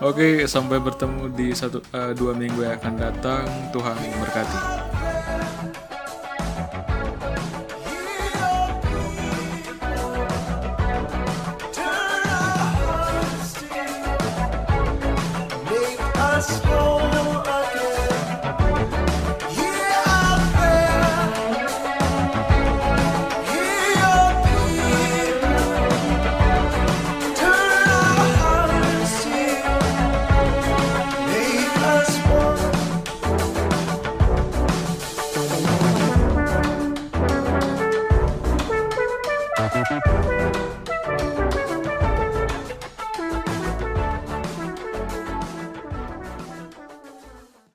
Oke, 0.00 0.48
sampai 0.48 0.80
bertemu 0.80 1.28
di 1.36 1.52
satu 1.52 1.84
eh, 1.92 2.16
dua 2.16 2.32
minggu 2.32 2.64
yang 2.64 2.80
akan 2.80 2.94
datang. 2.96 3.44
Tuhan 3.68 4.00
memberkati. 4.00 4.89